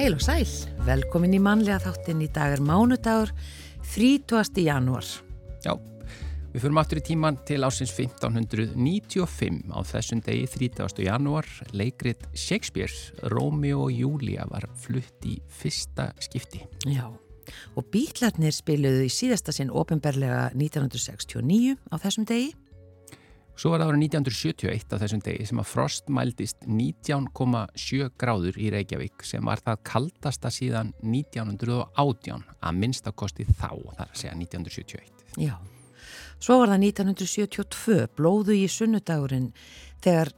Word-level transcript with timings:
Heil 0.00 0.14
og 0.16 0.22
sæl, 0.24 0.48
velkomin 0.86 1.34
í 1.36 1.38
mannlega 1.44 1.76
þáttinn 1.84 2.22
í 2.24 2.28
dag 2.32 2.54
er 2.54 2.62
mánudagur 2.64 3.28
30. 3.92 4.56
janúar. 4.64 5.04
Já, 5.60 5.74
við 6.54 6.62
fyrir 6.62 6.80
aftur 6.80 7.00
í 7.02 7.02
tíman 7.04 7.36
til 7.44 7.58
ásins 7.68 7.92
1595 7.92 9.58
á 9.68 9.78
þessum 9.90 10.22
degi 10.24 10.46
30. 10.54 11.04
janúar 11.04 11.44
leikrit 11.76 12.24
Shakespeare, 12.32 12.88
Rómeo 13.28 13.90
og 13.90 13.92
Júlia 13.92 14.48
var 14.48 14.64
flutt 14.72 15.28
í 15.28 15.36
fyrsta 15.52 16.14
skipti. 16.24 16.64
Já, 16.88 17.12
og 17.76 17.92
bítlarnir 17.92 18.56
spiluðu 18.56 19.04
í 19.04 19.12
síðasta 19.12 19.52
sinn 19.52 19.68
ofinberlega 19.68 20.48
1969 20.56 21.76
á 21.76 22.00
þessum 22.00 22.24
degi 22.24 22.54
Svo 23.60 23.74
var 23.74 23.82
það 23.82 23.90
árið 23.90 24.04
1971 24.06 24.94
á 24.96 24.96
þessum 25.02 25.20
degi 25.20 25.46
sem 25.50 25.58
að 25.60 25.66
frost 25.68 26.06
mældist 26.08 26.62
19,7 26.64 28.06
gráður 28.16 28.56
í 28.56 28.70
Reykjavík 28.72 29.24
sem 29.28 29.44
var 29.44 29.60
það 29.60 29.82
kaldasta 29.84 30.48
síðan 30.54 30.94
1918 31.04 32.46
að 32.56 32.78
minnstakosti 32.80 33.44
þá, 33.50 33.74
þar 33.98 34.06
að 34.06 34.14
segja 34.16 34.32
1971. 34.38 35.26
Já, 35.44 35.58
svo 36.40 36.56
var 36.62 36.72
það 36.72 36.86
1972 36.86 37.98
blóðu 38.16 38.56
í 38.56 38.64
sunnudagurinn 38.72 39.50
þegar 40.00 40.32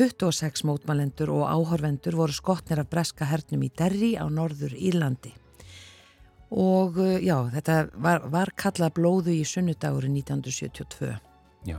26 0.00 0.66
mótmælendur 0.66 1.30
og 1.36 1.46
áhorvendur 1.46 2.18
voru 2.18 2.34
skotnir 2.34 2.82
af 2.82 2.90
breska 2.90 3.30
hernum 3.30 3.62
í 3.62 3.70
Derri 3.78 4.16
á 4.18 4.26
norður 4.26 4.74
Írlandi. 4.74 5.36
Og 6.50 6.98
eh, 6.98 7.22
já, 7.22 7.36
þetta 7.54 7.78
var, 7.94 8.26
var 8.26 8.50
kallað 8.58 8.96
blóðu 8.98 9.38
í 9.38 9.46
sunnudagurinn 9.46 10.18
1972. 10.18 11.14
Já. 11.70 11.78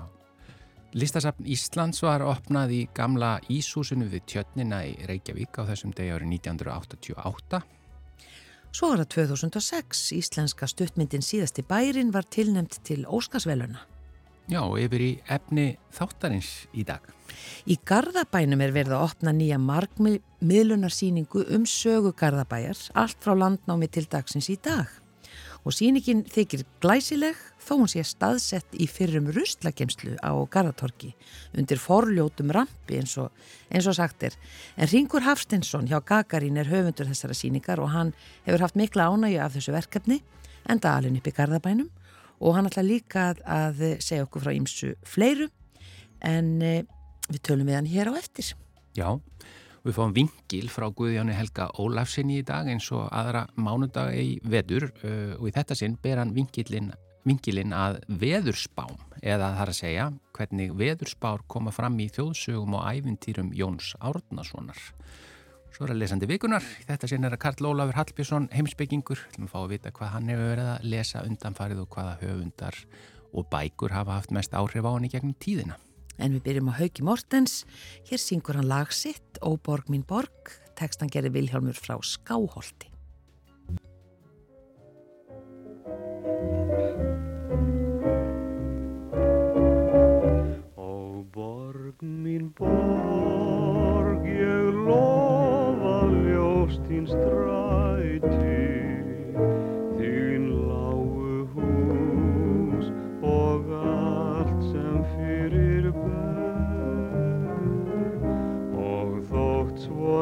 Listasafn 0.92 1.48
Íslands 1.48 2.02
var 2.04 2.24
opnað 2.28 2.74
í 2.76 2.80
gamla 2.92 3.38
Íshúsinu 3.48 4.10
við 4.12 4.26
Tjötnina 4.28 4.82
í 4.90 4.98
Reykjavík 5.08 5.62
á 5.64 5.64
þessum 5.70 5.94
degi 5.96 6.12
árið 6.12 6.34
1988. 6.36 7.62
Svo 8.76 8.90
var 8.92 9.04
það 9.04 9.10
2006, 9.16 10.02
íslenska 10.20 10.68
stuttmyndin 10.68 11.24
síðasti 11.24 11.64
bærin 11.68 12.12
var 12.12 12.28
tilnemt 12.28 12.76
til 12.88 13.06
Óskarsveluna. 13.08 13.86
Já, 14.52 14.60
yfir 14.84 15.04
í 15.06 15.12
efni 15.32 15.68
þáttarins 15.96 16.50
í 16.76 16.84
dag. 16.84 17.06
Í 17.72 17.78
Garðabænum 17.88 18.64
er 18.66 18.74
verið 18.76 18.98
að 18.98 19.06
opna 19.06 19.32
nýja 19.36 19.62
markmiðlunarsýningu 19.64 21.46
um 21.56 21.64
sögu 21.64 22.12
Garðabæjar, 22.20 22.80
allt 23.00 23.24
frá 23.24 23.38
landnámi 23.38 23.88
til 23.88 24.10
dagsins 24.12 24.52
í 24.52 24.60
dag 24.60 24.92
og 25.62 25.76
síningin 25.76 26.24
þykir 26.26 26.64
glæsileg 26.82 27.38
þó 27.62 27.76
hún 27.84 27.90
sé 27.92 28.04
staðsett 28.08 28.74
í 28.74 28.88
fyrrum 28.90 29.30
rustlakemslu 29.34 30.16
á 30.18 30.34
Garðatorki 30.50 31.12
undir 31.58 31.82
forljótum 31.82 32.54
rampi 32.56 32.98
eins 32.98 33.14
og, 33.22 33.30
eins 33.70 33.88
og 33.90 33.98
sagt 34.00 34.26
er. 34.26 34.38
En 34.76 34.90
Ringur 34.90 35.26
Hafstinsson 35.26 35.90
hjá 35.90 36.00
Gagarín 36.02 36.58
er 36.58 36.72
höfundur 36.72 37.10
þessara 37.12 37.38
síningar 37.38 37.82
og 37.84 37.94
hann 37.94 38.14
hefur 38.48 38.66
haft 38.66 38.80
mikla 38.80 39.12
ánægju 39.14 39.42
af 39.44 39.56
þessu 39.58 39.76
verkefni 39.76 40.22
enda 40.70 40.96
alveg 40.98 41.22
upp 41.22 41.30
í 41.30 41.36
Garðabænum 41.38 41.90
og 42.42 42.58
hann 42.58 42.70
ætla 42.70 42.86
líka 42.86 43.30
að, 43.32 43.44
að 43.46 43.84
segja 44.02 44.26
okkur 44.26 44.46
frá 44.46 44.56
ýmsu 44.56 44.96
fleiru 45.06 45.52
en 46.26 46.56
e, 46.62 46.74
við 47.30 47.44
tölum 47.46 47.70
við 47.70 47.78
hann 47.78 47.90
hér 47.90 48.10
á 48.10 48.14
eftir. 48.18 48.54
Já, 48.98 49.22
Við 49.82 49.96
fáum 49.98 50.12
vingil 50.14 50.68
frá 50.70 50.84
Guðjóni 50.94 51.34
Helga 51.34 51.72
Ólafsinni 51.82 52.36
í 52.38 52.46
dag 52.46 52.68
eins 52.70 52.92
og 52.94 53.08
aðra 53.10 53.48
mánudag 53.58 54.14
í 54.14 54.36
vedur 54.46 54.92
uh, 54.92 55.34
og 55.40 55.48
í 55.50 55.54
þetta 55.56 55.78
sinn 55.80 55.96
ber 56.04 56.22
hann 56.22 56.36
vingilinn, 56.36 56.92
vingilinn 57.26 57.74
að 57.74 57.98
veðurspám 58.22 58.94
eða 59.26 59.50
þar 59.58 59.74
að 59.74 59.80
segja 59.80 60.06
hvernig 60.38 60.78
veðurspár 60.78 61.42
koma 61.50 61.74
fram 61.74 61.98
í 61.98 62.12
þjóðsögum 62.14 62.78
og 62.78 62.86
ævintýrum 62.94 63.52
Jóns 63.58 63.96
Árnasonar. 63.98 64.86
Svo 65.74 65.88
er 65.88 65.96
að 65.96 66.04
lesandi 66.04 66.30
vikunar. 66.30 66.66
Þetta 66.86 67.10
sinn 67.10 67.26
er 67.26 67.34
að 67.34 67.42
Karl 67.48 67.72
Ólafur 67.72 67.98
Hallbjörnsson 67.98 68.52
heimsbyggingur. 68.54 69.22
Við 69.34 69.50
fáum 69.50 69.66
að 69.66 69.78
vita 69.80 69.96
hvað 69.98 70.14
hann 70.14 70.30
hefur 70.30 70.52
verið 70.52 70.76
að 70.76 70.90
lesa 70.94 71.26
undanfarið 71.26 71.86
og 71.88 71.96
hvaða 71.96 72.18
höfundar 72.22 72.84
og 73.32 73.50
bækur 73.50 73.98
hafa 73.98 74.20
haft 74.20 74.36
mest 74.36 74.54
áhrif 74.54 74.86
á 74.86 74.94
hann 74.94 75.10
í 75.10 75.10
gegnum 75.10 75.38
tíðina. 75.42 75.80
En 76.22 76.36
við 76.36 76.44
byrjum 76.46 76.70
á 76.70 76.78
Hauki 76.78 77.02
Mortens, 77.02 77.64
hér 78.06 78.22
syngur 78.22 78.60
hann 78.60 78.70
lag 78.70 78.92
sitt, 78.94 79.40
Ó 79.42 79.58
borg 79.58 79.90
mín 79.90 80.06
borg, 80.06 80.54
tekstan 80.78 81.10
gerir 81.10 81.34
Vilhjálmur 81.34 81.74
frá 81.74 81.98
Skáholti. 81.98 82.92
Ó 90.78 91.26
borg 91.34 92.06
mín 92.06 92.54
borg, 92.54 93.21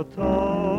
Oh. 0.01 0.78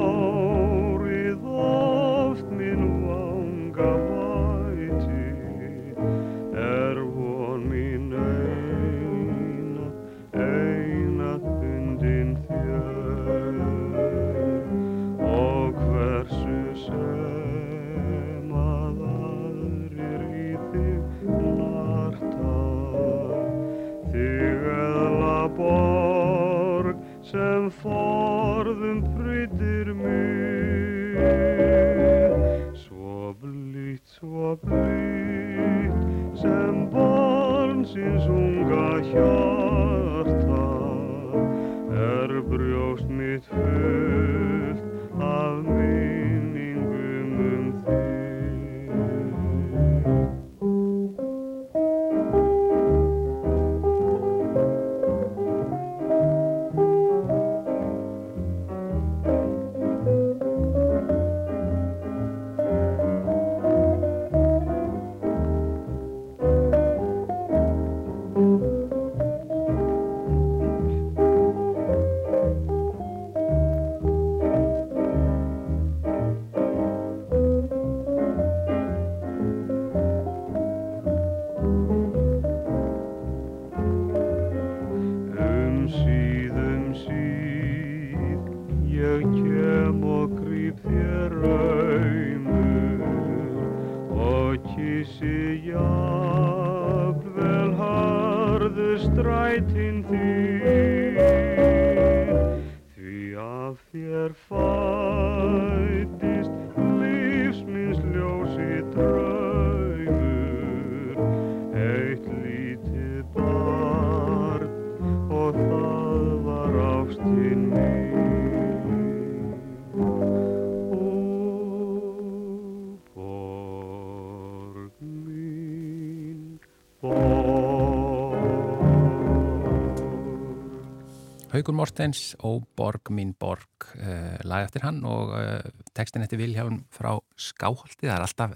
Haugur 131.61 131.77
Mortens 131.77 132.21
og 132.41 132.63
Borg 132.73 133.11
mín 133.13 133.35
Borg 133.37 133.85
uh, 133.99 134.39
lag 134.49 134.65
eftir 134.65 134.81
hann 134.87 135.03
og 135.05 135.35
uh, 135.37 135.59
textin 135.93 136.25
eftir 136.25 136.41
Viljáun 136.41 136.79
frá 136.95 137.19
Skáholti 137.37 138.07
það 138.07 138.15
er 138.15 138.25
alltaf 138.25 138.55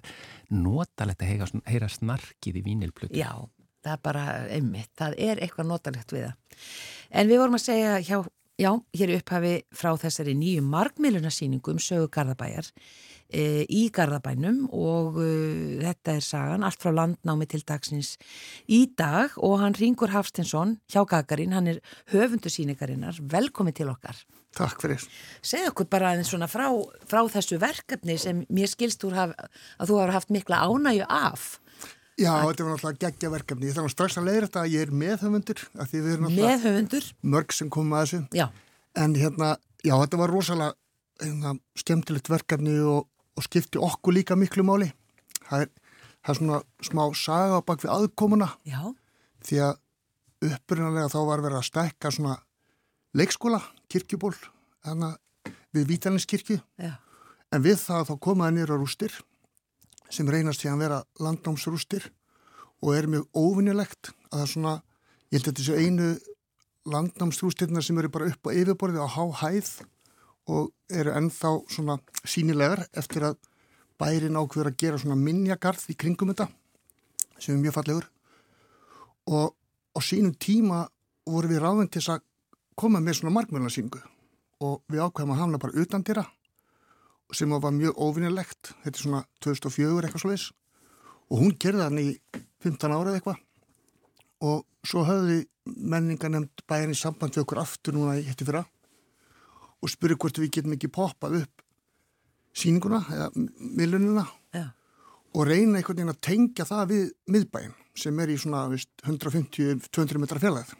notalegt 0.48 1.20
að 1.20 1.32
heyra, 1.34 1.48
heyra 1.68 1.90
snarkið 1.92 2.62
í 2.62 2.62
vínilplötu. 2.64 3.18
Já, 3.18 3.44
það 3.84 3.92
er 3.92 4.00
bara 4.08 4.24
einmitt, 4.56 4.88
það 4.96 5.18
er 5.26 5.42
eitthvað 5.44 5.68
notalegt 5.68 6.16
við 6.16 6.24
það. 6.30 6.64
En 7.12 7.28
við 7.28 7.42
vorum 7.42 7.58
að 7.58 7.64
segja 7.66 7.92
hjá, 8.08 8.16
já, 8.64 8.70
hér 8.96 9.14
upphafi 9.18 9.52
frá 9.82 9.90
þessari 10.06 10.36
nýju 10.40 10.64
markmiðlunarsýningu 10.72 11.76
um 11.76 11.84
sögu 11.84 12.08
Garðabæjar 12.14 12.72
e, 13.34 13.64
í 13.66 13.88
Garðabænum 13.94 14.68
og 14.70 15.18
e, 15.18 15.32
þetta 15.82 16.14
er 16.14 16.24
sagan 16.24 16.66
allt 16.66 16.80
frá 16.82 16.92
landnámi 16.94 17.48
til 17.50 17.64
dagsins 17.66 18.14
í 18.70 18.84
dag 18.96 19.34
og 19.42 19.58
hann 19.64 19.76
Ringur 19.78 20.14
Hafstinsson 20.14 20.78
hjá 20.86 21.02
Gagarin, 21.10 21.56
hann 21.56 21.72
er 21.74 21.82
höfundu 22.14 22.52
síningarinnar, 22.52 23.18
velkomin 23.20 23.76
til 23.76 23.90
okkar 23.92 24.22
Takk 24.54 24.84
fyrir. 24.84 25.02
Segð 25.42 25.72
okkur 25.72 25.88
bara 25.90 26.12
eins 26.14 26.30
svona 26.30 26.46
frá, 26.46 26.68
frá 27.10 27.24
þessu 27.26 27.58
verkefni 27.58 28.14
sem 28.22 28.44
mér 28.54 28.70
skilst 28.70 29.02
þú 29.02 29.10
haf, 29.16 29.34
að 29.82 29.90
þú 29.90 29.98
hafa 29.98 30.14
haft 30.20 30.30
mikla 30.34 30.62
ánægju 30.68 31.08
af 31.10 31.48
Já, 32.14 32.30
þetta 32.46 32.62
var 32.62 32.76
náttúrulega 32.76 33.00
geggja 33.02 33.28
verkefni. 33.32 33.66
Ég 33.66 33.74
þarf 33.74 33.90
strax 33.90 34.18
að 34.20 34.28
leiðra 34.28 34.46
þetta 34.46 34.60
að 34.62 34.74
ég 34.76 34.84
er 34.84 34.92
meðhöfundur 35.00 35.62
Meðhöfundur? 36.30 37.08
mörg 37.26 37.54
sem 37.56 37.70
komum 37.74 37.96
að 37.98 38.04
þessu. 38.04 38.20
Já. 38.38 38.44
En 39.02 39.16
hérna, 39.18 39.48
já, 39.82 39.94
þetta 39.96 40.20
var 40.20 40.30
rosalega 40.30 40.76
hérna, 41.24 41.56
skemmtilegt 41.82 42.30
verkefni 42.30 42.76
og, 42.86 43.08
og 43.34 43.46
skipti 43.46 43.80
okkur 43.82 44.14
líka 44.14 44.36
miklu 44.38 44.64
máli. 44.66 44.90
Það 45.44 45.66
er, 45.66 45.70
það 46.24 46.32
er 46.32 46.40
svona 46.40 46.60
smá 46.88 47.04
saga 47.18 47.60
bak 47.66 47.82
við 47.84 47.94
aðkomuna 47.94 48.50
Já. 48.68 48.80
því 49.44 49.60
að 49.66 49.78
upprunalega 50.50 51.12
þá 51.12 51.20
var 51.28 51.44
verið 51.44 51.60
að 51.60 51.68
stekka 51.68 52.12
svona 52.14 52.34
leikskóla, 53.14 53.60
kirkjuból, 53.88 54.34
við 55.74 55.88
Vítalinskirkju. 55.90 56.58
Já. 56.82 56.96
En 57.54 57.62
við 57.62 57.78
það 57.82 58.08
þá 58.10 58.14
komaði 58.22 58.58
nýra 58.58 58.78
rústir 58.78 59.14
sem 60.12 60.28
reynast 60.30 60.62
því 60.62 60.70
að 60.72 60.82
vera 60.84 61.00
landnámsrústir 61.22 62.08
og 62.84 62.94
er 62.94 63.08
mjög 63.10 63.26
óvinnilegt 63.38 64.12
að 64.30 64.34
það 64.34 64.44
er 64.44 64.52
svona, 64.52 64.74
ég 65.30 65.38
held 65.38 65.48
að 65.48 65.50
þetta 65.50 65.66
séu 65.66 65.84
einu 65.84 66.08
landnámsrústirna 66.94 67.82
sem 67.82 67.98
eru 67.98 68.10
bara 68.12 68.28
upp 68.30 68.50
á 68.50 68.50
yfirborði 68.52 69.00
á 69.00 69.08
há 69.08 69.24
hæð 69.40 69.70
og 70.50 70.72
eru 70.92 71.14
ennþá 71.16 71.52
svona 71.72 71.98
sínilegar 72.28 72.84
eftir 72.92 73.24
að 73.30 73.38
bærin 74.00 74.36
ákveður 74.36 74.72
að 74.72 74.78
gera 74.82 75.00
svona 75.00 75.16
minjagarð 75.20 75.86
í 75.92 75.96
kringum 75.96 76.32
þetta 76.32 76.48
sem 77.38 77.54
er 77.54 77.62
mjög 77.62 77.76
fallegur. 77.78 78.08
Og 79.30 79.54
á 79.96 79.98
sínum 80.04 80.34
tíma 80.36 80.84
voru 81.26 81.50
við 81.50 81.62
ráðin 81.64 81.90
til 81.92 82.02
að 82.12 82.24
koma 82.76 83.00
með 83.00 83.20
svona 83.20 83.34
markmjölansýningu 83.38 84.02
og 84.64 84.82
við 84.90 85.04
ákveðum 85.04 85.34
að 85.34 85.40
hamna 85.40 85.62
bara 85.62 85.80
utan 85.80 86.04
dýra 86.04 86.26
sem 87.34 87.50
var 87.50 87.72
mjög 87.74 87.96
óvinnilegt, 87.98 88.74
þetta 88.84 88.98
er 88.98 89.02
svona 89.02 89.20
2004 89.42 90.06
eitthvað 90.06 90.22
slúðis 90.22 90.44
og 91.32 91.40
hún 91.40 91.56
gerði 91.58 91.82
hann 91.82 91.98
í 91.98 92.10
15 92.62 92.94
árið 92.94 93.16
eitthvað. 93.18 93.40
Og 94.44 94.62
svo 94.86 95.02
höfði 95.08 95.40
menninga 95.64 96.30
nefnd 96.30 96.62
bæðin 96.68 96.92
í 96.94 96.98
samband 97.00 97.34
við 97.34 97.42
okkur 97.42 97.62
aftur 97.64 97.96
núna 97.96 98.18
í 98.20 98.26
hætti 98.28 98.46
fyrra 98.46 98.62
og 99.84 99.92
spurði 99.92 100.16
hvort 100.20 100.40
við 100.40 100.52
getum 100.56 100.76
ekki 100.76 100.92
poppað 100.92 101.42
upp 101.42 101.64
síninguna 102.54 103.02
eða 103.12 103.30
millunina 103.34 104.24
Já. 104.54 104.70
og 105.34 105.48
reyna 105.48 105.78
einhvern 105.78 105.98
veginn 105.98 106.14
að 106.14 106.22
tengja 106.24 106.66
það 106.68 106.84
við 106.92 107.04
miðbæin 107.34 107.74
sem 107.98 108.20
er 108.22 108.32
í 108.32 108.38
svona 108.40 108.64
150-200 108.72 110.22
metra 110.22 110.40
fjarlæð 110.42 110.72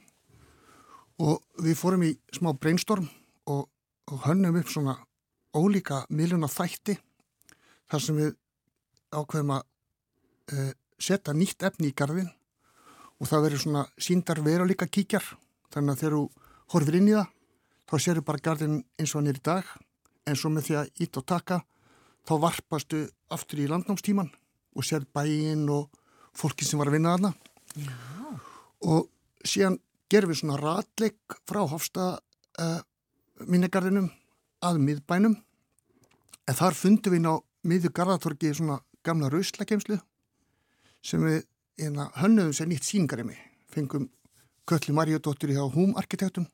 og 1.24 1.42
við 1.62 1.78
fórum 1.78 2.06
í 2.06 2.14
smá 2.34 2.52
brainstorm 2.58 3.06
og, 3.50 3.68
og 4.10 4.24
hönnum 4.26 4.58
upp 4.58 4.70
svona 4.72 4.96
ólíka 5.54 6.02
miljuna 6.10 6.50
þætti 6.50 6.96
þar 7.90 8.02
sem 8.02 8.18
við 8.18 8.32
ákveðum 9.14 9.54
að 9.54 9.62
uh, 10.54 10.72
setja 10.98 11.34
nýtt 11.36 11.62
efni 11.68 11.92
í 11.92 11.96
garðin 11.96 12.32
og 13.20 13.30
það 13.30 13.46
verður 13.46 13.62
svona 13.62 13.84
síndar 14.00 14.42
vera 14.42 14.66
líka 14.66 14.88
kíkjar 14.90 15.26
þannig 15.74 15.94
að 15.94 16.00
þegar 16.02 16.16
þú 16.16 16.24
horfir 16.74 16.98
inn 16.98 17.10
í 17.10 17.16
það 17.18 17.30
þá 17.90 17.94
sérur 18.00 18.26
bara 18.26 18.42
garðin 18.42 18.82
eins 18.98 19.14
og 19.14 19.20
hann 19.20 19.32
er 19.32 19.40
í 19.40 19.44
dag 19.44 19.68
en 20.24 20.38
svo 20.38 20.50
með 20.52 20.68
því 20.68 20.76
að 20.80 21.04
ít 21.04 21.20
og 21.20 21.26
taka 21.28 21.60
þá 22.24 22.34
varpastu 22.46 23.02
aftur 23.34 23.62
í 23.64 23.68
landnámstíman 23.70 24.30
og 24.74 24.86
sér 24.86 25.04
bæinn 25.14 25.68
og 25.72 25.90
fólki 26.34 26.66
sem 26.66 26.80
var 26.80 26.90
að 26.90 26.98
vinna 26.98 27.34
Já. 27.74 27.90
og 28.86 29.08
síðan 29.44 29.78
gerum 30.10 30.30
við 30.30 30.40
svona 30.40 30.58
ratleik 30.60 31.38
frá 31.48 31.62
Hofstad 31.68 32.20
uh, 32.62 32.80
minnegarðinum 33.50 34.10
að 34.64 34.80
miðbænum. 34.84 35.34
En 36.44 36.58
þar 36.58 36.76
fundum 36.78 37.14
við 37.14 37.24
ná 37.24 37.32
miðju 37.64 37.90
garðatorki 37.96 38.52
svona 38.54 38.78
gamla 39.04 39.30
rauslakemslu 39.32 39.98
sem 41.04 41.24
við 41.24 41.40
hérna, 41.80 42.10
hönnuðum 42.20 42.54
sér 42.56 42.68
nýtt 42.70 42.86
síngarimi 42.86 43.36
fengum 43.72 44.08
Kölli 44.68 44.94
Marjódóttir 44.96 45.52
hjá 45.52 45.64
Húm 45.72 45.96
arkitektum 46.00 46.46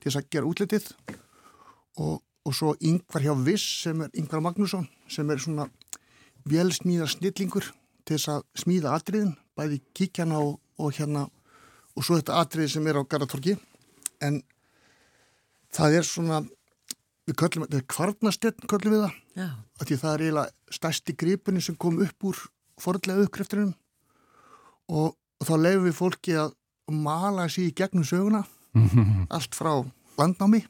til 0.00 0.08
þess 0.08 0.20
að 0.20 0.30
gera 0.32 0.50
útlitið. 0.50 0.88
Og, 2.00 2.20
og 2.46 2.56
svo 2.56 2.74
yngvar 2.80 3.24
hjá 3.24 3.34
Viss 3.44 3.66
sem 3.84 4.00
er 4.04 4.12
Yngvar 4.16 4.42
Magnússon 4.44 4.88
sem 5.10 5.28
er 5.30 5.42
svona 5.42 5.68
velsmíða 6.48 7.08
snillingur 7.10 7.66
til 8.04 8.16
þess 8.16 8.30
að 8.32 8.46
smíða 8.62 8.94
atriðin 8.96 9.34
bæði 9.58 9.80
kíkjana 9.96 10.40
og, 10.40 10.56
og 10.80 10.94
hérna 10.96 11.26
og 11.96 12.06
svo 12.06 12.16
þetta 12.16 12.38
atrið 12.40 12.72
sem 12.74 12.86
er 12.88 13.00
á 13.00 13.02
garðatorki 13.04 13.56
en 14.24 14.40
það 15.74 15.98
er 15.98 16.06
svona 16.06 16.40
við 17.28 17.36
köllum, 17.42 17.66
þetta 17.66 17.80
er 17.80 17.90
kvarnastinn 17.94 18.70
köllum 18.70 18.94
við 18.94 19.04
það. 19.04 19.18
Já. 19.40 19.48
því 19.84 19.98
það 20.00 20.14
er 20.14 20.24
eiginlega 20.24 20.76
stærsti 20.76 21.16
gripunni 21.20 21.62
sem 21.64 21.76
kom 21.80 22.00
upp 22.02 22.26
úr 22.30 22.40
forðlega 22.80 23.26
uppkreftinum 23.26 23.74
og, 24.90 25.12
og 25.14 25.44
þá 25.46 25.54
lefum 25.60 25.86
við 25.86 25.98
fólki 25.98 26.38
að 26.40 26.56
mala 26.90 27.46
sér 27.52 27.68
í 27.68 27.76
gegnum 27.76 28.06
söguna 28.06 28.42
allt 29.36 29.56
frá 29.56 29.72
landnámi 30.20 30.62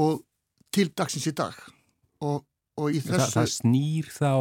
og 0.00 0.22
til 0.74 0.90
dagsins 0.96 1.26
í 1.30 1.34
dag. 1.36 1.54
Og, 2.20 2.42
og 2.78 2.90
í 2.94 3.00
þessu 3.02 3.26
það, 3.26 3.36
það 3.36 3.52
snýr 3.56 4.10
þá 4.14 4.32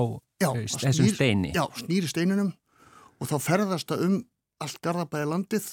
já, 0.44 0.50
þessum 0.54 0.94
snýr- 1.00 1.16
steini. 1.16 1.54
Já, 1.56 1.64
snýri 1.80 2.10
steininum 2.12 2.54
og 3.20 3.30
þá 3.32 3.36
ferðast 3.44 3.90
það 3.92 4.06
um 4.08 4.18
allt 4.64 4.82
garðabæði 4.84 5.30
landið 5.34 5.68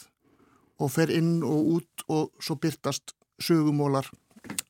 og 0.83 0.91
fer 0.93 1.11
inn 1.15 1.39
og 1.47 1.71
út 1.77 2.05
og 2.13 2.33
svo 2.43 2.59
byrtast 2.61 3.15
sögumólar 3.43 4.09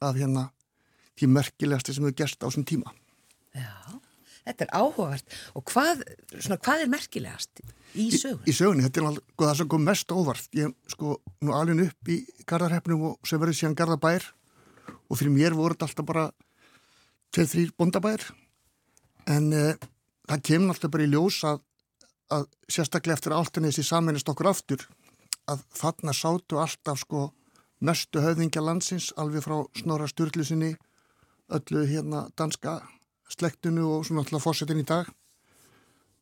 af 0.01 0.17
hérna 0.17 0.51
því 1.17 1.29
merkilegasti 1.33 1.95
sem 1.97 2.05
hefur 2.05 2.17
gerst 2.17 2.41
á 2.45 2.49
þessum 2.49 2.65
tíma. 2.69 2.93
Já, 3.57 3.96
þetta 4.47 4.67
er 4.67 4.73
áhugavert 4.77 5.37
og 5.59 5.67
hvað, 5.73 6.05
svona, 6.39 6.59
hvað 6.63 6.85
er 6.85 6.93
merkilegast 6.93 7.63
í 7.97 8.09
sögun? 8.15 8.47
Í 8.47 8.55
sögunni, 8.57 8.87
þetta 8.87 9.03
er 9.03 9.09
alveg 9.11 9.45
það 9.45 9.55
sem 9.61 9.71
kom 9.73 9.87
mest 9.87 10.13
óvart. 10.13 10.49
Ég 10.57 10.73
sko 10.93 11.19
nú 11.45 11.55
alveg 11.57 11.87
upp 11.89 12.13
í 12.13 12.19
garðarhefnum 12.49 13.07
og 13.11 13.29
sem 13.29 13.41
verður 13.43 13.61
síðan 13.61 13.79
garðabær 13.79 14.27
og 15.07 15.19
fyrir 15.19 15.35
mér 15.35 15.57
voru 15.57 15.77
þetta 15.77 15.89
alltaf 15.89 16.09
bara 16.09 16.27
tveið 17.35 17.53
þrýr 17.53 17.73
bondabær 17.79 18.27
en 19.33 19.49
uh, 19.55 19.73
það 20.29 20.45
kemur 20.51 20.75
alltaf 20.75 20.93
bara 20.95 21.07
í 21.07 21.11
ljós 21.11 21.41
að, 21.49 21.63
að 22.35 22.47
sérstaklega 22.71 23.19
eftir 23.19 23.35
áltanis 23.37 23.81
í 23.83 23.87
saminist 23.87 24.31
okkur 24.31 24.51
aftur 24.53 24.87
að 25.51 25.63
þarna 25.79 26.15
sátu 26.17 26.61
alltaf 26.63 27.03
sko 27.03 27.29
mestu 27.87 28.23
höfðingja 28.25 28.63
landsins 28.65 29.13
alveg 29.21 29.45
frá 29.45 29.59
Snorra 29.79 30.09
Sturlusinni 30.11 30.75
öllu 31.53 31.85
hérna 31.87 32.27
danska 32.39 32.81
slektinu 33.33 33.87
og 33.97 34.07
svona 34.07 34.23
alltaf 34.25 34.45
fórsetin 34.45 34.83
í 34.83 34.87
dag 34.87 35.09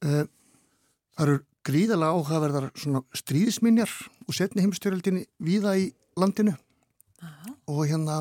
uh, 0.04 0.24
það 1.14 1.26
eru 1.26 1.38
gríðalega 1.64 2.18
áhugaverðar 2.18 2.70
svona 2.76 3.00
stríðisminjar 3.16 3.92
og 4.28 4.36
setni 4.36 4.64
heimstyrjöldinni 4.64 5.24
víða 5.44 5.76
í 5.80 5.88
landinu 6.20 6.54
Aha. 7.24 7.54
og 7.72 7.84
hérna 7.88 8.20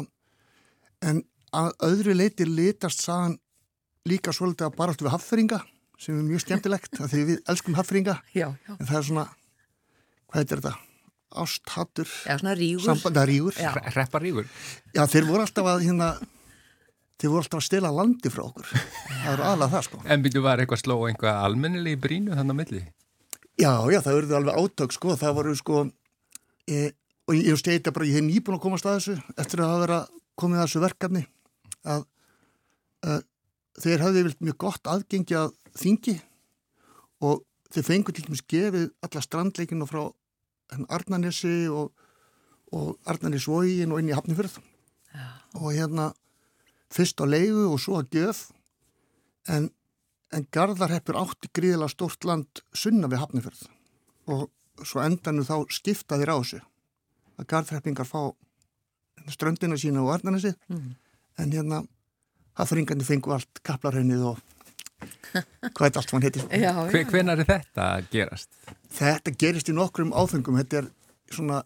en 1.03 1.23
að 1.53 1.73
öðru 1.89 2.15
leiti 2.15 2.47
litast 2.47 3.03
sagan 3.03 3.35
líka 4.09 4.33
svolítið 4.35 4.69
að 4.69 4.77
baráttu 4.79 5.05
við 5.07 5.15
hafferinga 5.15 5.59
sem 5.99 6.15
er 6.17 6.25
mjög 6.27 6.43
skemmtilegt 6.45 6.99
að 6.99 7.11
því 7.13 7.25
við 7.29 7.43
elskum 7.53 7.77
hafferinga 7.77 8.17
Já, 8.39 8.47
já. 8.51 8.73
en 8.77 8.87
það 8.87 8.97
er 8.99 9.07
svona, 9.09 9.27
hvað 10.31 10.41
heitir 10.41 10.63
þetta? 10.63 10.75
Ásthattur, 11.33 12.09
Já, 12.27 12.35
svona 12.37 12.53
rígur. 12.55 12.83
Repparígur 13.95 14.49
Já, 14.93 15.01
þeir 15.09 15.25
voru 15.25 15.41
alltaf 15.41 15.69
að 15.71 15.85
hérna 15.87 16.09
þeir 17.21 17.31
voru 17.31 17.43
alltaf 17.43 17.61
að 17.61 17.67
stela 17.67 17.91
landi 17.93 18.31
frá 18.33 18.43
okkur. 18.47 18.71
Það 18.73 19.29
eru 19.33 19.45
aðlað 19.51 19.75
það 19.75 19.85
sko. 19.87 20.01
En 20.05 20.25
byrju 20.25 20.43
var 20.43 20.63
eitthvað 20.63 20.81
sló 20.83 20.97
einhvað 21.07 21.39
almennilegi 21.47 22.01
brínu 22.03 22.37
þannig 22.37 22.57
á 22.57 22.59
milli? 22.61 22.83
Já, 23.53 23.73
já, 23.93 23.99
það 24.01 24.17
verður 24.17 24.39
alveg 24.39 24.59
átök 24.63 24.95
sko, 24.95 25.15
það 25.19 25.37
voru 25.37 25.53
sko 25.57 25.83
e, 26.65 26.89
og 27.29 27.37
ég, 27.37 27.45
ég 27.51 27.59
steita 27.61 27.93
bara, 27.93 28.07
ég 28.09 28.17
hef 28.17 28.25
nýbúin 28.25 28.57
að 28.57 28.63
komast 28.65 28.87
að 28.89 28.97
þessu 28.97 29.37
eftir 29.37 29.61
að 29.61 29.69
hafa 29.69 29.83
verið 29.83 29.97
að 29.99 30.21
komið 30.41 30.59
að 30.59 30.65
þessu 30.65 30.81
verkefni 30.83 31.23
að, 31.93 32.05
að 33.05 33.19
þeir 33.83 34.05
hafði 34.07 34.23
vilt 34.27 34.43
mjög 34.47 34.57
gott 34.65 34.89
aðgengi 34.89 35.37
að 35.37 35.53
þingi 35.77 36.15
og 37.23 37.43
þeir 37.73 37.87
fengur 37.87 38.15
til 38.17 38.25
dæmis 38.27 38.43
gefið 38.49 38.89
alla 39.05 39.23
strandleikinu 39.23 39.87
frá 39.89 40.03
Arnanesi 40.93 41.67
og, 41.69 41.91
og 42.73 42.97
Arnarni 43.09 43.41
Svógin 43.41 43.93
og 43.93 44.01
inn 44.01 44.09
í 44.09 44.17
Hafnifjörð 44.17 44.57
og 45.59 45.69
hérna 45.69 46.09
fyrst 46.93 47.21
á 47.21 47.25
leigu 47.25 47.67
og 47.71 47.79
svo 47.81 47.99
að 48.01 48.17
gjöf. 48.17 48.43
En, 49.51 49.69
en 50.33 50.47
Garðarheppur 50.55 51.17
átti 51.19 51.51
gríðilega 51.53 51.91
stórt 51.91 52.27
land 52.27 52.63
sunna 52.77 53.09
við 53.11 53.23
Hafnifjörð 53.23 53.65
og 54.33 54.47
svo 54.87 55.03
endanu 55.03 55.43
þá 55.45 55.57
skipta 55.73 56.17
þér 56.21 56.33
á 56.33 56.37
þessu 56.39 56.61
að 57.39 57.49
Garðarheppingar 57.49 58.07
fá 58.07 58.31
ströndina 59.33 59.77
sína 59.79 60.03
og 60.03 60.13
Arnarnesi. 60.15 60.53
Mm. 60.69 60.95
en 61.37 61.51
hérna 61.51 61.83
Hafningandi 62.53 63.05
fengu 63.05 63.33
allt 63.33 63.61
kaplarhaunnið 63.65 64.25
og 64.29 64.41
hvað 65.75 65.87
er 65.87 65.97
allt 65.99 66.11
mann 66.13 66.25
heitir 66.25 66.43
Já, 66.53 66.73
Hve, 66.91 67.03
hvenar 67.09 67.41
er 67.41 67.47
þetta 67.49 67.87
að 67.97 68.09
gerast? 68.13 68.51
Þetta 68.93 69.33
gerist 69.41 69.71
í 69.71 69.75
nokkrum 69.75 70.13
áfengum, 70.13 70.59
þetta 70.61 70.83
er 70.83 70.91
svona 71.33 71.63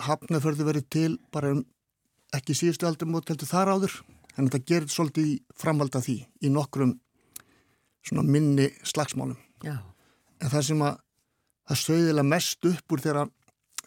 hafnaförðu 0.00 0.66
verið 0.66 0.86
til 0.92 1.10
bara 1.34 1.52
um 1.54 1.60
ekki 2.34 2.56
síðustu 2.56 2.88
aldrum 2.88 3.18
og 3.18 3.26
teltur 3.28 3.50
þar 3.50 3.74
áður, 3.74 3.94
en 4.36 4.46
þetta 4.46 4.64
gerist 4.66 4.96
svolítið 4.96 5.30
framvalda 5.58 6.02
því 6.04 6.16
í 6.46 6.50
nokkrum 6.52 6.94
svona 8.06 8.24
minni 8.24 8.70
slagsmálum. 8.86 9.38
Já, 9.64 9.78
En 10.40 10.48
það 10.48 10.66
sem 10.70 10.82
að 10.84 11.00
það 11.68 11.80
sögðilega 11.84 12.30
mest 12.30 12.66
upp 12.70 12.94
úr 12.94 13.02
þegar 13.04 13.30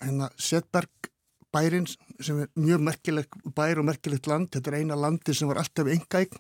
hérna 0.04 0.30
Setberg 0.38 1.10
bærin 1.54 1.88
sem 1.88 2.40
er 2.44 2.50
mjög 2.58 2.84
merkileg 2.86 3.38
bær 3.56 3.82
og 3.82 3.88
merkilegt 3.90 4.30
land, 4.30 4.50
þetta 4.54 4.72
er 4.72 4.80
eina 4.82 4.98
landi 4.98 5.36
sem 5.36 5.50
var 5.50 5.62
alltaf 5.62 5.90
engaign 5.90 6.40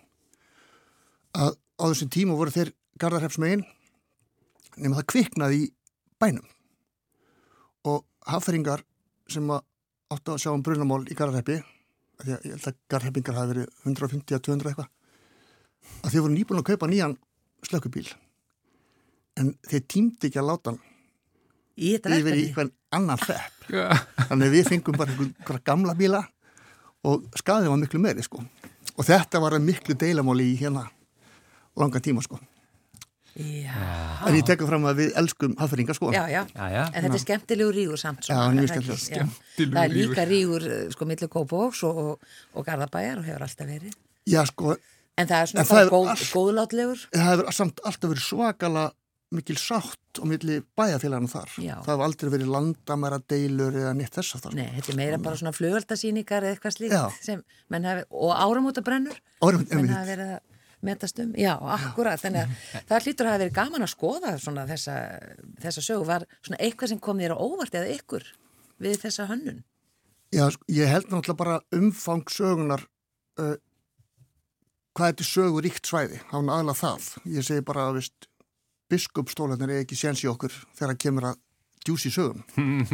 að 1.33 1.55
á 1.57 1.83
þessum 1.89 2.11
tíma 2.13 2.37
voru 2.37 2.53
þeir 2.53 2.73
Garðarhefsmegin 3.01 3.65
nema 4.77 4.99
það 4.99 5.09
kviknaði 5.13 5.61
í 5.63 5.69
bænum 6.21 6.45
og 7.89 8.03
hafferingar 8.29 8.85
sem 9.29 9.49
að 9.49 9.65
áttu 10.13 10.33
að 10.33 10.43
sjá 10.45 10.51
um 10.53 10.63
brunamál 10.65 11.03
í 11.09 11.17
að 11.17 11.63
ég 12.27 12.43
held 12.45 12.67
að 12.69 12.77
Garðarhefingar 12.91 13.37
hafi 13.37 13.53
verið 13.53 13.69
150-200 13.89 14.71
eitthvað. 14.71 14.89
Að 16.03 16.13
þeir 16.13 16.23
voru 16.25 16.35
nýbúin 16.37 16.61
að 16.61 16.69
kaupa 16.71 16.89
nýjan 16.91 17.17
slökkubíl 17.63 18.07
en 19.39 19.53
þeir 19.65 19.83
tímdi 19.89 20.29
ekki 20.29 20.39
að 20.41 20.49
láta 20.51 20.73
hann 20.73 20.81
yfir 21.73 22.37
í 22.37 22.45
hvern 22.53 22.71
annan 22.93 23.21
hrepp 23.23 23.65
þannig 24.29 24.45
að 24.45 24.53
við 24.53 24.67
fengum 24.69 24.97
bara 24.99 25.15
einhverja 25.15 25.65
gamla 25.65 25.95
bíla 25.97 26.21
og 27.09 27.25
skaðið 27.39 27.73
var 27.73 27.81
miklu 27.81 28.01
meiri 28.03 28.23
sko. 28.23 28.43
Og 28.93 29.07
þetta 29.07 29.41
var 29.41 29.57
að 29.57 29.65
miklu 29.65 29.95
deilamáli 29.99 30.51
í 30.53 30.57
hérna 30.59 30.85
langa 31.79 32.03
tíma 32.03 32.21
sko 32.23 32.37
Já, 33.33 34.27
en 34.27 34.35
ég 34.37 34.43
tekur 34.45 34.67
fram 34.69 34.83
að 34.85 34.99
við 35.01 35.15
elskum 35.17 35.55
hafferingar 35.57 35.97
sko 35.97 36.11
já, 36.13 36.23
já. 36.29 36.43
Já, 36.53 36.65
já. 36.69 36.83
En 36.93 37.03
þetta 37.07 37.17
er 37.17 37.23
skemmtilegu 37.23 37.71
rígur 37.73 37.97
samt 37.97 38.21
Já, 38.27 38.35
svona, 38.35 38.53
mjög 38.59 38.63
er 38.63 38.69
það 38.69 38.93
ekki? 38.93 38.97
skemmtilegur. 39.03 39.17
Já. 39.17 39.43
Skemmtilegur 39.53 39.73
Það 39.73 39.83
er 39.83 39.93
rígur. 39.95 40.13
líka 40.13 40.25
rígur 40.29 40.65
sko 40.93 41.07
millir 41.09 41.31
Kópavóks 41.33 41.83
og, 41.89 42.01
og, 42.03 42.27
og 42.53 42.67
Garðabæjar 42.67 43.17
og 43.23 43.25
hefur 43.29 43.47
alltaf 43.47 43.67
verið 43.73 43.95
já 44.29 44.43
sko, 44.51 44.75
En 45.17 45.27
það 45.29 45.39
er 45.41 45.49
svona 45.51 45.63
En 45.65 45.69
það 45.73 45.81
er 45.85 45.89
góð, 45.95 46.11
allt- 46.13 46.29
góðlátlegur 46.37 47.01
það 47.13 47.31
hefur 47.31 47.51
samt 47.57 47.81
alltaf 47.89 48.13
verið 48.13 48.27
svakala 48.29 48.85
mikil 49.33 49.57
sátt 49.57 50.21
á 50.21 50.23
milli 50.29 50.59
bæjarfélagana 50.77 51.25
þar 51.33 51.49
Já. 51.57 51.73
það 51.81 51.89
hefur 51.95 52.05
aldrei 52.05 52.29
verið 52.35 52.49
landamæra 52.53 53.17
deilur 53.33 53.73
eða 53.81 53.93
nýtt 53.97 54.13
þess 54.19 54.35
að 54.37 54.43
það 54.45 54.57
Nei, 54.61 54.67
þetta 54.77 54.91
er 54.93 54.99
meira 55.01 55.17
bara 55.25 55.39
svona 55.41 55.55
flugöldasýningar 55.57 56.45
eða 56.45 56.53
eitthvað 56.53 56.75
slíkt 56.77 56.93
Já. 56.93 57.05
sem 57.25 57.41
menn 57.73 57.87
hafi, 57.89 58.03
og 58.13 58.29
áramóta 58.37 58.85
brennur 58.85 59.17
Metast 60.83 61.19
um. 61.23 61.33
Já, 61.39 61.53
akkurat, 61.77 62.19
þannig 62.19 62.43
að 62.43 62.87
það 62.89 63.05
hlýtur 63.05 63.27
að 63.27 63.31
hafa 63.31 63.41
verið 63.43 63.57
gaman 63.57 63.85
að 63.85 63.91
skoða 63.93 64.33
svona 64.41 64.65
þessa, 64.67 64.95
þessa 65.63 65.83
sögu. 65.85 66.07
Var 66.09 66.25
svona 66.41 66.59
eitthvað 66.59 66.91
sem 66.91 67.03
kom 67.03 67.21
þér 67.23 67.35
á 67.35 67.37
óvart 67.39 67.77
eða 67.79 67.93
ykkur 67.93 68.25
við 68.83 68.97
þessa 69.05 69.27
hönnun? 69.29 69.61
Já, 70.33 70.47
sko, 70.51 70.67
ég 70.73 70.89
held 70.89 71.07
náttúrulega 71.07 71.39
bara 71.39 71.59
umfang 71.77 72.25
sögunar 72.33 72.83
uh, 73.39 73.55
hvað 74.93 75.11
þetta 75.11 75.25
er 75.25 75.29
sögur 75.29 75.65
ríkt 75.65 75.89
svæði, 75.89 76.19
hann 76.31 76.51
aðla 76.51 76.75
það. 76.77 77.09
Ég 77.31 77.45
segi 77.47 77.65
bara 77.65 77.87
að 77.89 77.99
vist, 78.01 78.27
biskupstólanir 78.91 79.71
er 79.71 79.83
ekki 79.83 79.97
séns 79.97 80.23
í 80.25 80.29
okkur 80.31 80.53
þegar 80.77 80.99
kemur 81.01 81.29
að 81.31 81.39
djúsi 81.85 82.11
sögum. 82.13 82.43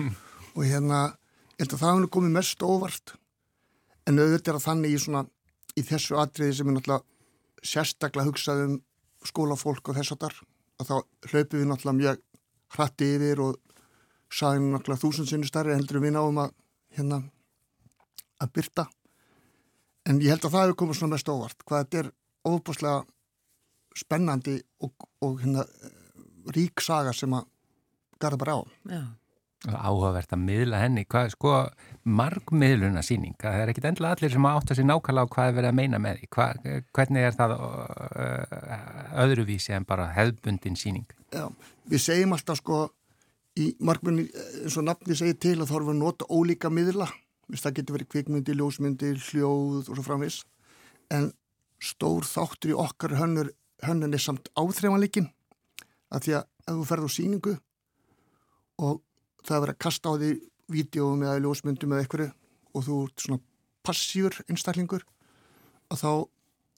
og 0.56 0.62
hérna, 0.64 1.06
ég 1.58 1.66
held 1.66 1.76
að 1.76 1.84
það 1.84 1.96
hann 1.96 2.10
komið 2.16 2.36
mest 2.38 2.66
óvart, 2.66 3.16
en 4.08 4.22
auðvitað 4.22 4.54
er 4.54 4.60
að 4.60 4.68
þannig 4.68 4.96
í 4.96 5.02
svona, 5.06 5.26
í 5.76 5.86
þessu 5.86 6.20
atriði 6.22 6.60
sem 6.60 6.70
er 6.70 6.78
náttúrulega 6.78 7.06
sérstaklega 7.66 8.30
hugsað 8.30 8.64
um 8.66 8.78
skólafólk 9.28 9.92
og 9.92 9.98
þess 9.98 10.16
að 10.16 10.22
þar, 10.26 10.38
að 10.80 10.90
þá 10.90 10.96
hlaupum 11.32 11.60
við 11.60 11.68
náttúrulega 11.70 12.00
mjög 12.00 12.24
hratti 12.76 13.10
yfir 13.16 13.44
og 13.44 13.60
sagðum 14.30 14.72
náttúrulega 14.74 15.04
þúsund 15.04 15.32
sinni 15.32 15.50
starri 15.50 15.76
heldur 15.76 16.02
við 16.04 16.16
náum 16.16 16.42
að 16.46 16.56
hérna 16.96 17.22
að 18.40 18.54
byrta 18.56 18.86
en 20.10 20.22
ég 20.24 20.34
held 20.34 20.46
að 20.46 20.54
það 20.56 20.66
hefur 20.66 20.80
komið 20.82 21.00
svona 21.00 21.16
mest 21.16 21.32
óvart 21.32 21.66
hvað 21.66 21.84
þetta 21.84 22.04
er 22.04 22.12
ofbúslega 22.50 23.00
spennandi 24.00 24.56
og, 24.86 25.08
og 25.26 25.42
hérna 25.42 25.66
rík 26.56 26.82
saga 26.84 27.14
sem 27.14 27.34
að 27.36 27.48
garða 28.20 28.42
bara 28.42 28.56
á. 28.56 28.60
Já, 28.90 29.04
Áhugavert 29.68 30.32
að 30.32 30.44
miðla 30.46 30.78
henni, 30.80 31.04
hvað, 31.04 31.34
sko, 31.34 31.54
margmiðluna 32.08 33.02
síning, 33.04 33.34
það 33.42 33.58
er 33.60 33.72
ekkit 33.74 33.90
endilega 33.90 34.16
allir 34.16 34.32
sem 34.32 34.46
átt 34.48 34.72
að 34.72 34.80
sér 34.80 34.88
nákvæmlega 34.88 35.28
á 35.28 35.34
hvað 35.34 35.50
er 35.50 35.58
verið 35.58 35.70
að 35.70 35.80
meina 35.82 36.00
með 36.00 36.22
því, 36.22 36.30
hvað, 36.36 36.62
hvernig 36.96 37.28
er 37.28 37.36
það 37.36 37.56
uh, 37.58 39.26
öðruvísi 39.26 39.76
en 39.76 39.88
bara 39.90 40.08
hefðbundin 40.16 40.80
síning? 40.80 41.10
Já, 41.36 41.44
við 41.92 42.06
segjum 42.06 42.38
alltaf 42.38 42.62
sko 42.62 42.86
í 43.60 43.74
markmunni 43.84 44.30
eins 44.64 44.80
og 44.80 44.88
nafni 44.88 45.20
segir 45.20 45.36
til 45.44 45.58
að 45.58 45.68
þá 45.68 45.76
erum 45.76 45.92
við 45.92 45.98
að 45.98 46.02
nota 46.06 46.30
ólíka 46.32 46.72
miðla. 46.72 47.10
Það 47.50 47.76
getur 47.80 47.98
verið 47.98 48.12
kvikmyndi, 48.14 48.56
ljósmyndi, 48.56 49.12
hljóð 49.28 49.90
og 49.90 49.96
svo 49.98 50.06
framvis 50.06 50.44
en 51.12 51.32
stór 51.82 52.28
þáttur 52.28 52.74
í 52.76 52.78
okkar 52.78 53.18
hönnur 53.18 53.52
hönnun 53.86 54.16
er 54.16 54.22
samt 54.22 54.50
áþreifanleikin 54.60 55.30
að 56.14 56.26
því 56.26 56.36
að 56.40 56.48
ef 56.66 56.74
þú 56.74 56.88
ferð 56.90 57.08
á 57.08 57.10
síningu 57.16 57.54
og 58.86 59.00
það 59.46 59.56
er 59.56 59.64
verið 59.66 59.76
að 59.76 59.84
kasta 59.86 60.12
á 60.12 60.14
því 60.20 60.32
vídeóum 60.70 61.24
eða 61.26 61.42
ljósmyndum 61.44 61.94
eða 61.96 62.06
einhverju 62.06 62.30
og 62.76 62.86
þú 62.86 62.98
ert 63.08 63.24
svona 63.26 63.42
passífur 63.88 64.36
einstaklingur 64.48 65.06
að 65.90 66.02
þá 66.04 66.12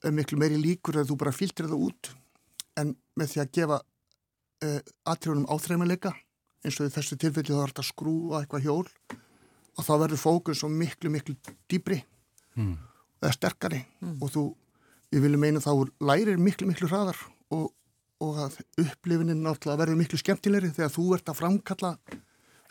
er 0.08 0.14
miklu 0.16 0.38
meiri 0.40 0.60
líkur 0.60 1.00
að 1.02 1.10
þú 1.12 1.18
bara 1.20 1.34
filtrir 1.36 1.68
það 1.70 1.84
út 1.88 2.12
en 2.80 2.94
með 3.18 3.34
því 3.34 3.42
að 3.42 3.50
gefa 3.58 3.80
uh, 3.82 4.78
atriðunum 5.12 5.50
áþreifanleika 5.52 6.14
eins 6.62 6.78
og 6.80 6.88
í 6.88 6.94
þessu 6.94 7.18
tilfelli 7.20 7.52
þá 7.52 7.60
er 7.66 7.72
þetta 7.74 7.84
að 7.84 7.90
skrúa 7.90 8.40
eitthvað 8.40 8.64
hjól 8.68 8.88
og 9.72 9.84
þá 9.86 9.92
verður 10.04 10.20
fókus 10.20 10.60
svo 10.62 10.68
miklu, 10.72 11.10
miklu 11.12 11.36
dýbri 11.70 12.02
Mm. 12.52 12.74
eða 13.22 13.30
sterkari 13.32 13.78
og 14.20 14.28
þú, 14.28 14.40
við 15.08 15.22
viljum 15.24 15.40
meina 15.40 15.60
þá 15.64 15.70
lærir 16.04 16.36
miklu, 16.36 16.66
miklu 16.68 16.84
hraðar 16.90 17.16
og, 17.48 17.70
og 18.20 18.40
að 18.44 18.58
upplifunin 18.82 19.40
náttúrulega 19.40 19.80
verður 19.80 19.96
miklu 19.96 20.18
skemmtilegri 20.20 20.68
þegar 20.76 20.92
þú 20.92 21.04
ert 21.16 21.30
að 21.32 21.38
framkalla 21.38 21.94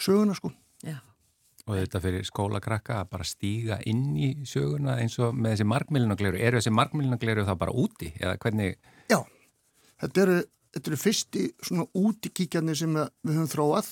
söguna 0.02 0.36
sko. 0.38 0.52
já, 0.84 0.98
Og 1.68 1.76
þetta 1.78 2.02
fyrir 2.02 2.26
skólakrakka 2.26 3.02
að 3.02 3.10
bara 3.12 3.28
stíga 3.28 3.78
inn 3.86 4.16
í 4.18 4.32
söguna 4.50 4.98
eins 5.00 5.20
og 5.22 5.36
með 5.38 5.56
þessi 5.56 5.68
margmilunagleru, 5.70 6.40
eru 6.42 6.58
þessi 6.58 6.74
margmilunagleru 6.74 7.46
þá 7.46 7.54
bara 7.62 7.76
úti 7.78 8.10
eða 8.18 8.38
hvernig, 8.42 8.78
Já, 9.12 9.20
þetta 10.02 10.24
eru, 10.26 10.38
þetta 10.74 10.92
eru 10.92 11.02
fyrsti 11.04 11.44
svona 11.62 11.86
útikíkjarnir 11.94 12.80
sem 12.80 12.98
við 12.98 13.36
höfum 13.36 13.52
þróað 13.52 13.92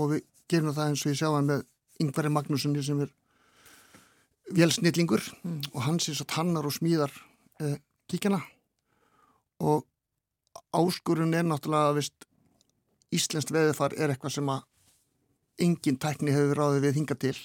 og 0.00 0.14
við 0.14 0.24
gerum 0.50 0.74
það 0.74 0.88
eins 0.88 1.04
og 1.04 1.12
ég 1.12 1.20
sjá 1.20 1.28
hann 1.34 1.50
með 1.50 1.66
Yngvari 2.00 2.32
Magnússoni 2.32 2.82
sem 2.82 3.02
er 3.04 3.12
vélsnillingur 4.56 5.22
og 5.74 5.82
hann 5.84 6.00
sem 6.02 6.16
satt 6.16 6.34
hannar 6.38 6.66
og 6.66 6.74
smíðar 6.74 7.12
eh, 7.60 7.76
kíkjana. 8.10 8.40
Og 9.60 9.84
áskurun 10.74 11.36
er 11.36 11.44
náttúrulega 11.46 11.94
vist, 11.98 12.26
Íslenskt 13.10 13.50
veðifar 13.50 13.94
er 13.98 14.12
eitthvað 14.12 14.36
sem 14.36 14.50
að 14.52 14.64
engin 15.58 15.98
tækni 16.00 16.32
hefur 16.34 16.56
ráðið 16.60 16.84
við 16.86 16.98
hinga 17.00 17.16
til 17.20 17.36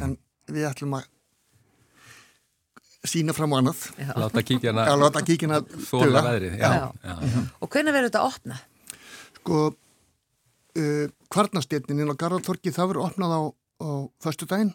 en 0.00 0.16
við 0.50 0.66
ætlum 0.70 0.94
að 0.98 1.08
sína 3.10 3.32
fram 3.32 3.54
á 3.54 3.56
annað 3.60 3.80
já. 3.96 4.10
láta 4.18 4.42
kíkjana 4.44 4.84
að 4.92 4.98
láta 5.00 5.22
kíkjana 5.24 5.60
þóla 5.88 6.20
veðrið? 6.26 6.58
Já, 6.60 6.68
Já. 6.68 6.82
já, 7.04 7.14
já. 7.32 7.40
Og 7.64 7.70
hvernig 7.72 7.94
verður 7.96 8.10
þetta 8.10 8.24
opna? 8.28 8.58
sko 9.40 9.60
uh, 9.70 11.06
kvarnastjetnin 11.32 12.02
inn 12.04 12.12
á 12.12 12.20
Garðartorki 12.20 12.72
það 12.76 12.90
verður 12.92 13.06
opnað 13.08 13.32
á, 13.32 13.40
á 13.80 13.88
föstu 14.20 14.48
daginn 14.50 14.74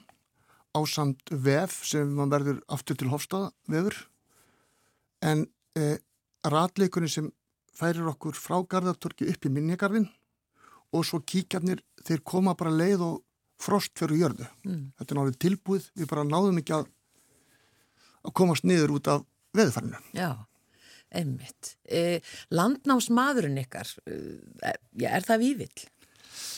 á 0.74 0.80
samt 0.90 1.22
vef 1.30 1.78
sem 1.86 2.10
mann 2.18 2.34
verður 2.34 2.64
aftur 2.74 2.98
til 2.98 3.12
Hofstaða 3.14 3.52
vefur 3.70 4.00
en 5.22 5.46
uh, 5.78 5.96
ratleikurinn 6.50 7.12
sem 7.14 7.30
færir 7.78 8.10
okkur 8.10 8.34
frá 8.40 8.58
Garðartorki 8.66 9.30
upp 9.30 9.46
í 9.46 9.54
Minjagarðin 9.54 10.10
og 10.94 11.06
svo 11.06 11.20
kíkjarnir 11.26 11.82
þeir 12.06 12.22
koma 12.24 12.54
bara 12.56 12.72
leið 12.74 13.02
og 13.02 13.22
frost 13.62 13.94
fyrir 13.98 14.20
jörðu 14.26 14.48
Mm. 14.66 14.92
þetta 14.98 15.12
er 15.12 15.18
náttúrulega 15.18 15.44
tilbúið 15.46 15.90
við 15.96 16.10
bara 16.12 16.24
náðum 16.28 16.60
ekki 16.60 16.74
að 16.76 16.86
að 18.26 18.34
komast 18.34 18.64
niður 18.66 18.96
út 18.98 19.08
af 19.08 19.26
veðfarinu 19.56 20.00
Já, 20.14 20.46
einmitt. 21.16 21.76
E, 21.88 22.20
landnámsmaðurinn 22.52 23.62
ykkar, 23.62 23.88
e, 24.10 24.74
er 25.06 25.22
það 25.24 25.40
vívill? 25.40 25.86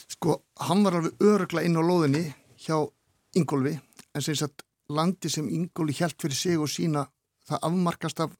Sko, 0.08 0.42
hann 0.64 0.84
var 0.84 0.98
alveg 0.98 1.20
örugla 1.22 1.62
inn 1.68 1.78
á 1.78 1.84
lóðinni 1.84 2.34
hjá 2.64 2.80
Ingólfi, 3.38 3.76
en 4.16 4.22
sem 4.24 4.36
sagt 4.40 4.64
landi 4.90 5.30
sem 5.30 5.50
Ingóli 5.52 5.94
hjælt 5.94 6.18
fyrir 6.22 6.36
sig 6.40 6.58
og 6.58 6.72
sína 6.72 7.06
það 7.48 7.60
afmarkast 7.68 8.20
af 8.24 8.32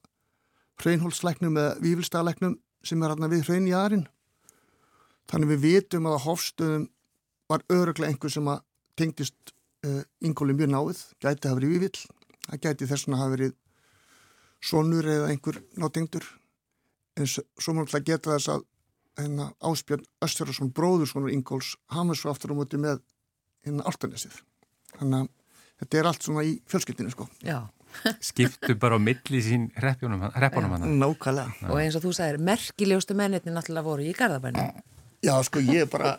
hraunhólsleiknum 0.82 1.56
eða 1.60 1.76
vífilstagleiknum 1.84 2.56
sem 2.82 3.02
er 3.02 3.12
hérna 3.12 3.28
við 3.30 3.44
hraun 3.46 3.68
í 3.68 3.74
aðrin 3.76 4.06
þannig 5.28 5.52
við 5.54 5.64
vitum 5.66 6.08
að 6.08 6.18
á 6.18 6.26
hofstöðum 6.26 6.88
var 7.48 7.64
öruglega 7.72 8.12
einhver 8.12 8.32
sem 8.32 8.50
að 8.50 8.64
tengdist 8.98 9.52
uh, 9.86 10.02
Ingóli 10.24 10.56
mjög 10.56 10.72
náið 10.74 11.04
gæti 11.22 11.48
hafa 11.48 11.60
verið 11.60 11.74
vívill, 11.76 12.02
það 12.48 12.62
gæti 12.66 12.90
þess 12.90 13.08
að 13.08 13.20
hafa 13.22 13.34
verið 13.36 13.54
sonur 14.68 15.08
eða 15.08 15.30
einhver 15.32 15.62
nátengdur 15.78 16.26
en 17.18 17.30
svo 17.30 17.74
mjög 17.76 17.94
að 17.94 18.10
geta 18.10 18.34
þess 18.34 18.52
að 18.56 18.66
hérna, 19.18 19.48
Áspjörn 19.64 20.04
Östfjörðarsson 20.24 20.74
bróður 20.74 21.10
svonur 21.10 21.34
Ingóls, 21.34 21.74
hann 21.94 22.10
var 22.10 22.18
svo 22.18 22.32
aftur 22.32 22.54
á 22.54 22.58
móti 22.58 22.80
með 22.80 23.02
hérna 23.66 23.86
Altanesið 23.90 24.40
þannig 24.98 25.24
að 25.24 25.34
þetta 25.82 26.00
er 26.00 26.08
allt 26.10 26.26
svona 26.26 26.44
í 26.46 26.54
fjölskyldinu 26.70 27.12
sko. 27.14 27.28
Já. 27.46 27.60
Skiptu 28.28 28.74
bara 28.78 28.98
á 28.98 29.00
milli 29.00 29.40
sín 29.42 29.68
reppunum 29.80 30.22
hann. 30.26 30.98
Nákvæmlega. 31.00 31.70
Og 31.70 31.80
eins 31.80 31.96
og 31.98 32.04
þú 32.04 32.12
sagðir, 32.18 32.40
merkilegustu 32.44 33.16
mennirni 33.18 33.54
náttúrulega 33.54 33.86
voru 33.86 34.06
í 34.06 34.14
Garðabænum. 34.16 34.82
Já, 35.24 35.34
sko, 35.42 35.58
ég 35.58 35.88
bara, 35.90 36.16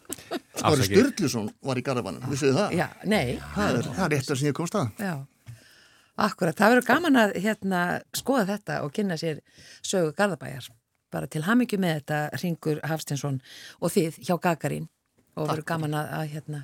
Smári 0.60 0.84
Sturluson 0.84 1.46
var 1.64 1.80
í 1.80 1.84
Garðabænum, 1.86 2.26
vissuðu 2.28 2.58
það? 2.58 2.74
Já, 2.76 2.88
nei. 3.08 3.38
Það 3.54 3.78
er, 3.78 3.88
það 3.96 4.06
er 4.06 4.16
eitt 4.18 4.32
af 4.34 4.40
sem 4.42 4.50
ég 4.50 4.58
komst 4.58 4.76
að. 4.76 4.90
Já. 5.00 5.14
Akkurat, 6.20 6.58
það 6.58 6.74
verður 6.74 6.88
gaman 6.90 7.20
að 7.22 7.38
hérna, 7.40 7.84
skoða 8.20 8.44
þetta 8.50 8.82
og 8.84 8.92
kynna 8.98 9.16
sér 9.22 9.40
sögu 9.88 10.12
Garðabæjar. 10.18 10.68
Bara 11.14 11.30
til 11.32 11.46
hamingju 11.48 11.80
með 11.80 12.02
þetta 12.02 12.42
Ringur 12.44 12.82
Hafstinsson 12.86 13.40
og 13.80 13.94
þið 13.96 14.20
hjá 14.28 14.36
Gagarín 14.44 14.90
og 15.40 15.48
verður 15.48 15.66
gaman 15.72 15.96
að, 15.96 16.12
að 16.20 16.34
hérna, 16.34 16.62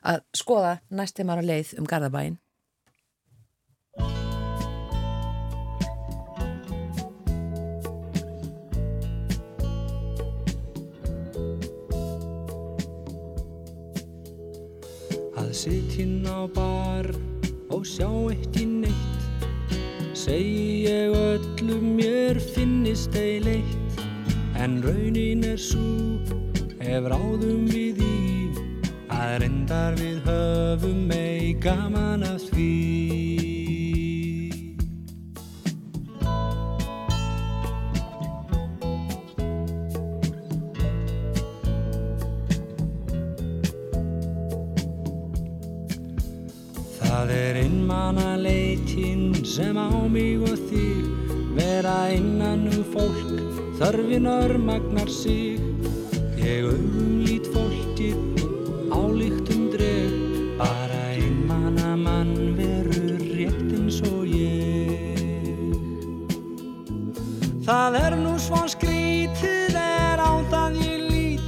að 0.00 0.24
skoða 0.40 0.72
næstum 0.88 1.30
ára 1.34 1.44
leið 1.44 1.76
um 1.76 1.86
Garðabæin. 1.90 2.40
Að 15.56 15.62
sittin 15.72 16.26
á 16.28 16.44
bar 16.52 17.06
og 17.72 17.86
sjá 17.88 18.10
eitt 18.28 18.58
í 18.60 18.66
neitt 18.68 19.46
Segji 20.12 20.84
ég 20.84 21.14
öllum 21.16 21.94
mér 21.96 22.36
finnist 22.52 23.16
ei 23.16 23.38
leitt 23.40 24.02
En 24.60 24.82
raunin 24.84 25.46
er 25.48 25.56
svo 25.56 26.20
ef 26.76 27.08
ráðum 27.08 27.64
við 27.72 28.04
í 28.04 28.20
að 29.08 29.32
reyndar 29.46 29.96
við 29.96 30.20
höfum 30.28 31.00
mei 31.08 31.56
gaman 31.64 32.28
að 32.28 32.50
því. 32.50 32.95
Þörfin 54.16 54.26
örmagnar 54.26 55.08
sig. 55.08 55.60
Ég 56.40 56.64
augum 56.64 57.20
lít 57.20 57.46
fólkið 57.52 58.16
álíktum 58.90 59.70
dreg. 59.70 60.12
Bara 60.56 61.00
einmanna 61.12 61.96
mann 61.96 62.56
verur 62.56 63.20
rétt 63.20 63.72
eins 63.76 64.00
og 64.08 64.24
ég. 64.24 65.76
Það 67.66 67.98
er 68.00 68.16
nú 68.16 68.38
svon 68.38 68.68
skrítið 68.68 69.76
er 69.76 70.16
á 70.22 70.32
það 70.48 70.80
ég 70.80 71.04
lít. 71.10 71.44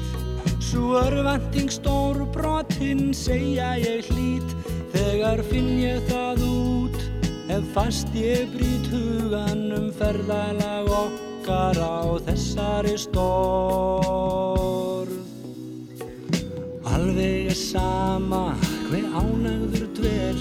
Svo 0.61 1.01
örvending 1.01 1.73
stór 1.73 2.27
brotinn 2.35 3.15
segja 3.15 3.79
ég 3.81 4.05
hlít 4.13 4.53
þegar 4.93 5.41
finn 5.49 5.79
ég 5.81 6.05
það 6.11 6.45
út 6.45 7.01
ef 7.49 7.65
fast 7.73 8.13
ég 8.13 8.53
brýt 8.53 8.93
hugan 8.93 9.73
um 9.73 9.89
ferðalag 9.97 11.28
okkar 11.49 11.81
á 11.81 12.21
þessari 12.29 12.93
stórð 13.01 13.49
Alveg 16.93 17.49
er 17.49 17.57
sama 17.57 18.53
hver 18.89 19.07
ánægður 19.17 19.89
dvel 19.97 20.41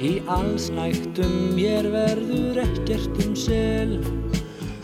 Í 0.00 0.24
allsnægtum 0.32 1.52
mér 1.52 1.84
verður 1.92 2.56
ekkert 2.62 3.20
um 3.20 3.34
sel. 3.36 4.00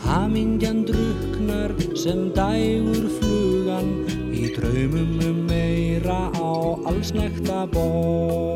Hamingjan 0.05 0.85
druknar 0.85 1.73
sem 1.97 2.29
dægur 2.37 3.09
flugan 3.17 3.89
Í 4.37 4.53
draumum 4.59 5.17
um 5.25 5.39
meira 5.49 6.29
á 6.37 6.53
allsnægta 6.93 7.65
borð 7.73 8.56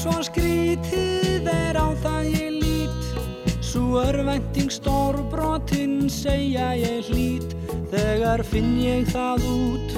svo 0.00 0.16
skrítið 0.24 1.44
er 1.52 1.76
á 1.76 1.92
það 2.00 2.28
ég 2.32 2.54
lít. 2.62 3.02
Svo 3.60 4.00
örvænting 4.00 4.70
stórbrotin 4.72 6.08
segja 6.08 6.72
ég 6.74 7.10
hlít 7.10 7.52
Þegar 7.92 8.40
finn 8.46 8.78
ég 8.80 9.10
það 9.12 9.44
út 9.50 9.92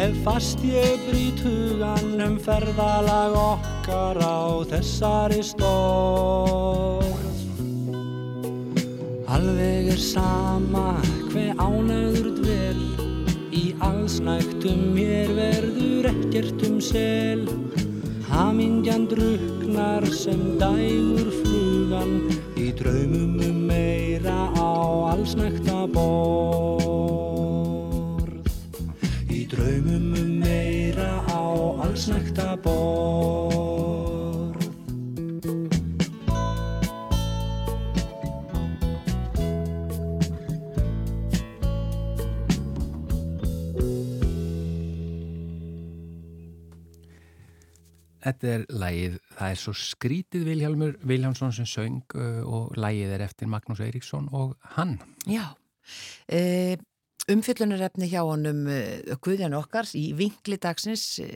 Ef 0.00 0.16
fast 0.24 0.62
ég 0.64 1.04
brýt 1.04 1.42
hugan 1.44 2.22
um 2.24 2.38
ferðalag 2.40 3.36
okkar 3.36 4.18
á 4.24 4.64
þessari 4.72 5.42
stórð 5.44 7.10
Alveg 9.32 9.92
er 9.94 10.00
sama 10.00 10.96
hver 11.32 11.54
ánæður 11.56 12.32
dvel. 12.40 12.80
Í 13.52 13.72
allsnægtum 13.80 14.92
mér 14.96 15.32
verður 15.36 16.10
ekkert 16.10 16.66
um 16.68 16.80
sel 16.84 17.46
Hamingjan 18.32 19.04
druknar 19.10 20.04
sem 20.08 20.40
dægur 20.60 21.28
flugan 21.40 22.31
Er 48.92 48.98
lægið, 48.98 49.18
það 49.38 49.52
er 49.52 49.60
svo 49.60 49.72
skrítið 49.78 50.46
Vilhjálmur 50.50 50.96
Viljánsson 51.08 51.52
sem 51.56 51.68
söng 51.68 52.16
uh, 52.18 52.40
og 52.44 52.76
lægið 52.76 53.16
er 53.16 53.24
eftir 53.24 53.48
Magnús 53.48 53.80
Eiríksson 53.80 54.28
og 54.32 54.56
hann. 54.76 54.98
Já, 55.24 55.54
e, 56.28 56.76
umfyllunarefni 57.32 58.10
hjá 58.10 58.20
honum 58.26 58.66
uh, 58.68 59.14
Guðjan 59.24 59.56
okkar 59.56 59.88
í 59.96 60.10
vinkli 60.18 60.58
dagsins 60.60 61.06
uh, 61.24 61.32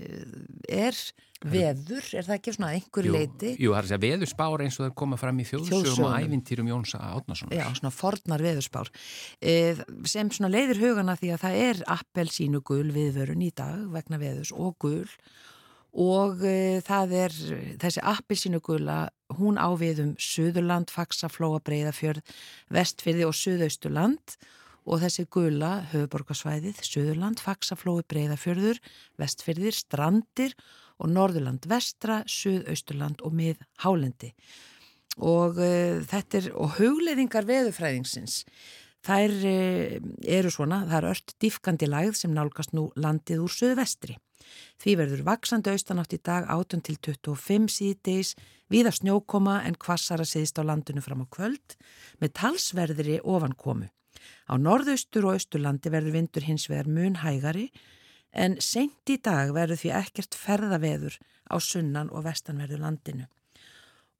er 0.69 0.99
veður, 1.47 2.05
er 2.16 2.29
það 2.29 2.37
ekki 2.37 2.57
svona 2.59 2.75
einhver 2.77 3.09
leiti? 3.09 3.55
jú, 3.57 3.73
það 3.73 3.81
er 3.81 3.88
þess 3.88 3.97
að 3.97 4.05
veðurspár 4.05 4.66
eins 4.66 4.79
og 4.79 4.87
það 4.87 4.95
koma 5.01 5.21
fram 5.21 5.40
í 5.40 5.49
þjóðsögum 5.49 6.07
og 6.11 6.14
ævintýrum 6.21 6.71
Jóns 6.75 6.95
Átnason. 7.01 7.57
Já, 7.57 7.66
svona 7.77 7.92
fornar 7.95 8.45
veðurspár 8.45 8.92
sem 9.40 10.33
svona 10.33 10.53
leiðir 10.53 10.85
hugana 10.85 11.16
því 11.16 11.35
að 11.37 11.45
það 11.45 11.61
er 11.64 11.85
appelsínu 11.97 12.64
gul 12.66 12.88
viðvörun 12.92 13.45
í 13.49 13.53
dag 13.57 13.85
vegna 13.97 14.21
veðurs 14.21 14.53
og 14.57 14.77
gul 14.83 15.05
og 15.05 15.55
e, 15.96 16.82
það 16.85 17.14
er 17.16 17.35
þessi 17.80 18.02
appelsínu 18.04 18.61
gula, 18.64 18.98
hún 19.38 19.56
á 19.56 19.72
við 19.80 20.02
um 20.04 20.12
Suðurland, 20.20 20.92
Faxaflóa, 20.92 21.62
Breiðafjörð, 21.64 22.20
Vestfyrði 22.72 23.24
og 23.24 23.37
Suðausturland 23.37 24.37
og 24.87 25.00
þessi 25.02 25.24
gula 25.32 25.70
höfuborgarsvæðið, 25.90 26.82
Suðurland, 26.87 27.40
Faxaflói, 27.42 28.04
Breiðafjörður, 28.12 28.80
Vestfjörðir, 29.18 29.74
Strandir 29.74 30.54
og 31.00 31.11
Norðurland, 31.12 31.66
Vestra, 31.70 32.20
Suðausturland 32.30 33.24
og 33.26 33.35
Mið 33.37 33.64
Hálendi. 33.82 34.32
Og 35.16 35.56
uh, 35.56 36.02
þetta 36.04 36.42
er, 36.42 36.50
og 36.61 36.76
hugleðingar 36.76 37.48
veðufræðingsins, 37.48 38.42
þær 39.06 39.32
uh, 39.32 39.96
eru 40.38 40.52
svona, 40.52 40.85
það 40.85 40.98
er 41.00 41.11
ört 41.14 41.37
diffkandi 41.42 41.88
lægð 41.88 42.20
sem 42.20 42.37
nálgast 42.37 42.76
nú 42.76 42.90
landið 43.00 43.46
úr 43.46 43.56
Suðvestri. 43.56 44.20
Því 44.82 44.96
verður 45.00 45.24
vaksandi 45.26 45.72
austanátt 45.72 46.14
í 46.16 46.20
dag 46.22 46.46
18 46.52 46.85
til 46.87 46.96
25 47.00 47.68
síðdeis, 47.72 48.35
viða 48.72 48.92
snjókoma 48.94 49.61
en 49.66 49.78
kvassara 49.80 50.26
siðist 50.26 50.59
á 50.61 50.66
landinu 50.66 51.02
fram 51.04 51.24
á 51.24 51.26
kvöld 51.30 51.76
með 52.20 52.35
talsverðri 52.40 53.20
ofankomu. 53.22 53.88
Á 54.50 54.54
norðaustur 54.59 55.28
og 55.28 55.37
austurlandi 55.37 55.92
verður 55.92 56.16
vindur 56.18 56.46
hins 56.46 56.66
vegar 56.70 56.90
mun 56.90 57.20
hægari 57.22 57.68
en 58.37 58.59
seint 58.61 59.09
í 59.11 59.18
dag 59.22 59.52
verður 59.54 59.80
því 59.80 59.92
ekkert 60.00 60.37
ferðaveður 60.37 61.18
á 61.48 61.56
sunnan 61.62 62.11
og 62.11 62.26
vestanverðu 62.26 62.80
landinu. 62.82 63.28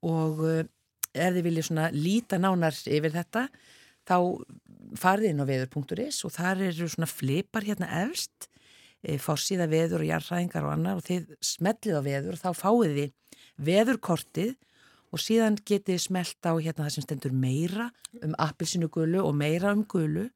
Og 0.07 0.41
uh, 0.45 0.63
ef 1.13 1.33
þið 1.35 1.43
viljið 1.49 1.97
líta 1.97 2.39
nánar 2.41 2.75
yfir 2.85 3.13
þetta 3.13 3.47
þá 4.07 4.17
farið 4.97 5.31
inn 5.31 5.43
á 5.43 5.49
veður.is 5.49 6.21
og 6.27 6.33
þar 6.37 6.63
eru 6.69 6.87
svona 6.87 7.09
flipar 7.09 7.65
hérna 7.67 7.89
efst 8.05 8.47
fórsíða 9.21 9.67
veður 9.71 10.03
og 10.03 10.09
jarðræðingar 10.09 10.65
og 10.65 10.73
annar 10.73 10.99
og 10.99 11.05
þið 11.05 11.35
smellið 11.43 11.99
á 11.99 12.01
veður 12.05 12.37
og 12.37 12.41
þá 12.41 12.49
fáið 12.57 12.95
þið 12.97 13.11
veðurkortið 13.67 14.55
og 15.13 15.23
síðan 15.23 15.57
getið 15.67 16.01
smelt 16.03 16.49
á 16.49 16.53
hérna 16.57 16.85
það 16.85 16.93
sem 16.95 17.05
stendur 17.05 17.35
meira 17.35 17.89
um 18.21 18.35
appilsinu 18.41 18.89
gulu 18.91 19.23
og 19.23 19.35
meira 19.37 19.71
um 19.75 19.85
gulu. 19.87 20.27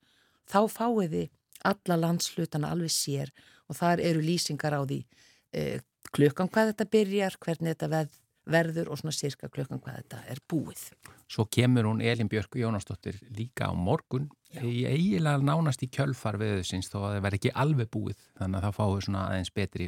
Þá 0.48 0.62
fáið 0.72 1.16
þið 1.16 1.28
alla 1.72 1.98
landslutana 2.00 2.72
alveg 2.74 2.94
sér 2.94 3.32
og 3.70 3.78
þar 3.78 4.02
eru 4.04 4.24
lýsingar 4.24 4.76
á 4.76 4.82
því 4.82 5.02
e, 5.54 5.80
klukkan 6.16 6.50
hvað 6.52 6.72
þetta 6.72 6.90
byrjar, 6.96 7.38
hvernig 7.44 7.76
þetta 7.76 7.92
veð, 7.92 8.16
verður 8.50 8.92
og 8.92 9.00
svona 9.00 9.14
sirka 9.16 9.50
klukkan 9.50 9.82
hvað 9.82 10.00
þetta 10.02 10.22
er 10.34 10.42
búið. 10.50 10.86
Svo 11.32 11.46
kemur 11.46 11.88
hún 11.88 12.02
Elin 12.04 12.30
Björk 12.30 12.58
Jónasdóttir 12.60 13.20
líka 13.38 13.70
á 13.70 13.74
morgun 13.78 14.30
Já. 14.52 14.64
í 14.66 14.86
eiginlega 14.90 15.44
nánast 15.46 15.84
í 15.86 15.92
kjölfar 15.92 16.40
veðusins 16.42 16.90
þó 16.92 16.98
að 17.06 17.14
það 17.14 17.22
verð 17.28 17.40
ekki 17.40 17.54
alveg 17.64 17.92
búið 17.94 18.26
þannig 18.40 18.58
að 18.58 18.66
það 18.66 18.78
fáið 18.80 19.06
svona 19.06 19.28
aðeins 19.30 19.54
betri 19.56 19.88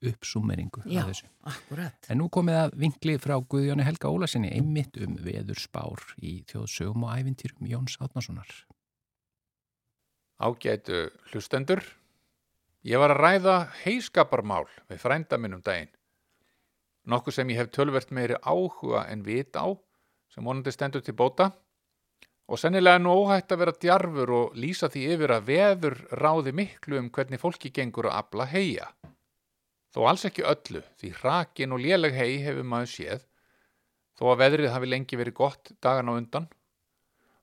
uppsúmeringu 0.00 0.82
Já, 0.88 1.04
akkurat. 1.44 2.08
En 2.08 2.20
nú 2.22 2.30
komið 2.32 2.58
að 2.62 2.76
vinkli 2.80 3.16
frá 3.20 3.36
Guðjóni 3.36 3.84
Helga 3.84 4.08
Ólasinni 4.08 4.52
einmitt 4.56 4.96
um 5.04 5.18
veður 5.20 5.60
spár 5.60 6.04
í 6.16 6.40
þjóðsögum 6.48 7.04
og 7.04 7.18
ævintýrum 7.20 7.68
Jóns 7.68 7.98
Átnasonar. 8.00 8.48
Ágætu 10.40 11.10
hlustendur, 11.28 11.82
ég 12.88 13.00
var 13.02 13.12
að 13.12 13.20
ræða 13.20 13.56
heiskaparmál 13.82 14.64
við 14.88 15.02
frænda 15.02 15.36
minn 15.36 15.58
um 15.58 15.64
daginn. 15.64 15.92
Nokkuð 17.08 17.34
sem 17.34 17.50
ég 17.50 17.60
hef 17.60 17.70
tölvert 17.72 18.10
meiri 18.12 18.36
áhuga 18.44 19.06
en 19.08 19.24
vit 19.24 19.56
á 19.56 19.72
sem 20.30 20.44
vonandi 20.44 20.72
stendur 20.72 21.02
til 21.02 21.16
bóta 21.16 21.50
og 22.50 22.58
sennilega 22.58 22.98
er 22.98 23.02
nú 23.04 23.14
óhætt 23.14 23.52
að 23.54 23.62
vera 23.62 23.78
djarfur 23.78 24.32
og 24.34 24.58
lýsa 24.58 24.90
því 24.90 25.06
yfir 25.14 25.32
að 25.36 25.48
veður 25.48 25.96
ráði 26.18 26.52
miklu 26.52 26.98
um 26.98 27.10
hvernig 27.14 27.40
fólki 27.40 27.70
gengur 27.70 28.10
að 28.10 28.16
abla 28.18 28.46
heia. 28.50 28.88
Þó 29.94 30.06
alls 30.10 30.26
ekki 30.26 30.46
öllu 30.46 30.82
því 30.98 31.12
hrakin 31.20 31.74
og 31.74 31.82
léleg 31.82 32.14
hei 32.14 32.38
hefur 32.42 32.66
maður 32.66 32.90
séð 32.94 33.26
þó 34.18 34.32
að 34.32 34.40
veðrið 34.42 34.72
hafi 34.74 34.90
lengi 34.90 35.18
verið 35.18 35.38
gott 35.38 35.70
dagan 35.80 36.10
á 36.10 36.18
undan. 36.18 36.48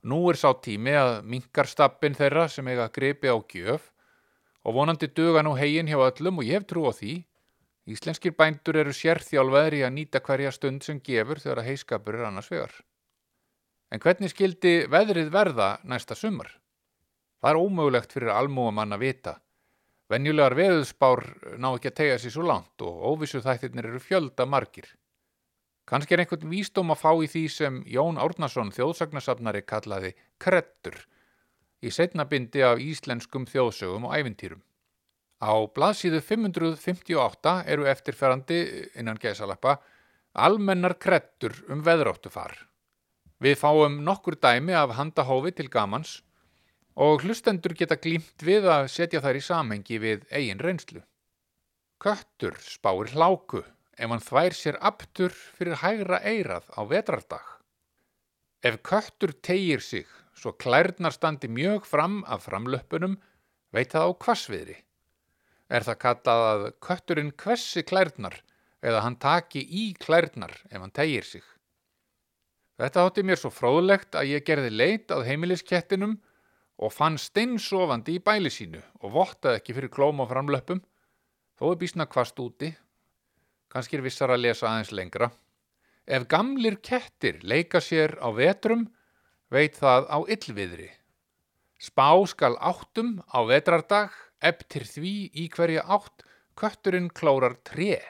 Nú 0.08 0.20
er 0.30 0.38
sá 0.40 0.52
tími 0.64 0.94
að 0.96 1.24
minkarstappin 1.26 2.16
þeirra 2.16 2.46
sem 2.52 2.68
eiga 2.68 2.92
gripi 2.94 3.32
á 3.32 3.36
gjöf 3.40 3.90
og 4.68 4.76
vonandi 4.76 5.10
duga 5.10 5.42
nú 5.44 5.56
heiin 5.58 5.88
hjá 5.90 5.98
öllum 5.98 6.44
og 6.44 6.48
ég 6.48 6.60
hef 6.60 6.68
trú 6.70 6.86
á 6.88 6.94
því. 6.94 7.24
Íslenskir 7.88 8.34
bændur 8.36 8.76
eru 8.82 8.92
sérþjálfaðri 8.92 9.86
að 9.88 9.94
nýta 9.96 10.20
hverja 10.20 10.52
stund 10.52 10.84
sem 10.84 11.00
gefur 11.00 11.40
þegar 11.40 11.62
að 11.62 11.70
heiskapur 11.70 12.18
er 12.18 12.28
annars 12.28 12.52
vegar. 12.52 12.74
En 13.92 14.04
hvernig 14.04 14.34
skildi 14.34 14.74
veðrið 14.92 15.32
verða 15.32 15.70
næsta 15.88 16.18
sumar? 16.20 16.50
Það 17.40 17.54
er 17.54 17.60
ómögulegt 17.62 18.12
fyrir 18.12 18.34
almúamann 18.36 18.96
að 18.98 19.06
vita. 19.06 19.34
Venjulegar 20.12 20.56
veðuðspár 20.60 21.24
ná 21.60 21.70
ekki 21.70 21.94
að 21.94 21.98
tegja 22.02 22.20
sér 22.24 22.36
svo 22.36 22.48
langt 22.48 22.84
og 22.84 23.02
óvissu 23.12 23.40
þættirnir 23.44 23.88
eru 23.88 24.04
fjölda 24.04 24.48
margir. 24.48 24.88
Kanski 25.88 26.16
er 26.16 26.26
einhvern 26.26 26.52
vísdóm 26.52 26.92
að 26.92 27.04
fá 27.06 27.12
í 27.24 27.32
því 27.32 27.44
sem 27.52 27.82
Jón 27.88 28.20
Árnason 28.20 28.74
þjóðsagnasafnari 28.76 29.64
kallaði 29.64 30.12
krettur 30.44 31.00
í 31.80 31.92
setnabindi 31.94 32.64
af 32.68 32.82
íslenskum 32.84 33.48
þjóðsögum 33.48 34.10
og 34.10 34.16
ævintýrum. 34.18 34.64
Á 35.38 35.54
blaðsíðu 35.70 36.22
558 36.26 37.52
eru 37.70 37.86
eftirferandi 37.86 38.62
innan 38.98 39.20
gæsalappa 39.22 39.78
almennar 40.34 40.98
krettur 40.98 41.54
um 41.70 41.84
veðróttufar. 41.86 42.54
Við 43.38 43.60
fáum 43.62 44.00
nokkur 44.06 44.38
dæmi 44.42 44.74
af 44.74 44.96
handahófi 44.98 45.54
til 45.54 45.70
gamans 45.70 46.22
og 46.98 47.22
hlustendur 47.22 47.76
geta 47.78 48.00
glýmt 48.02 48.42
við 48.42 48.66
að 48.74 48.90
setja 48.90 49.22
þær 49.22 49.38
í 49.38 49.44
samhengi 49.46 50.00
við 50.02 50.26
eigin 50.34 50.62
reynslu. 50.62 51.04
Köttur 52.02 52.58
spáir 52.62 53.14
hláku 53.14 53.62
ef 53.62 54.10
hann 54.10 54.26
þvær 54.26 54.58
sér 54.58 54.80
aptur 54.90 55.34
fyrir 55.34 55.78
hægra 55.84 56.22
eirað 56.26 56.66
á 56.74 56.82
vetrardag. 56.90 57.46
Ef 58.66 58.82
köttur 58.82 59.38
tegir 59.46 59.86
sig 59.86 60.10
svo 60.34 60.54
klærnar 60.58 61.14
standi 61.14 61.50
mjög 61.50 61.86
fram 61.86 62.24
af 62.26 62.46
framlöpunum 62.50 63.18
veit 63.74 63.94
það 63.94 64.10
á 64.10 64.12
kvassviðri. 64.26 64.78
Er 65.68 65.84
það 65.84 66.00
kallað 66.04 66.44
að 66.48 66.66
kötturinn 66.84 67.34
kvessi 67.36 67.84
klærnar 67.84 68.40
eða 68.86 69.04
hann 69.04 69.18
taki 69.20 69.64
í 69.64 69.90
klærnar 70.00 70.54
ef 70.70 70.80
hann 70.80 70.94
tegir 70.96 71.26
sig. 71.28 71.44
Þetta 72.78 73.08
átti 73.08 73.24
mér 73.26 73.40
svo 73.42 73.50
fróðlegt 73.50 74.16
að 74.16 74.36
ég 74.36 74.46
gerði 74.46 74.70
leit 74.72 75.12
að 75.12 75.26
heimiliskettinum 75.28 76.20
og 76.78 76.94
fann 76.94 77.18
steinsofandi 77.18 78.20
í 78.20 78.22
bæli 78.24 78.52
sínu 78.54 78.84
og 79.02 79.16
vottaði 79.16 79.60
ekki 79.60 79.74
fyrir 79.74 79.92
klóm 79.94 80.22
á 80.22 80.26
framlöpum, 80.30 80.84
þó 81.58 81.72
er 81.72 81.80
bísna 81.82 82.06
kvast 82.06 82.38
úti. 82.40 82.70
Kanski 83.74 83.98
er 83.98 84.06
vissar 84.06 84.32
að 84.32 84.44
lesa 84.46 84.70
aðeins 84.70 84.94
lengra. 84.94 85.32
Ef 86.06 86.28
gamlir 86.30 86.78
kettir 86.86 87.42
leika 87.44 87.82
sér 87.84 88.14
á 88.22 88.30
vetrum, 88.32 88.86
veit 89.50 89.76
það 89.76 90.06
á 90.08 90.18
yllviðri. 90.24 90.92
Spá 91.82 92.14
skal 92.30 92.56
áttum 92.62 93.18
á 93.26 93.42
vetrardag, 93.50 94.14
eftir 94.42 94.86
því 94.88 95.16
í 95.34 95.48
hverja 95.54 95.84
átt, 95.84 96.24
kötturinn 96.58 97.10
klórar 97.10 97.58
treð. 97.68 98.04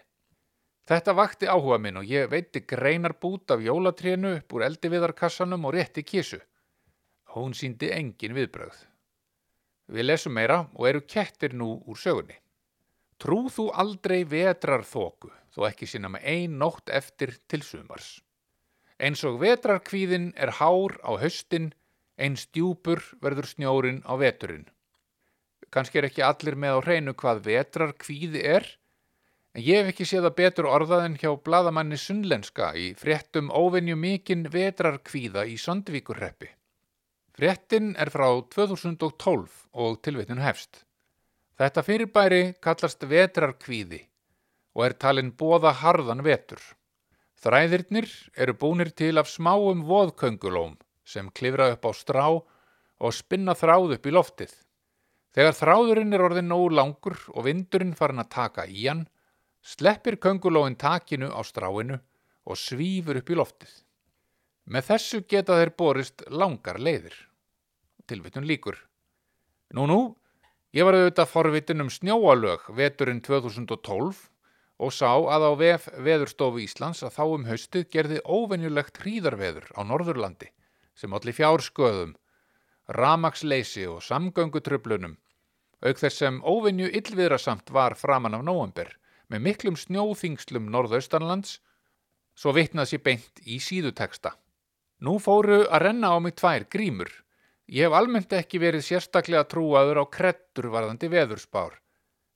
Þetta 0.88 1.14
vakti 1.20 1.48
áhuga 1.52 1.78
minn 1.84 2.00
og 2.00 2.08
ég 2.08 2.30
veitti 2.32 2.62
greinar 2.64 3.18
bút 3.20 3.52
af 3.52 3.64
jólatrénu 3.64 4.38
upp 4.38 4.54
úr 4.56 4.64
eldiviðarkassanum 4.70 5.66
og 5.68 5.76
rétti 5.76 6.04
kísu. 6.08 6.40
Hún 7.36 7.52
síndi 7.54 7.90
engin 7.92 8.36
viðbröð. 8.38 8.78
Við 9.92 10.08
lesum 10.08 10.36
meira 10.36 10.62
og 10.76 10.88
eru 10.88 11.02
kettir 11.04 11.56
nú 11.56 11.74
úr 11.84 12.00
sögunni. 12.00 12.38
Trú 13.20 13.48
þú 13.52 13.68
aldrei 13.74 14.22
vetrar 14.30 14.86
þóku, 14.86 15.32
þó 15.52 15.68
ekki 15.68 15.88
sína 15.90 16.12
með 16.14 16.28
ein 16.32 16.58
nótt 16.62 16.92
eftir 16.94 17.34
til 17.50 17.64
sumars. 17.66 18.22
Eins 18.98 19.24
og 19.28 19.40
vetrarkvíðin 19.42 20.32
er 20.38 20.56
hár 20.62 20.96
á 21.04 21.20
höstin, 21.20 21.72
einn 22.18 22.38
stjúpur 22.40 23.04
verður 23.22 23.50
snjórin 23.50 24.04
á 24.08 24.16
veturinn. 24.22 24.68
Kanski 25.74 26.00
er 26.00 26.08
ekki 26.10 26.24
allir 26.24 26.56
með 26.56 26.78
á 26.78 26.80
hreinu 26.86 27.14
hvað 27.18 27.44
vetrarkvíði 27.48 28.44
er, 28.48 28.68
En 29.58 29.64
ég 29.66 29.80
hef 29.82 29.88
ekki 29.90 30.06
séð 30.06 30.28
að 30.30 30.36
betur 30.38 30.68
orðað 30.70 31.04
en 31.08 31.16
hjá 31.18 31.32
bladamanni 31.48 31.98
Sunnlenska 31.98 32.68
í 32.78 32.92
fréttum 32.94 33.48
óvenju 33.50 33.96
mikinn 33.98 34.44
vetrarkvíða 34.54 35.48
í 35.50 35.56
Sandvíkurreppi. 35.58 36.52
Fréttin 37.34 37.96
er 37.98 38.12
frá 38.14 38.28
2012 38.54 39.56
og 39.74 39.98
tilvittin 40.06 40.44
hefst. 40.46 40.84
Þetta 41.58 41.84
fyrirbæri 41.88 42.44
kallast 42.62 43.02
vetrarkvíði 43.10 44.04
og 44.78 44.86
er 44.86 44.98
talinn 45.02 45.34
bóða 45.34 45.74
harðan 45.82 46.22
vetur. 46.22 46.62
Þræðirnir 47.42 48.14
eru 48.38 48.54
búnir 48.62 48.94
til 48.94 49.16
af 49.18 49.34
smáum 49.34 49.82
voðköngulóm 49.90 50.78
sem 51.02 51.34
klifra 51.34 51.72
upp 51.74 51.90
á 51.90 51.92
strá 51.98 52.26
og 52.30 53.18
spinna 53.24 53.58
þráð 53.58 53.98
upp 53.98 54.06
í 54.06 54.14
loftið. 54.14 54.54
Þegar 55.38 55.54
þráðurinn 55.54 56.16
er 56.18 56.22
orðin 56.26 56.48
nógu 56.50 56.72
langur 56.74 57.20
og 57.30 57.44
vindurinn 57.46 57.94
farin 57.94 58.24
að 58.24 58.32
taka 58.34 58.64
í 58.66 58.88
hann, 58.88 59.04
sleppir 59.62 60.18
köngulóin 60.18 60.78
takinu 60.82 61.30
á 61.30 61.46
stráinu 61.46 62.00
og 62.50 62.58
svífur 62.58 63.20
upp 63.22 63.30
í 63.30 63.38
loftið. 63.38 63.76
Með 64.66 64.88
þessu 64.90 65.22
geta 65.30 65.60
þeir 65.60 65.74
borist 65.78 66.26
langar 66.34 66.82
leiðir. 66.82 67.14
Tilvitun 68.10 68.50
líkur. 68.50 68.82
Nú 69.78 69.86
nú, 69.86 70.02
ég 70.74 70.90
var 70.90 70.98
auðvitað 70.98 71.30
forvitin 71.36 71.86
um 71.86 71.94
snjóalög 71.94 72.66
veturinn 72.74 73.22
2012 73.22 74.26
og 74.82 74.94
sá 74.94 75.12
að 75.14 75.46
á 75.46 75.52
VF 75.62 75.90
Veðurstofu 76.02 76.66
Íslands 76.66 77.06
að 77.06 77.14
þá 77.14 77.24
um 77.28 77.46
haustið 77.46 77.92
gerði 77.94 78.24
óvenjulegt 78.26 79.04
hríðarveður 79.06 79.70
á 79.78 79.86
Norðurlandi 79.86 80.50
sem 80.98 81.14
allir 81.14 81.38
fjársköðum 81.38 82.18
ramaksleysi 82.88 83.86
og 83.88 84.02
samgöngutröflunum, 84.02 85.18
auk 85.86 86.00
þess 86.00 86.24
sem 86.24 86.40
óvinju 86.42 86.90
illviðrasamt 87.00 87.70
var 87.74 87.96
framan 88.00 88.38
af 88.38 88.46
nóvember 88.46 88.94
með 89.32 89.44
miklum 89.44 89.78
snjóþingslum 89.78 90.70
norðaustanlands, 90.72 91.60
svo 92.38 92.54
vitnað 92.56 92.92
sér 92.92 93.04
beint 93.04 93.42
í 93.44 93.60
síðuteksta. 93.62 94.34
Nú 95.04 95.18
fóru 95.22 95.66
að 95.68 95.84
renna 95.84 96.14
á 96.14 96.18
mig 96.24 96.38
tvær 96.40 96.66
grímur. 96.72 97.12
Ég 97.68 97.86
hef 97.86 97.98
almennt 97.98 98.34
ekki 98.34 98.62
verið 98.64 98.86
sérstaklega 98.88 99.44
trúaður 99.52 100.02
á 100.02 100.06
krettur 100.08 100.70
varðandi 100.74 101.10
veðurspár, 101.12 101.76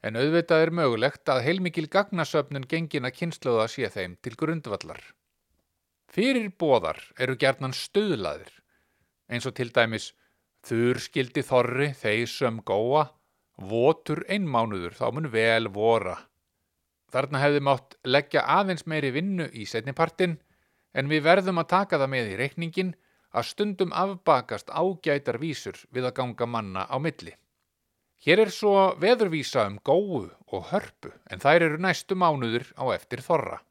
en 0.04 0.19
auðvitað 0.19 0.65
er 0.65 0.73
mögulegt 0.75 1.32
að 1.32 1.45
heilmikil 1.47 1.88
gagnasöfnun 1.88 2.67
gengina 2.67 3.13
kynnslóða 3.15 3.69
sé 3.71 3.89
þeim 3.93 4.17
til 4.21 4.36
grundvallar. 4.36 4.99
Fyrir 6.12 6.51
bóðar 6.60 6.99
eru 7.17 7.38
gerðnan 7.39 7.73
stöðlaðir, 7.77 8.51
eins 9.32 9.47
og 9.47 9.56
til 9.56 9.69
dæmis 9.71 10.12
þurr 10.67 10.99
skildi 10.99 11.45
þorri 11.47 11.93
þeisum 11.95 12.60
góa, 12.67 13.08
votur 13.69 14.24
einmánuður 14.28 14.95
þá 14.97 15.06
mun 15.13 15.30
vel 15.34 15.69
vora. 15.74 16.17
Þarna 17.12 17.41
hefði 17.43 17.62
mátt 17.67 17.97
leggja 18.08 18.45
aðeins 18.47 18.86
meiri 18.88 19.12
vinnu 19.12 19.50
í 19.52 19.65
setnipartin, 19.67 20.38
en 20.95 21.12
við 21.12 21.26
verðum 21.28 21.60
að 21.62 21.71
taka 21.76 22.00
það 22.00 22.13
með 22.13 22.32
í 22.32 22.38
reikningin 22.39 22.93
að 23.32 23.47
stundum 23.52 23.93
afbakast 23.95 24.71
ágætar 24.71 25.39
vísur 25.39 25.78
við 25.91 26.08
að 26.10 26.17
ganga 26.19 26.47
manna 26.47 26.86
á 26.88 26.95
milli. 27.00 27.36
Hér 28.21 28.43
er 28.43 28.52
svo 28.54 28.93
veðurvísa 29.02 29.65
um 29.65 29.80
góu 29.82 30.28
og 30.30 30.67
hörpu 30.69 31.10
en 31.32 31.41
þær 31.41 31.67
eru 31.67 31.80
næstu 31.82 32.15
mánuður 32.15 32.67
á 32.78 32.93
eftir 32.93 33.24
þorra. 33.26 33.62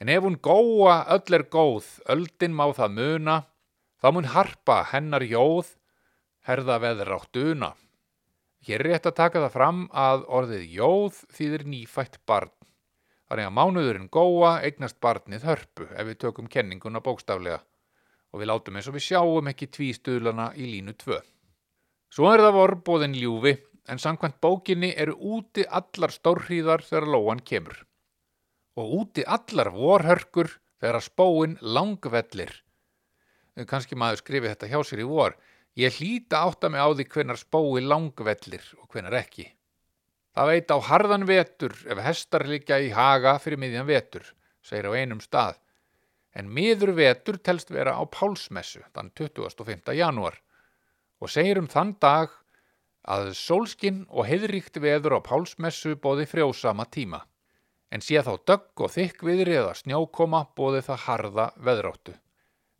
En 0.00 0.08
ef 0.12 0.22
hún 0.24 0.38
góa 0.40 1.02
öll 1.12 1.34
er 1.36 1.44
góð, 1.52 1.84
öldin 2.08 2.56
má 2.56 2.68
það 2.76 2.96
muna, 2.96 3.36
þá 4.00 4.08
mun 4.12 4.30
harpa 4.32 4.82
hennar 4.92 5.24
jóð, 5.24 5.74
herða 6.48 6.78
veður 6.80 7.14
átt 7.16 7.32
duna. 7.32 7.74
Hér 8.66 8.82
er 8.82 8.88
rétt 8.90 9.06
að 9.06 9.18
taka 9.20 9.40
það 9.44 9.52
fram 9.54 9.82
að 9.94 10.24
orðið 10.38 10.62
jóð 10.74 11.18
þýðir 11.36 11.64
nýfætt 11.70 12.16
barn. 12.26 12.50
Þannig 13.30 13.46
að 13.46 13.54
mánuðurinn 13.58 14.08
góa 14.10 14.56
eignast 14.66 14.98
barnið 15.02 15.46
hörpu 15.46 15.86
ef 15.86 16.08
við 16.08 16.18
tökum 16.24 16.50
kenninguna 16.50 17.02
bókstaflega 17.02 17.60
og 18.32 18.42
við 18.42 18.50
látum 18.50 18.76
eins 18.78 18.88
og 18.90 18.96
við 18.96 19.06
sjáum 19.06 19.50
ekki 19.52 19.70
tvístuðlana 19.70 20.50
í 20.58 20.66
línu 20.72 20.96
2. 20.98 21.20
Svo 22.10 22.30
er 22.32 22.42
það 22.42 22.58
vorbóðin 22.58 23.16
ljúfi 23.18 23.54
en 23.86 24.02
samkvæmt 24.02 24.40
bókinni 24.42 24.92
eru 24.98 25.14
úti 25.14 25.62
allar 25.66 26.14
stórhríðar 26.14 26.82
þegar 26.86 27.10
lóan 27.14 27.42
kemur. 27.46 27.78
Og 28.76 28.94
úti 29.00 29.22
allar 29.24 29.70
vorhörkur 29.74 30.50
þegar 30.82 31.02
spóin 31.06 31.58
langvellir. 31.62 32.50
Kanski 33.66 33.96
maður 33.96 34.20
skrifi 34.20 34.50
þetta 34.50 34.68
hjá 34.74 34.80
sér 34.84 35.06
í 35.06 35.08
vor. 35.08 35.38
Ég 35.76 35.92
hlýta 35.98 36.40
átta 36.48 36.70
mig 36.72 36.80
á 36.80 36.88
því 36.88 37.04
hvenar 37.12 37.36
spói 37.36 37.82
langvellir 37.84 38.64
og 38.80 38.88
hvenar 38.88 39.18
ekki. 39.18 39.50
Það 40.32 40.50
veit 40.52 40.72
á 40.72 40.78
harðan 40.88 41.26
vetur 41.28 41.74
ef 41.92 42.00
hestar 42.00 42.46
liggja 42.48 42.78
í 42.80 42.88
haga 42.96 43.36
fyrir 43.40 43.60
miðjan 43.60 43.88
vetur, 43.88 44.24
segir 44.64 44.88
á 44.88 44.96
einum 44.96 45.20
stað. 45.20 45.60
En 46.32 46.48
miður 46.48 46.94
vetur 46.96 47.36
telst 47.40 47.72
vera 47.72 47.92
á 47.96 48.04
pálsmessu 48.08 48.82
þann 48.96 49.12
25. 49.16 49.92
janúar 49.96 50.40
og 51.20 51.32
segir 51.32 51.60
um 51.60 51.68
þann 51.68 51.94
dag 52.00 52.32
að 53.04 53.30
sólskinn 53.36 54.04
og 54.08 54.28
heiðríkt 54.28 54.80
veður 54.80 55.20
á 55.20 55.28
pálsmessu 55.28 55.96
bóði 56.00 56.24
frjósama 56.28 56.88
tíma. 56.88 57.20
En 57.92 58.00
sé 58.00 58.20
þá 58.24 58.34
dögg 58.48 58.80
og 58.80 58.92
þykk 58.96 59.28
viðri 59.28 59.60
eða 59.60 59.76
snjókoma 59.76 60.46
bóði 60.56 60.82
það 60.88 61.04
harða 61.04 61.50
veðráttu. 61.56 62.16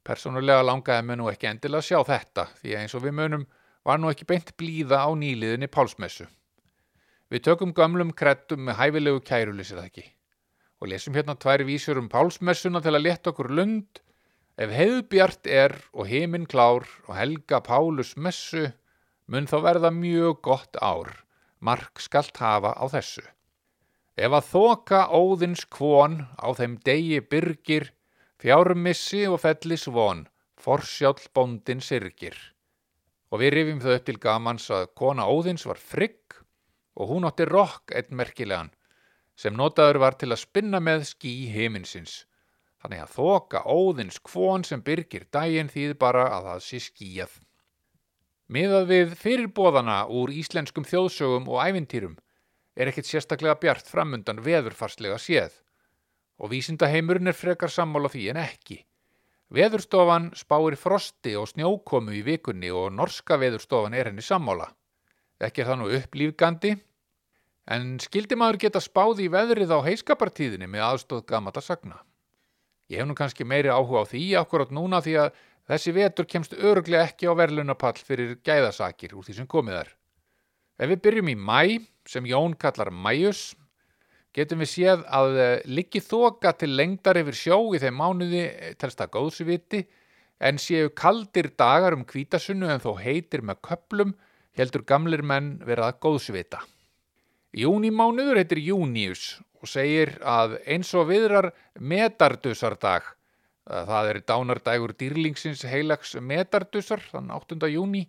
Personulega 0.07 0.63
langaði 0.63 1.07
mér 1.07 1.19
nú 1.21 1.31
ekki 1.31 1.51
endilega 1.51 1.83
að 1.83 1.89
sjá 1.89 2.01
þetta 2.07 2.49
því 2.61 2.75
að 2.75 2.83
eins 2.83 2.95
og 2.95 3.07
við 3.07 3.17
munum 3.21 3.47
var 3.87 3.99
nú 4.03 4.11
ekki 4.11 4.27
beint 4.29 4.53
blíða 4.59 5.03
á 5.03 5.11
nýliðinni 5.19 5.69
pálsmessu. 5.71 6.29
Við 7.31 7.43
tökum 7.49 7.75
gömlum 7.75 8.13
kreddum 8.15 8.69
með 8.69 8.79
hæfilegu 8.81 9.23
kærulísið 9.27 9.83
ekki 9.83 10.07
og 10.81 10.91
lesum 10.93 11.17
hérna 11.17 11.37
tvær 11.41 11.65
vísur 11.67 11.99
um 12.01 12.11
pálsmessuna 12.13 12.83
til 12.85 12.95
að 12.95 13.07
leta 13.07 13.33
okkur 13.33 13.49
lund. 13.59 14.03
Ef 14.57 14.73
heiðbjart 14.73 15.49
er 15.49 15.75
og 15.93 16.09
heiminn 16.09 16.47
klár 16.49 16.87
og 17.07 17.15
helga 17.17 17.61
Pálus 17.65 18.15
messu, 18.17 18.71
mun 19.29 19.49
þá 19.49 19.57
verða 19.65 19.91
mjög 19.93 20.41
gott 20.45 20.79
ár, 20.81 21.11
mark 21.61 22.01
skalt 22.01 22.37
hafa 22.41 22.73
á 22.73 22.85
þessu. 22.93 23.25
Ef 24.17 24.33
að 24.33 24.49
þoka 24.49 25.03
óðins 25.13 25.67
kvon 25.69 26.23
á 26.41 26.49
þeim 26.57 26.79
degi 26.85 27.21
byrgir, 27.21 27.91
fjármissi 28.43 29.25
og 29.31 29.41
fellis 29.41 29.87
von, 29.89 30.27
forsjál 30.61 31.17
bóndin 31.35 31.81
sirgir. 31.81 32.37
Og 33.33 33.41
við 33.43 33.55
rifjum 33.57 33.83
þau 33.83 33.95
upp 33.97 34.07
til 34.07 34.19
gamans 34.23 34.69
að 34.71 34.91
kona 34.99 35.27
óðins 35.27 35.67
var 35.67 35.81
frigg 35.81 36.37
og 36.97 37.11
hún 37.11 37.27
átti 37.29 37.47
rokk 37.49 37.95
einn 37.97 38.17
merkilegan 38.17 38.73
sem 39.37 39.57
notaður 39.57 40.01
var 40.01 40.17
til 40.17 40.31
að 40.33 40.43
spinna 40.45 40.81
með 40.81 41.09
skí 41.11 41.33
heiminsins. 41.53 42.25
Þannig 42.81 43.03
að 43.03 43.17
þoka 43.17 43.65
óðins 43.67 44.21
kvon 44.25 44.65
sem 44.65 44.85
byrgir 44.85 45.27
daginn 45.33 45.73
þýð 45.73 45.97
bara 46.01 46.29
að 46.37 46.49
það 46.51 46.63
sé 46.69 46.81
skíjað. 46.87 47.35
Miðað 48.47 48.89
við 48.93 49.15
fyrirbóðana 49.19 49.99
úr 50.13 50.31
íslenskum 50.31 50.87
þjóðsögum 50.87 51.49
og 51.51 51.61
ævintýrum 51.67 52.17
er 52.77 52.93
ekkit 52.93 53.09
sérstaklega 53.11 53.59
bjart 53.59 53.89
framundan 53.91 54.45
veðurfarslega 54.45 55.19
séð 55.19 55.57
og 56.39 56.53
vísindaheimurinn 56.53 57.31
er 57.31 57.37
frekar 57.37 57.73
sammála 57.73 58.11
því 58.13 58.29
en 58.33 58.41
ekki. 58.43 58.81
Veðurstofan 59.57 60.33
spáir 60.35 60.75
frosti 60.77 61.37
og 61.39 61.47
snjókomu 61.53 62.17
í 62.19 62.25
vikunni 62.27 62.73
og 62.75 62.91
norska 62.93 63.39
veðurstofan 63.39 63.95
er 63.95 64.11
henni 64.11 64.25
sammála. 64.25 64.67
Ekki 65.39 65.63
er 65.63 65.71
það 65.71 65.81
nú 65.81 65.89
upplýfgandi, 66.01 66.73
en 67.71 67.97
skildi 68.03 68.39
maður 68.39 68.61
geta 68.67 68.83
spáð 68.83 69.23
í 69.27 69.29
veðrið 69.31 69.75
á 69.75 69.79
heiskapartíðinni 69.87 70.69
með 70.71 70.87
aðstóð 70.89 71.27
gamata 71.31 71.63
sagna. 71.63 72.01
Ég 72.91 73.03
hef 73.03 73.09
nú 73.09 73.17
kannski 73.19 73.45
meiri 73.45 73.71
áhuga 73.71 74.05
á 74.07 74.11
því 74.11 74.25
akkurat 74.41 74.73
núna 74.75 75.01
því 75.03 75.17
að 75.25 75.39
þessi 75.71 75.95
vetur 75.95 76.29
kemst 76.31 76.55
öruglega 76.55 77.09
ekki 77.09 77.27
á 77.27 77.35
verðlunapall 77.35 77.99
fyrir 77.99 78.37
gæðasakir 78.47 79.17
úr 79.19 79.27
því 79.27 79.39
sem 79.41 79.49
komið 79.51 79.81
er. 79.83 79.93
Ef 80.79 80.91
við 80.93 81.03
byrjum 81.07 81.33
í 81.33 81.37
mæ, 81.39 81.63
sem 82.07 82.27
Jón 82.29 82.55
kallar 82.55 82.93
mæjus, 82.95 83.57
getum 84.37 84.61
við 84.63 84.71
séð 84.71 85.05
að 85.09 85.39
liggi 85.65 86.03
þoka 86.05 86.53
til 86.61 86.75
lengdar 86.77 87.19
yfir 87.23 87.39
sjó 87.39 87.59
í 87.75 87.81
þeim 87.81 87.97
mánuði 87.97 88.45
telst 88.81 89.01
að 89.01 89.15
góðsviti, 89.17 89.83
en 90.39 90.61
séu 90.61 90.91
kaldir 90.93 91.51
dagar 91.57 91.97
um 91.97 92.05
kvítasunnu 92.05 92.69
en 92.69 92.83
þó 92.85 92.93
heitir 93.01 93.41
með 93.41 93.63
köplum, 93.65 94.17
heldur 94.57 94.85
gamlir 94.89 95.23
menn 95.25 95.57
verað 95.65 95.97
góðsvita. 96.05 96.61
Júnimánuður 97.57 98.37
heitir 98.43 98.61
Június 98.61 99.39
og 99.63 99.71
segir 99.73 100.19
að 100.21 100.59
eins 100.69 100.93
og 100.93 101.09
viðrar 101.09 101.51
metardusardag, 101.81 103.07
það 103.67 104.11
er 104.11 104.21
dánardægur 104.29 104.93
dýrlingsins 105.01 105.65
heilags 105.67 106.13
metardusar, 106.21 107.01
þann 107.13 107.33
8. 107.33 107.57
júni, 107.73 108.05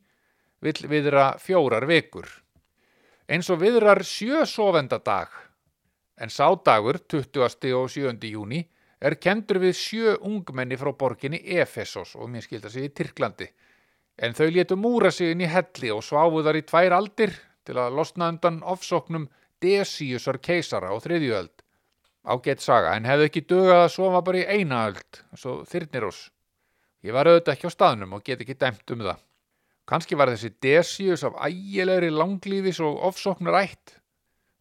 vill 0.59 0.89
viðra 0.91 1.37
fjórar 1.39 1.87
vekur. 1.87 2.27
Eins 3.27 3.47
og 3.51 3.61
viðrar 3.63 4.03
sjösofendadag, 4.07 5.31
en 6.17 6.29
sádagur, 6.29 6.99
20. 7.07 7.73
og 7.77 7.89
7. 7.89 8.17
júni, 8.31 8.63
er 8.99 9.15
kendur 9.21 9.59
við 9.61 9.75
sjö 9.77 10.15
ungmenni 10.25 10.77
frá 10.77 10.91
borginni 10.97 11.39
Efesos 11.59 12.15
og 12.17 12.29
mér 12.33 12.45
skilta 12.45 12.69
sig 12.73 12.89
í 12.89 12.93
Tyrklandi. 12.93 13.47
En 14.17 14.33
þau 14.33 14.49
létu 14.49 14.75
múra 14.75 15.11
sig 15.13 15.31
inn 15.31 15.43
í 15.45 15.51
helli 15.51 15.91
og 15.93 16.01
sváfu 16.05 16.41
þar 16.45 16.57
í 16.57 16.65
tvær 16.65 16.95
aldir 16.97 17.35
til 17.67 17.77
að 17.77 17.99
losna 17.99 18.31
undan 18.33 18.63
ofsóknum 18.65 19.27
Deciusar 19.61 20.37
keisara 20.41 20.89
á 20.89 20.95
þriðjuöld. 21.01 21.53
Ágætt 22.27 22.61
saga, 22.61 22.95
en 22.97 23.05
hefðu 23.07 23.27
ekki 23.29 23.45
dugað 23.47 23.83
að 23.85 23.93
sofa 23.93 24.21
bara 24.25 24.41
í 24.41 24.57
eina 24.59 24.81
öld, 24.89 25.21
svo 25.37 25.61
þyrnirós. 25.69 26.27
Ég 27.05 27.15
var 27.15 27.29
auðvitað 27.29 27.53
ekki 27.53 27.69
á 27.69 27.75
staðnum 27.77 28.17
og 28.17 28.25
get 28.25 28.41
ekki 28.43 28.57
dæmt 28.59 28.93
um 28.93 29.05
það. 29.05 29.21
Kanski 29.87 30.17
var 30.19 30.33
þessi 30.33 30.51
Decius 30.61 31.23
af 31.23 31.37
ægilegri 31.47 32.09
langlífis 32.11 32.81
og 32.83 32.99
ofsóknur 33.07 33.55
ætt. 33.61 33.95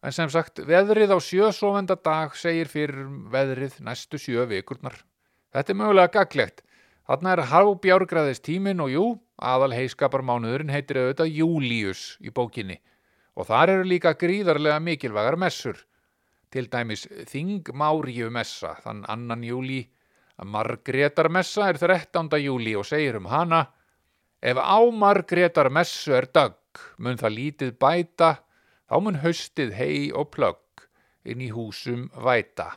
En 0.05 0.13
sem 0.13 0.29
sagt, 0.29 0.61
veðrið 0.61 1.13
á 1.13 1.19
sjösofenda 1.23 1.97
dag 1.97 2.35
segir 2.37 2.69
fyrir 2.69 3.07
veðrið 3.33 3.79
næstu 3.85 4.19
sjö 4.21 4.45
vikurnar. 4.49 4.99
Þetta 5.55 5.73
er 5.73 5.79
mögulega 5.79 6.13
gaglegt. 6.19 6.61
Þarna 7.07 7.33
er 7.33 7.43
hábjárgraðist 7.51 8.43
tímin 8.45 8.83
og 8.83 8.91
jú, 8.91 9.05
aðal 9.37 9.73
heiskaparmánuðurinn 9.77 10.73
heitir 10.73 10.99
auðvitað 11.01 11.33
Július 11.39 12.03
í 12.19 12.33
bókinni 12.33 12.81
og 13.37 13.45
þar 13.45 13.71
eru 13.75 13.85
líka 13.85 14.15
gríðarlega 14.17 14.79
mikilvægar 14.81 15.37
messur. 15.37 15.77
Til 16.49 16.65
dæmis 16.71 17.05
Þingmáriu 17.29 18.31
messa, 18.33 18.73
þann 18.81 19.03
annan 19.11 19.43
júli, 19.45 19.83
Margretar 20.41 21.29
messa 21.33 21.67
er 21.69 21.77
13. 21.81 22.29
júli 22.41 22.73
og 22.77 22.85
segir 22.87 23.17
um 23.19 23.29
hana 23.29 23.67
Ef 24.41 24.57
á 24.57 24.79
Margretar 24.93 25.69
messu 25.73 26.13
er 26.13 26.27
dögg, 26.29 26.81
mun 27.01 27.17
það 27.17 27.33
lítið 27.33 27.71
bæta, 27.81 28.35
þá 28.87 28.95
mun 29.03 29.21
haustið 29.23 29.73
hei 29.77 30.09
og 30.15 30.31
plögg 30.35 30.87
inn 31.27 31.43
í 31.43 31.49
húsum 31.51 32.07
væta. 32.23 32.73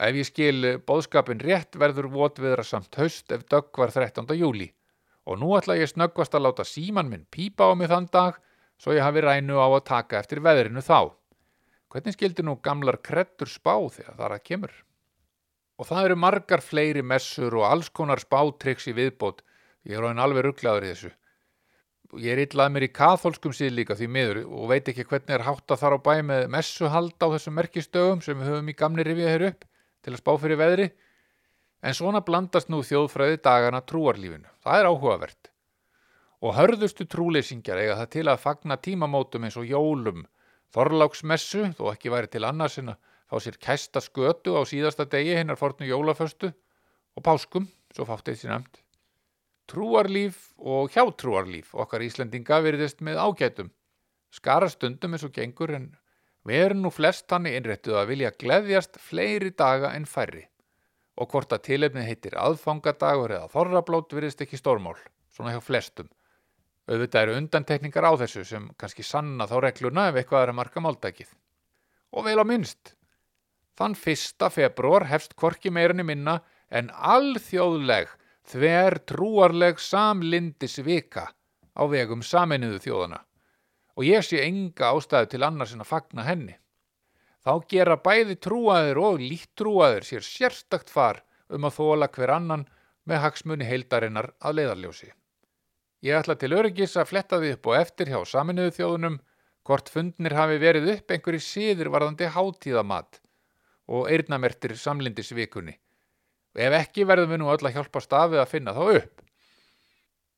Ef 0.00 0.16
ég 0.16 0.28
skil 0.28 0.76
bóðskapin 0.86 1.42
rétt 1.44 1.76
verður 1.76 2.08
votviðra 2.14 2.64
samt 2.64 2.96
haust 2.96 3.32
ef 3.34 3.42
dögg 3.50 3.74
var 3.82 3.92
13. 3.92 4.24
júli 4.38 4.70
og 5.28 5.38
nú 5.38 5.50
ætla 5.58 5.76
ég 5.76 5.90
snöggvast 5.90 6.34
að 6.34 6.46
láta 6.46 6.64
síman 6.64 7.10
minn 7.10 7.26
pípa 7.30 7.68
á 7.68 7.74
mig 7.76 7.90
þann 7.90 8.08
dag 8.12 8.38
svo 8.80 8.94
ég 8.96 9.04
hafi 9.04 9.20
rænu 9.20 9.58
á 9.60 9.68
að 9.68 9.84
taka 9.90 10.20
eftir 10.22 10.40
veðrinu 10.40 10.80
þá. 10.80 11.12
Hvernig 11.90 12.14
skildi 12.16 12.46
nú 12.46 12.56
gamlar 12.62 13.00
krettur 13.02 13.50
spá 13.50 13.74
þegar 13.90 14.16
þar 14.16 14.36
að 14.36 14.44
kemur? 14.46 14.72
Og 15.80 15.88
það 15.88 16.06
eru 16.06 16.16
margar 16.22 16.62
fleiri 16.62 17.02
messur 17.02 17.56
og 17.58 17.66
alls 17.66 17.90
konar 17.90 18.22
spátryggs 18.22 18.88
í 18.88 18.94
viðbót. 18.96 19.42
Ég 19.84 19.98
er 19.98 20.06
alveg 20.22 20.44
rugglaður 20.46 20.86
í 20.86 20.92
þessu. 20.92 21.10
Ég 22.18 22.32
er 22.34 22.40
illað 22.42 22.72
mér 22.74 22.88
í 22.88 22.90
katholskum 22.90 23.52
síð 23.54 23.76
líka 23.76 23.94
því 23.94 24.06
miður 24.10 24.38
og 24.48 24.70
veit 24.72 24.88
ekki 24.90 25.04
hvernig 25.06 25.30
er 25.36 25.44
hátt 25.46 25.70
að 25.70 25.78
þar 25.78 25.94
á 25.94 25.98
bæ 26.02 26.14
með 26.26 26.48
messuhald 26.50 27.22
á 27.22 27.26
þessum 27.36 27.54
merkistögum 27.54 28.24
sem 28.24 28.40
við 28.40 28.50
höfum 28.50 28.72
í 28.72 28.74
gamni 28.80 29.04
rifið 29.06 29.30
hér 29.30 29.44
upp 29.52 29.62
til 30.02 30.14
að 30.16 30.18
spá 30.18 30.32
fyrir 30.42 30.58
veðri. 30.58 30.88
En 31.86 31.94
svona 31.94 32.24
blandast 32.26 32.72
nú 32.72 32.82
þjóðfræði 32.82 33.38
dagana 33.44 33.82
trúarlífinu. 33.86 34.50
Það 34.66 34.80
er 34.80 34.90
áhugavert. 34.90 35.52
Og 36.42 36.56
hörðustu 36.58 37.06
trúleysingjar 37.06 37.78
eiga 37.78 38.00
það 38.02 38.12
til 38.16 38.26
að 38.26 38.42
fagna 38.42 38.80
tímamótum 38.82 39.46
eins 39.46 39.60
og 39.60 39.70
jólum, 39.70 40.26
þorláksmessu, 40.74 41.70
þó 41.78 41.92
ekki 41.92 42.10
væri 42.10 42.32
til 42.34 42.46
annars 42.48 42.80
en 42.82 42.96
að 42.96 43.00
fá 43.30 43.38
sér 43.38 43.62
kæsta 43.62 44.02
skötu 44.02 44.58
á 44.58 44.66
síðasta 44.66 45.06
degi 45.06 45.38
hinnar 45.38 45.60
fornu 45.60 45.86
jólaföstu 45.86 46.50
og 46.50 47.22
páskum, 47.22 47.70
svo 47.94 48.08
fátt 48.08 48.32
eitt 48.32 48.42
sér 48.42 48.56
nefnd. 48.56 48.82
Trúarlíf 49.70 50.48
og 50.58 50.90
hjátrúarlíf 50.90 51.76
okkar 51.78 52.02
Íslendinga 52.02 52.56
veriðist 52.64 53.04
með 53.06 53.20
ágætum. 53.22 53.68
Skara 54.34 54.66
stundum 54.70 55.14
eins 55.14 55.22
og 55.26 55.30
gengur 55.36 55.70
en 55.76 55.84
við 56.46 56.64
erum 56.64 56.80
nú 56.82 56.90
flest 56.90 57.30
hannig 57.30 57.54
innrættuð 57.54 58.00
að 58.00 58.10
vilja 58.10 58.32
gleðjast 58.42 58.98
fleiri 58.98 59.52
daga 59.54 59.92
en 59.94 60.08
færri. 60.10 60.42
Og 61.14 61.30
hvort 61.30 61.54
að 61.54 61.62
tilefnið 61.68 62.08
heitir 62.08 62.38
aðfangadagur 62.42 63.36
eða 63.36 63.50
þorrablót 63.52 64.16
veriðist 64.16 64.42
ekki 64.42 64.58
stórmál, 64.58 64.96
svona 65.30 65.54
hjá 65.54 65.62
flestum. 65.62 66.10
Auðvitað 66.90 67.22
eru 67.22 67.38
undantekningar 67.38 68.10
á 68.10 68.12
þessu 68.24 68.42
sem 68.48 68.70
kannski 68.74 69.06
sanna 69.06 69.46
þá 69.46 69.58
regluna 69.68 70.08
ef 70.10 70.18
eitthvað 70.18 70.48
er 70.48 70.54
að 70.54 70.58
marka 70.58 70.82
máldækið. 70.82 71.30
Og 72.18 72.26
vel 72.26 72.40
á 72.42 72.44
minnst. 72.48 72.96
Þann 73.78 73.94
fyrsta 73.94 74.50
februar 74.50 75.06
hefst 75.06 75.38
kvorki 75.38 75.70
meirinni 75.70 76.02
minna 76.08 76.40
en 76.74 76.90
alþjóðleg 76.90 78.10
þver 78.50 78.98
trúarleg 79.06 79.78
samlindis 79.78 80.80
vika 80.82 81.28
á 81.76 81.82
vegum 81.86 82.22
saminuðu 82.26 82.80
þjóðana 82.86 83.20
og 84.00 84.06
ég 84.06 84.24
sé 84.24 84.40
enga 84.42 84.90
ástæðu 84.94 85.30
til 85.32 85.44
annars 85.44 85.74
en 85.74 85.84
að 85.84 85.90
fagna 85.90 86.24
henni. 86.24 86.54
Þá 87.44 87.52
gera 87.68 87.96
bæði 88.00 88.36
trúaðir 88.40 89.00
og 89.00 89.20
líttrúaðir 89.20 90.06
sér 90.08 90.24
sérstakt 90.24 90.92
far 90.92 91.22
um 91.52 91.66
að 91.68 91.76
þóla 91.78 92.08
hver 92.14 92.32
annan 92.36 92.66
með 93.08 93.22
hagsmunni 93.24 93.68
heildarinnar 93.68 94.30
að 94.40 94.56
leiðarljósi. 94.60 95.10
Ég 96.04 96.16
ætla 96.16 96.36
til 96.40 96.54
öryggis 96.56 96.96
að 96.96 97.10
fletta 97.10 97.40
því 97.40 97.52
upp 97.56 97.68
og 97.68 97.76
eftir 97.76 98.12
hjá 98.12 98.20
saminuðu 98.28 98.72
þjóðunum 98.78 99.18
hvort 99.68 99.92
fundnir 99.92 100.36
hafi 100.36 100.56
verið 100.62 100.88
upp 100.94 101.12
einhverju 101.12 101.44
síður 101.44 101.92
varðandi 101.92 102.30
hátíðamat 102.32 103.20
og 103.90 104.08
eirnamertir 104.08 104.76
samlindisvikunni. 104.80 105.76
Ef 106.58 106.76
ekki 106.80 107.06
verðum 107.06 107.34
við 107.34 107.42
nú 107.42 107.50
öll 107.52 107.66
að 107.66 107.76
hjálpa 107.76 108.02
stafið 108.02 108.42
að 108.42 108.50
finna 108.50 108.74
þá 108.74 108.82
upp. 109.00 109.20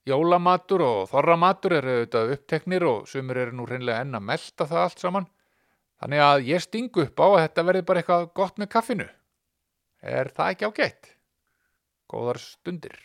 Jólamatur 0.09 0.83
og 0.83 1.01
þorramatur 1.13 1.77
eru 1.79 1.93
auðvitað 1.95 2.33
uppteknir 2.35 2.85
og 2.89 3.07
sumur 3.09 3.39
eru 3.39 3.55
nú 3.55 3.67
reynlega 3.69 4.03
enn 4.03 4.19
að 4.19 4.27
melda 4.33 4.67
það 4.67 4.83
allt 4.83 5.05
saman. 5.05 5.29
Þannig 6.03 6.25
að 6.27 6.49
ég 6.49 6.65
stingu 6.65 7.05
upp 7.07 7.23
á 7.23 7.27
að 7.29 7.41
þetta 7.45 7.67
verði 7.69 7.87
bara 7.87 8.03
eitthvað 8.03 8.29
gott 8.35 8.59
með 8.59 8.73
kaffinu. 8.75 9.09
Er 10.03 10.33
það 10.35 10.51
ekki 10.51 10.71
ágætt? 10.73 11.13
Góðar 12.11 12.43
stundir. 12.43 12.99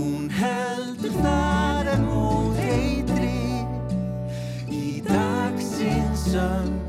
Hún 0.00 0.30
heldur 0.32 1.12
þar 1.20 1.88
en 1.92 2.06
hún 2.08 2.54
heitri 2.56 3.60
í 4.72 5.02
dagsins 5.04 6.24
söm. 6.32 6.79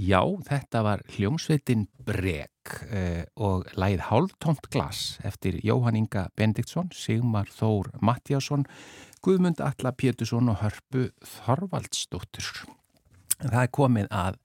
Já, 0.00 0.22
þetta 0.46 0.80
var 0.80 1.00
hljómsveitin 1.12 1.82
Brek 2.06 2.70
eh, 2.88 3.26
og 3.36 3.66
læð 3.76 4.06
Hálftómt 4.06 4.70
glas 4.72 5.18
eftir 5.28 5.58
Jóhann 5.60 5.98
Inga 5.98 6.30
Bendiktsson, 6.40 6.88
Sigmar 6.96 7.50
Þór 7.52 7.90
Mattiásson, 8.00 8.64
Guðmund 9.20 9.60
Alla 9.60 9.92
Pétursson 9.92 10.48
og 10.48 10.62
Hörpu 10.62 11.10
Þorvaldsdóttur. 11.34 12.48
Það 13.42 13.58
er 13.60 13.72
komið 13.76 14.08
að 14.08 14.38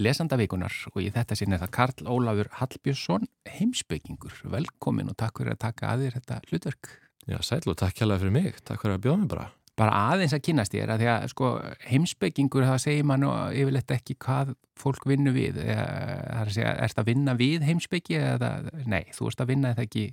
lesandavíkunar 0.00 0.78
og 0.94 1.02
í 1.04 1.10
þetta 1.12 1.36
sinni 1.36 1.58
er 1.58 1.64
það 1.66 1.74
Karl 1.76 2.08
Ólafur 2.14 2.52
Hallbjörnsson, 2.62 3.28
heimsbyggingur. 3.58 4.40
Velkomin 4.56 5.12
og 5.12 5.18
takk 5.20 5.42
fyrir 5.42 5.58
að 5.58 5.66
taka 5.66 5.92
að 5.92 6.06
þér 6.06 6.16
þetta 6.20 6.40
hlutverk. 6.48 6.94
Já, 7.28 7.38
sæl 7.44 7.60
og 7.66 7.76
takk 7.76 8.00
hérlega 8.00 8.24
fyrir 8.24 8.36
mig. 8.40 8.64
Takk 8.64 8.80
fyrir 8.86 8.96
að 8.96 9.04
bjóða 9.04 9.20
mig 9.20 9.30
bara. 9.36 9.50
Bara 9.78 10.02
aðeins 10.12 10.34
að 10.36 10.44
kynast 10.46 10.74
þér 10.74 10.92
að 10.94 11.00
því 11.02 11.08
að 11.12 11.24
sko, 11.32 11.48
heimsbyggingur 11.88 12.66
það 12.68 12.82
segir 12.84 13.08
mann 13.10 13.26
og 13.26 13.56
yfirleitt 13.56 13.96
ekki 13.96 14.18
hvað 14.22 14.52
fólk 14.78 15.08
vinnu 15.10 15.32
við 15.34 15.58
eða, 15.64 15.86
það 15.86 16.42
er 16.42 16.44
að 16.44 16.54
segja, 16.58 16.76
erst 16.86 17.00
að 17.02 17.10
vinna 17.10 17.34
við 17.38 17.66
heimsbyggi 17.66 18.20
eða, 18.20 18.52
nei, 18.86 19.02
þú 19.14 19.32
ert 19.32 19.42
að 19.42 19.50
vinna 19.50 19.74
þetta 19.74 19.88
ekki 19.88 20.06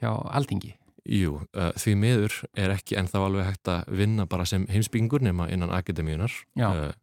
hjá 0.00 0.10
aldingi 0.12 0.72
Jú, 1.04 1.36
uh, 1.52 1.72
því 1.76 1.92
miður 2.00 2.36
er 2.56 2.72
ekki 2.72 2.96
ennþá 2.96 3.26
alveg 3.26 3.48
hægt 3.50 3.68
að 3.68 3.90
vinna 3.92 4.24
bara 4.28 4.46
sem 4.48 4.64
heimsbyggingur 4.72 5.20
nema 5.20 5.50
innan 5.52 5.72
akademíunar. 5.76 6.32
Uh, 6.56 6.94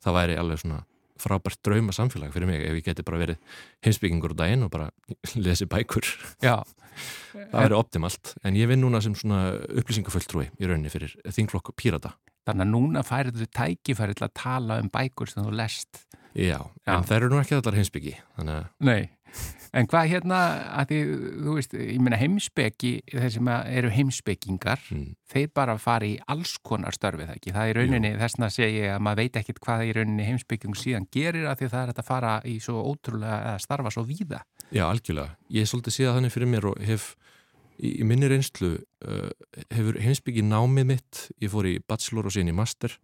það 0.00 0.16
væri 0.16 0.38
alveg 0.40 0.62
svona 0.62 0.78
frábært 1.22 1.60
drauma 1.66 1.92
samfélag 1.96 2.32
fyrir 2.34 2.48
mig 2.50 2.64
ef 2.66 2.78
ég 2.80 2.86
geti 2.90 3.04
bara 3.06 3.20
verið 3.22 3.38
heimsbyggingur 3.86 4.34
á 4.34 4.40
daginn 4.42 4.66
og 4.66 4.72
bara 4.74 4.90
lesi 5.44 5.68
bækur. 5.70 6.08
Já, 6.44 6.58
Það 7.52 7.54
væri 7.62 7.76
optimalt. 7.78 8.34
En 8.44 8.56
ég 8.58 8.68
vinn 8.68 8.82
núna 8.82 9.00
sem 9.04 9.14
svona 9.16 9.54
upplýsingafulltrúi 9.80 10.48
í 10.58 10.66
rauninni 10.68 10.90
fyrir 10.92 11.14
þingflokk 11.32 11.70
Pírata. 11.78 12.16
þannig 12.48 12.64
að 12.66 12.70
núna 12.72 13.02
færið 13.06 13.36
þú 13.42 13.46
tækifæri 13.54 14.14
til 14.18 14.24
að 14.26 14.32
tala 14.40 14.78
um 14.82 14.88
bækur 14.90 15.28
sem 15.30 15.44
þú 15.44 15.52
lest 15.54 16.00
Já, 16.34 16.58
Já. 16.86 16.94
en 16.94 17.04
það 17.06 17.16
eru 17.16 17.28
nú 17.32 17.38
ekki 17.40 17.56
allar 17.56 17.74
heimsbyggi. 17.78 18.12
Þannig 18.38 18.54
að, 18.56 18.66
Nei, 18.86 19.00
en 19.76 19.86
hvað 19.90 20.08
hérna 20.10 20.38
að 20.80 20.90
því, 20.90 21.00
þú 21.44 21.56
veist, 21.56 21.74
ég 21.78 22.00
meina 22.02 22.18
heimsbyggi 22.18 22.92
þeir 23.12 23.34
sem 23.36 23.50
að 23.52 23.72
eru 23.80 23.92
heimsbyggingar 23.94 24.82
mm, 24.90 25.08
þeir 25.30 25.50
bara 25.54 25.76
fara 25.78 26.08
í 26.08 26.16
alls 26.32 26.56
konar 26.66 26.96
störfið 26.96 27.34
ekki, 27.36 27.54
það 27.54 27.70
er 27.70 27.80
rauninni, 27.80 28.12
þessna 28.18 28.50
segi 28.50 28.82
ég 28.82 28.94
að 28.96 29.04
maður 29.06 29.22
veit 29.22 29.40
ekkit 29.40 29.60
hvað 29.62 29.84
í 29.86 29.94
rauninni 29.98 30.26
heimsbygging 30.26 30.78
síðan 30.78 31.06
gerir 31.14 31.46
að 31.50 31.62
því 31.62 31.70
það 31.74 31.84
er 31.84 31.94
að 31.94 32.10
fara 32.10 32.34
í 32.48 32.56
svo 32.62 32.82
ótrúlega 32.90 33.54
að 33.54 33.62
starfa 33.66 33.94
svo 33.94 34.06
víða 34.08 34.42
já, 34.70 34.84
algjörlega. 34.88 35.36
Ég 35.50 35.64
er 35.66 35.70
svolítið 35.70 35.96
síðan 35.96 36.18
þannig 36.18 36.34
fyrir 36.34 36.50
mér 36.50 36.68
og 36.70 36.82
hef 36.86 37.06
í, 37.78 37.92
í 38.00 38.06
minni 38.06 38.30
reynslu 38.30 38.72
uh, 38.78 39.30
hefur 39.72 39.98
heimsbyggi 40.02 40.44
námið 40.46 40.90
mitt, 40.94 41.22
ég 41.42 41.52
fór 41.52 41.68
í 41.70 41.78
bachelor 41.86 42.28
og 42.28 42.34
síðan 42.34 42.52
í 42.52 42.56
master. 42.58 42.96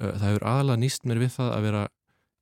Uh, 0.00 0.12
það 0.12 0.26
hefur 0.28 0.48
aðalega 0.52 0.82
nýst 0.84 1.08
mér 1.08 1.22
við 1.22 1.34
það 1.36 1.54
að 1.56 1.68
vera 1.68 1.84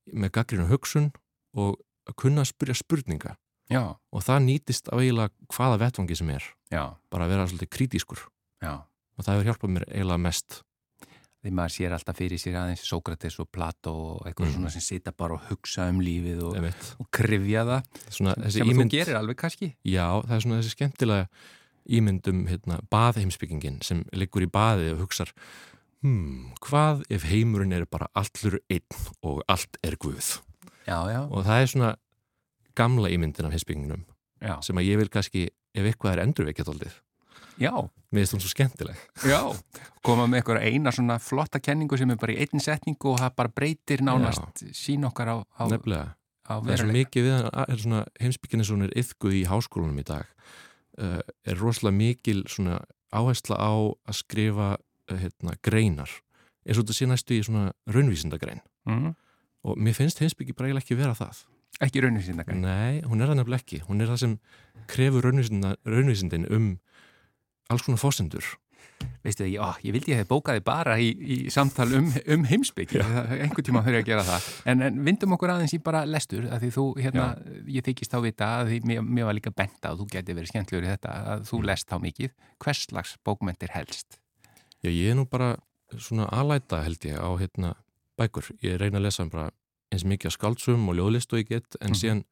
með 0.08 0.34
gaggrinu 0.38 0.68
hugsun 0.70 1.10
og 1.58 1.76
að 2.08 2.16
kunna 2.24 2.44
að 2.44 2.50
spyrja 2.52 2.74
spurninga. 2.80 3.34
Já, 3.68 3.82
og 3.92 4.22
það 4.24 4.38
nýtist 4.46 4.88
á 4.88 4.96
eiginlega 4.96 5.28
hvaða 5.52 5.76
vettvangi 5.82 6.16
sem 6.16 6.30
er, 6.32 6.44
já, 6.72 6.84
bara 7.12 7.26
að 7.26 7.34
vera 7.34 7.46
svolítið 7.50 7.68
kritískur 7.76 8.22
já. 8.64 8.72
Og 9.18 9.26
það 9.26 9.34
hefur 9.34 9.48
hjálpað 9.50 9.72
mér 9.74 9.84
eiginlega 9.92 10.22
mest. 10.24 10.62
því 11.38 11.52
maður 11.54 11.70
sér 11.76 11.92
alltaf 11.94 12.16
fyrir 12.18 12.40
sér 12.42 12.56
aðeins 12.58 12.82
Sókrates 12.88 13.36
og 13.38 13.46
Plato 13.52 13.92
og 13.94 14.24
eitthvað 14.26 14.48
Mm. 14.48 14.54
svona 14.56 14.70
sem 14.74 14.80
sita 14.82 15.12
bara 15.12 15.34
og 15.36 15.44
hugsa 15.50 15.86
um 15.88 16.00
lífið 16.02 16.40
og, 16.42 16.56
og 16.98 17.06
krifja 17.14 17.62
það. 17.64 17.84
Svona, 18.10 18.34
sem 18.50 18.66
ímynd, 18.66 18.90
þú 18.90 18.96
gerir 18.96 19.16
alveg 19.20 19.36
kannski. 19.38 19.68
Já, 19.86 20.08
það 20.26 20.34
er 20.34 20.40
svona 20.40 20.58
þessi 20.58 20.74
skemmtilega 20.74 21.28
ímyndum 21.88 22.42
hérna, 22.48 22.80
baðheimsbyggingin 22.90 23.78
sem 23.86 24.02
liggur 24.12 24.42
í 24.44 24.50
baði 24.50 24.90
og 24.96 25.04
hugsar 25.06 25.30
hmm, 26.02 26.52
hvað 26.60 27.04
ef 27.10 27.24
heimurinn 27.30 27.72
er 27.72 27.86
bara 27.86 28.10
allur 28.18 28.58
einn 28.68 28.98
og 29.22 29.40
allt 29.48 29.78
er 29.82 29.96
guð 29.96 30.40
Já, 30.88 30.98
já, 31.12 31.20
og 31.28 31.44
það 31.44 31.62
er 31.62 31.70
svona 31.74 31.90
gamla 32.78 33.10
ímyndin 33.12 33.48
af 33.48 33.52
heimsbyggingunum 33.52 34.06
já, 34.40 34.54
sem 34.64 34.80
að 34.80 34.88
ég 34.88 35.00
vil 35.02 35.12
kannski, 35.12 35.44
ef 35.76 35.88
eitthvað 35.90 36.14
er 36.14 36.22
endurvekjað 36.24 36.72
aldrei, 36.72 36.92
já, 37.60 37.72
mér 38.08 38.22
finnst 38.22 38.36
hún 38.36 38.42
svo 38.44 38.52
skemmtileg. 38.52 39.00
Já. 39.28 39.40
Koma 40.06 40.28
með 40.30 40.40
eitthvað 40.40 40.62
eina 40.64 40.92
svona 40.94 41.18
flotta 41.20 41.60
kenningu 41.60 41.98
sem 42.00 42.14
er 42.14 42.20
bara 42.20 42.34
í 42.34 42.38
einn 42.44 42.62
setningu 42.64 43.12
og 43.12 43.20
það 43.20 43.34
bara 43.42 43.52
breytir 43.60 44.04
nánast 44.06 44.64
sín 44.76 45.04
okkar 45.08 45.34
á, 45.34 45.36
á, 45.44 45.62
nefnilega, 45.68 46.14
á 46.48 46.54
það 46.56 46.72
er 46.72 46.82
svo 46.82 46.94
mikið 46.96 47.28
við 47.28 47.36
er 47.36 47.82
svona, 47.84 48.88
er 48.88 48.96
yfguð 49.02 49.36
í 49.36 49.44
háskólanum 49.50 50.00
í 50.00 50.06
dag 50.08 50.30
uh, 51.02 51.20
er 51.44 51.60
rosalega 51.60 51.98
mikil 51.98 52.40
svona 52.48 52.80
áhersla 53.14 53.58
á 53.60 53.72
að 53.76 54.18
skrifa 54.22 54.70
uh, 54.78 55.18
hérna, 55.18 55.56
greinar 55.64 56.10
eins 56.68 56.76
og 56.76 56.84
þetta 56.84 56.96
sé 56.96 57.08
næstu 57.08 57.36
í 57.36 57.44
svona 57.44 57.70
raunvísindagrein. 57.88 58.60
Mm. 58.88 59.14
Og 59.64 59.78
mér 59.78 59.96
finnst 59.96 60.22
heimsbyggi 60.22 60.56
bara 60.56 60.70
eiginlega 60.70 60.86
ekki 60.86 60.98
vera 60.98 61.16
það. 61.18 61.42
Ekki 61.84 62.02
sín 62.24 62.40
Nei, 62.58 63.02
hún 63.06 63.20
er 63.22 63.30
það 63.30 63.38
nefnilega 63.38 63.62
ekki. 63.62 63.82
Hún 63.86 64.00
er 64.02 64.10
það 64.10 64.22
sem 64.22 64.38
krefur 64.90 65.26
raunvísindin 65.28 66.48
um 66.50 66.72
alls 67.68 67.84
konar 67.84 68.00
fósendur 68.00 68.56
Veistu 69.22 69.44
það, 69.44 69.56
ó, 69.62 69.68
ég 69.82 69.94
vildi 69.94 70.14
að 70.14 70.20
þið 70.22 70.28
bókaði 70.30 70.62
bara 70.64 70.94
í, 71.02 71.08
í 71.10 71.36
samtal 71.52 71.88
um, 71.98 72.06
um 72.34 72.44
heimsbyggi 72.48 73.00
einhvern 73.02 73.66
tíma 73.66 73.82
þurfi 73.84 74.00
að 74.00 74.06
gera 74.06 74.24
það. 74.26 74.46
En, 74.70 74.84
en 74.86 75.00
vindum 75.06 75.34
okkur 75.36 75.52
aðeins 75.52 75.74
í 75.74 75.80
bara 75.84 76.04
lestur 76.08 76.46
að 76.48 76.64
því 76.64 76.70
þú, 76.76 76.84
hérna, 77.02 77.26
ég 77.70 77.86
þykist 77.86 78.14
á 78.14 78.18
vita 78.24 78.50
að 78.60 78.72
því 78.72 78.78
mér, 78.90 79.02
mér 79.04 79.28
var 79.28 79.36
líka 79.38 79.52
benta 79.54 79.92
að 79.92 80.02
þú 80.02 80.08
geti 80.14 80.36
verið 80.38 80.52
skemmtlegur 80.52 80.86
í 80.86 80.92
þetta 80.92 81.16
að 81.34 81.44
þú 81.50 81.60
lest 81.68 81.90
þá 81.90 81.96
mikið. 82.06 82.34
Hvers 82.64 82.84
slags 82.86 83.14
bókmentir 83.26 83.74
helst? 83.74 84.20
Já, 84.82 84.90
ég 84.90 85.12
er 85.12 85.18
nú 85.18 85.26
bara 85.30 85.52
svona 85.98 86.30
alæta 86.34 86.82
held 86.86 87.06
ég 87.10 87.18
á 87.18 87.28
hérna 87.42 87.74
bækur. 88.18 88.50
Ég 88.62 88.78
reyna 88.80 88.98
að 89.00 89.06
lesa 89.08 89.26
bara 89.30 89.50
eins 89.92 90.04
mikið 90.04 90.30
að 90.30 90.36
skáldsum 90.36 90.88
og 90.90 90.98
ljóðlist 90.98 91.32
og 91.32 91.38
ég 91.40 91.48
get 91.48 91.76
en 91.80 91.90
Mhm. 91.94 91.98
síðan 92.00 92.24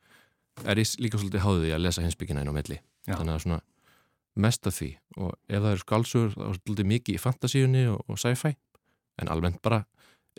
er 0.67 0.77
ég 0.77 0.97
líka 1.01 1.19
svolítið 1.19 1.45
háðið 1.47 1.75
að 1.77 1.83
lesa 1.85 2.03
heimsbyggina 2.03 2.41
inn 2.43 2.53
á 2.53 2.57
milli. 2.59 2.79
Já. 3.07 3.15
þannig 3.21 3.35
að 3.37 3.43
svona 3.45 3.61
mest 4.37 4.67
af 4.67 4.75
því. 4.75 4.97
Og 5.17 5.33
ef 5.49 5.63
það 5.63 5.71
eru 5.73 5.83
skáldsur 5.85 6.31
þá 6.35 6.43
er 6.51 6.57
svolítið 6.59 6.87
mikið 6.91 7.15
í 7.15 7.21
fantasíunni 7.23 7.85
og, 7.93 8.01
og 8.11 8.19
sci-fi. 8.19 8.57
En 9.23 9.29
almennt 9.29 9.63
bara 9.63 9.85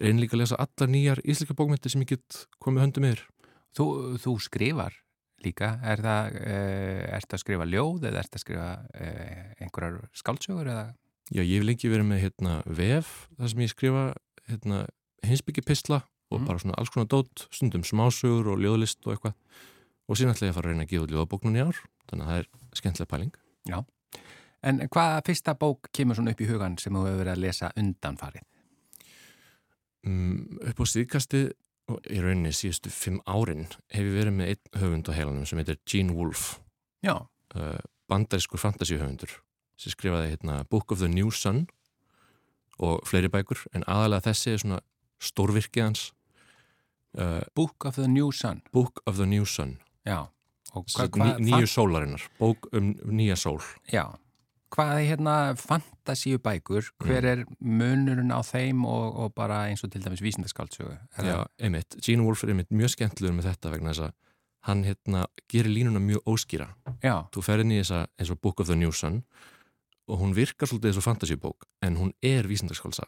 reyna 0.01 0.19
líka 0.21 0.35
að 0.35 0.41
lesa 0.43 0.55
allar 0.59 0.89
nýjar 0.91 1.21
íslika 1.23 1.55
bókmyndir 1.55 1.89
sem 1.89 2.01
ég 2.03 2.07
get 2.11 2.41
komið 2.59 2.83
höndum 2.83 3.07
yfir. 3.07 3.23
Þú, 3.77 3.85
þú 4.19 4.35
skrifar 4.41 4.93
líka. 5.45 5.79
Er 5.85 5.97
það, 6.03 6.35
uh, 6.41 7.15
ert 7.17 7.33
að 7.33 7.39
skrifa 7.45 7.65
ljóð 7.71 8.03
eða 8.11 8.19
ert 8.25 8.35
að 8.35 8.43
skrifa 8.43 8.69
uh, 8.83 9.53
einhverjar 9.63 10.09
skáldsögur 10.13 10.67
eða? 10.67 10.85
Já, 11.31 11.41
ég 11.43 11.57
hef 11.61 11.65
lengi 11.67 11.89
verið 11.91 12.07
með 12.11 12.21
hérna 12.25 12.53
vef 12.67 13.27
þar 13.37 13.49
sem 13.53 13.59
ég 13.65 13.71
skrifa 13.73 14.03
hérna 14.49 14.83
hinsbyggipistla 15.25 16.01
og 16.31 16.39
Mhm. 16.41 16.45
bara 16.47 16.59
svona 16.59 16.75
alls 16.77 16.89
konar 16.89 17.07
dót, 17.07 17.47
stundum 17.51 17.83
smásögur 17.83 18.51
og 18.51 18.59
ljóðlist 18.59 19.05
og 19.07 19.13
eitthvað. 19.15 19.33
Og 20.09 20.15
síðan 20.17 20.33
ætla 20.35 20.47
ég 20.47 20.51
að 20.51 20.53
fara 20.53 20.67
að 20.67 20.71
reyna 20.71 20.83
að 20.83 20.89
gefa 20.89 21.03
út 21.03 21.11
ljóðabóknun 21.11 21.57
í 21.57 21.63
ár 21.67 21.77
þannig 22.09 22.23
að 22.23 22.27
það 22.27 22.37
er 22.39 22.47
skemmtileg 22.75 23.07
pæling. 23.07 23.31
En 24.63 24.79
hvaða 24.89 25.21
fyrsta 25.23 25.53
bók 25.55 25.87
kemur 25.93 26.15
svona 26.15 26.31
upp 26.31 26.41
í 26.41 26.47
hugan 26.47 26.77
sem 26.79 26.93
þú 26.93 27.05
hefur 27.05 27.23
verið 27.23 27.33
að 27.35 27.43
lesa 27.43 27.71
undanfarið? 27.77 28.41
um, 30.05 30.59
upp 30.61 30.79
á 30.79 30.85
síðkasti 30.87 31.51
og 31.91 32.01
í 32.11 32.19
rauninni 32.23 32.51
síðustu 32.55 32.91
fimm 32.93 33.19
árin 33.27 33.65
hef 33.91 34.03
ég 34.05 34.15
verið 34.15 34.35
með 34.37 34.51
einn 34.53 34.81
höfund 34.81 35.09
á 35.11 35.13
heilanum 35.17 35.45
sem 35.47 35.59
heitir 35.59 35.77
Gene 35.85 36.13
Wolfe. 36.15 36.59
Já, 37.03 37.27
uh, 37.55 37.77
bandarískur 38.09 38.59
fantasíuhöfundur 38.59 39.29
sem 39.77 39.91
skrifaði 39.93 40.31
hérna 40.35 40.63
Book 40.69 40.91
of 40.91 40.99
the 40.99 41.07
New 41.11 41.29
Sun 41.31 41.67
og 42.79 43.01
fleiri 43.07 43.27
bækur. 43.29 43.65
En 43.73 43.83
aðalega 43.83 44.29
þessi 44.31 44.53
er 44.53 44.57
svona 44.63 44.79
stórvirkið 45.19 45.83
hans. 45.83 46.11
Uh, 47.17 47.41
Book 47.55 47.85
of 47.85 47.95
the 47.95 48.07
New 48.07 48.31
Sun. 48.31 48.61
Book 48.73 49.01
of 49.07 49.17
the 49.17 49.25
New 49.25 49.45
Sun. 49.45 49.77
Já, 50.05 50.27
hvað, 50.73 51.17
ný, 51.17 51.49
nýju 51.49 51.67
sólarinnar, 51.71 52.21
bók 52.39 52.67
um 52.77 52.93
nýja 53.09 53.35
sól. 53.39 53.57
Já, 53.91 54.03
hvað 54.69 54.91
er 54.99 55.07
hérna 55.15 55.35
fantasíu 55.57 56.37
bækur, 56.43 56.91
hver 57.01 57.23
Mm. 57.23 57.31
er 57.31 57.45
munurinn 57.59 58.31
á 58.35 58.39
þeim 58.45 58.85
og, 58.85 59.15
og 59.17 59.33
bara 59.33 59.65
eins 59.71 59.83
og 59.83 59.91
til 59.91 60.01
dæmis 60.03 60.21
vísindaskáldsögu? 60.21 60.97
Er 61.17 61.23
Já, 61.25 61.45
einmitt, 61.59 61.95
Gene 62.05 62.23
Wolfe 62.23 62.45
er 62.45 62.53
einmitt 62.53 62.69
mjög 62.69 62.93
skemmtilegur 62.93 63.33
með 63.39 63.49
þetta 63.49 63.71
vegna 63.71 63.89
þess 63.95 64.05
að 64.09 64.13
hann 64.67 64.83
hérna 64.83 65.25
gerir 65.49 65.71
línuna 65.71 65.99
mjög 66.03 66.21
óskýra. 66.27 66.67
Já, 67.01 67.25
þú 67.31 67.41
fer 67.41 67.59
inn 67.63 67.71
í 67.71 67.79
þessa 67.81 68.05
eins 68.19 68.29
og 68.31 68.41
Book 68.41 68.59
of 68.59 68.67
the 68.67 68.75
New 68.75 68.91
Sun 68.91 69.23
og 70.07 70.19
hún 70.19 70.35
virkar 70.35 70.67
svolítið 70.67 70.91
eins 70.93 70.97
og 71.01 71.07
fantasíubók 71.07 71.65
en 71.81 71.95
hún 71.97 72.13
er 72.21 72.43
vísindarskálsa 72.47 73.07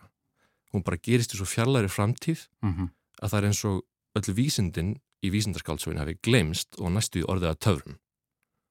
hún 0.74 0.84
bara 0.86 0.99
gerist 1.01 1.34
í 1.34 1.39
svo 1.39 1.47
fjarlæri 1.49 1.91
framtíð 1.91 2.47
mm 2.65 2.89
að 3.20 3.32
það 3.34 3.39
er 3.39 3.45
eins 3.49 3.59
og 3.67 3.80
öll 4.15 4.34
vísindin 4.38 4.91
í 5.20 5.30
vísindarskáldsögin 5.34 5.99
hafi 5.99 6.13
glemst 6.24 6.78
og 6.80 6.93
næstu 6.95 7.20
í 7.20 7.26
orðið 7.28 7.49
að 7.49 7.57
töfrum 7.65 7.97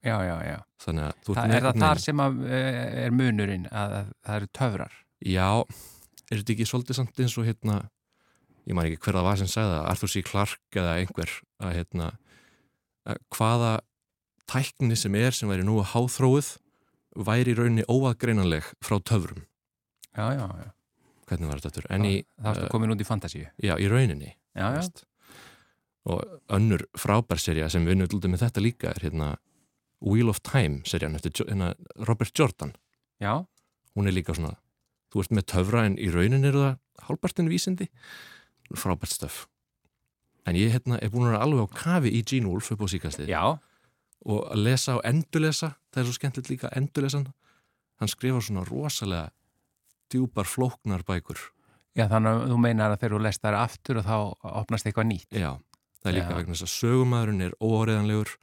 já, 0.01 0.15
já, 0.25 0.37
já. 0.47 0.59
þannig 0.81 1.05
að 1.05 1.29
Það, 1.29 1.53
er 1.53 1.67
það 1.67 1.83
þar 1.83 2.01
sem 2.01 2.23
að, 2.25 2.39
eh, 2.49 2.79
er 3.05 3.13
munurinn 3.13 3.67
að, 3.69 3.93
að 3.99 4.07
það 4.25 4.39
eru 4.39 4.49
töfrar? 4.57 4.95
Já, 5.21 5.51
er 6.31 6.41
þetta 6.41 6.55
ekki 6.55 6.69
svolítið 6.71 6.97
samt 6.97 7.21
eins 7.21 7.37
og 7.37 7.49
hérna 7.49 7.77
ég 8.69 8.79
man 8.79 8.89
ekki 8.89 9.03
hver 9.05 9.19
það 9.19 9.29
var 9.29 9.43
sem 9.43 9.51
sagði 9.53 9.75
það, 9.75 9.85
Arthur 9.93 10.13
C. 10.15 10.25
Clarke 10.31 10.81
eða 10.81 10.97
einhver 11.03 11.35
að 11.61 11.77
hérna 11.77 12.09
að 13.09 13.21
hvaða 13.37 13.75
tækni 14.49 14.97
sem 14.97 15.15
er 15.21 15.37
sem 15.37 15.53
væri 15.53 15.69
nú 15.69 15.77
að 15.83 15.93
háþróið 15.93 16.51
væri 17.29 17.53
í 17.53 17.59
rauninni 17.59 17.85
óaðgreinanleg 17.85 18.73
frá 18.81 18.97
töfrum 19.01 19.45
Já, 20.17 20.33
já, 20.33 20.47
já. 20.57 20.69
Hvernig 21.29 21.49
var 21.51 21.61
þetta 21.61 21.71
aftur? 21.73 21.87
En 21.95 22.05
í, 22.09 22.15
Það 22.39 22.49
varstu 22.51 22.65
eh, 22.67 22.73
komin 22.73 22.95
út 22.95 23.03
í 23.05 23.07
fantasíu. 23.09 23.47
já, 23.63 23.75
í 23.79 23.89
rauninni 23.91 24.33
Já, 24.57 24.67
já. 24.75 24.83
og 26.09 26.23
önnur 26.57 26.85
frábærserja 26.99 27.69
sem 27.71 27.85
við 27.87 28.01
nöldum 28.01 28.33
með 28.33 28.47
þetta 28.47 28.63
líka 28.65 28.91
er 28.95 29.03
hérna 29.05 29.35
Wheel 30.01 30.31
of 30.31 30.41
Time 30.47 30.83
serjan 30.87 31.15
eftir 31.19 31.33
hérna, 31.49 31.73
Robert 32.07 32.33
Jordan. 32.39 32.73
Já, 33.21 33.45
hún 33.97 34.07
er 34.09 34.15
líka 34.15 34.35
svona 34.35 34.55
þú 35.13 35.23
ert 35.25 35.33
með 35.35 35.47
töfra 35.53 35.85
en 35.89 35.97
í 35.99 36.09
raunin 36.13 36.45
eru 36.45 36.61
það 36.65 36.77
hálpartin 37.09 37.49
vísindi. 37.51 37.89
Frábært 38.77 39.15
stöf. 39.17 39.47
En 40.47 40.57
ég 40.57 40.73
hérna 40.75 40.99
er 41.03 41.11
búin 41.13 41.27
að 41.29 41.33
vera 41.35 41.43
alveg 41.45 41.65
á 41.65 41.77
kafi 41.77 42.11
í 42.13 42.23
Gene 42.25 42.49
Wolfe 42.49 42.75
upp 42.77 42.85
á 42.85 42.89
síkastið 42.89 43.29
já, 43.33 43.43
og 44.29 44.41
að 44.53 44.63
lesa 44.65 44.97
og 44.99 45.03
endulesa 45.09 45.75
það 45.93 46.01
er 46.03 46.07
svo 46.09 46.17
skemmtilegt 46.17 46.51
líka 46.53 46.71
endulesan 46.77 47.27
hann 48.01 48.09
skrifar 48.13 48.45
svona 48.45 48.65
rosalega 48.69 49.29
djúpar 50.13 50.49
flóknar 50.49 51.05
bækur 51.09 51.39
já, 51.99 52.07
þannig 52.11 52.31
að 52.35 52.53
þú 52.53 52.59
meinar 52.65 52.93
að 52.95 53.01
þegar 53.03 53.15
þú 53.17 53.23
lest 53.27 53.43
þær 53.45 53.57
aftur 53.63 54.01
og 54.01 54.07
þá 54.07 54.17
opnast 54.63 54.87
eitthvað 54.89 55.09
nýtt. 55.13 55.31
já, 55.33 55.51
það 56.03 56.11
er 56.13 56.17
líka 56.19 56.31
Já. 56.35 56.37
vegna 56.41 56.55
þess 56.59 56.67
að 56.69 56.75
sögumæðurinn 56.75 57.47
er 57.49 57.57
óáreðanlegur 57.61 58.35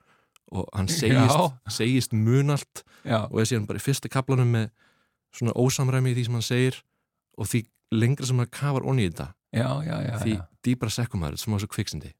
og 0.55 0.67
hann 0.77 0.89
segist, 0.91 1.39
segist 1.73 2.13
munalt 2.13 2.83
Já, 3.05 3.23
og 3.29 3.39
er 3.41 3.47
síðan 3.49 3.65
bara 3.69 3.81
í 3.81 3.85
fyrsta 3.85 4.11
kaplanum 4.11 4.51
með 4.53 4.67
svona 5.35 5.55
ósamræmi 5.57 6.13
í 6.13 6.17
því 6.17 6.25
sem 6.27 6.37
hann 6.37 6.45
segir 6.45 6.77
og 7.37 7.49
því 7.49 7.63
lengra 7.95 8.27
sem 8.29 8.39
hann 8.39 8.51
kafar 8.53 8.85
onni 8.87 9.07
í 9.07 9.09
þetta 9.11 9.31
já, 9.55 9.69
já, 9.87 9.95
já. 10.05 10.15
því 10.21 10.35
dýbra 10.65 10.91
sekkumæður 10.93 11.41
sem 11.41 11.53
á 11.53 11.55
þessu 11.57 11.71
kviksindi 11.73 12.11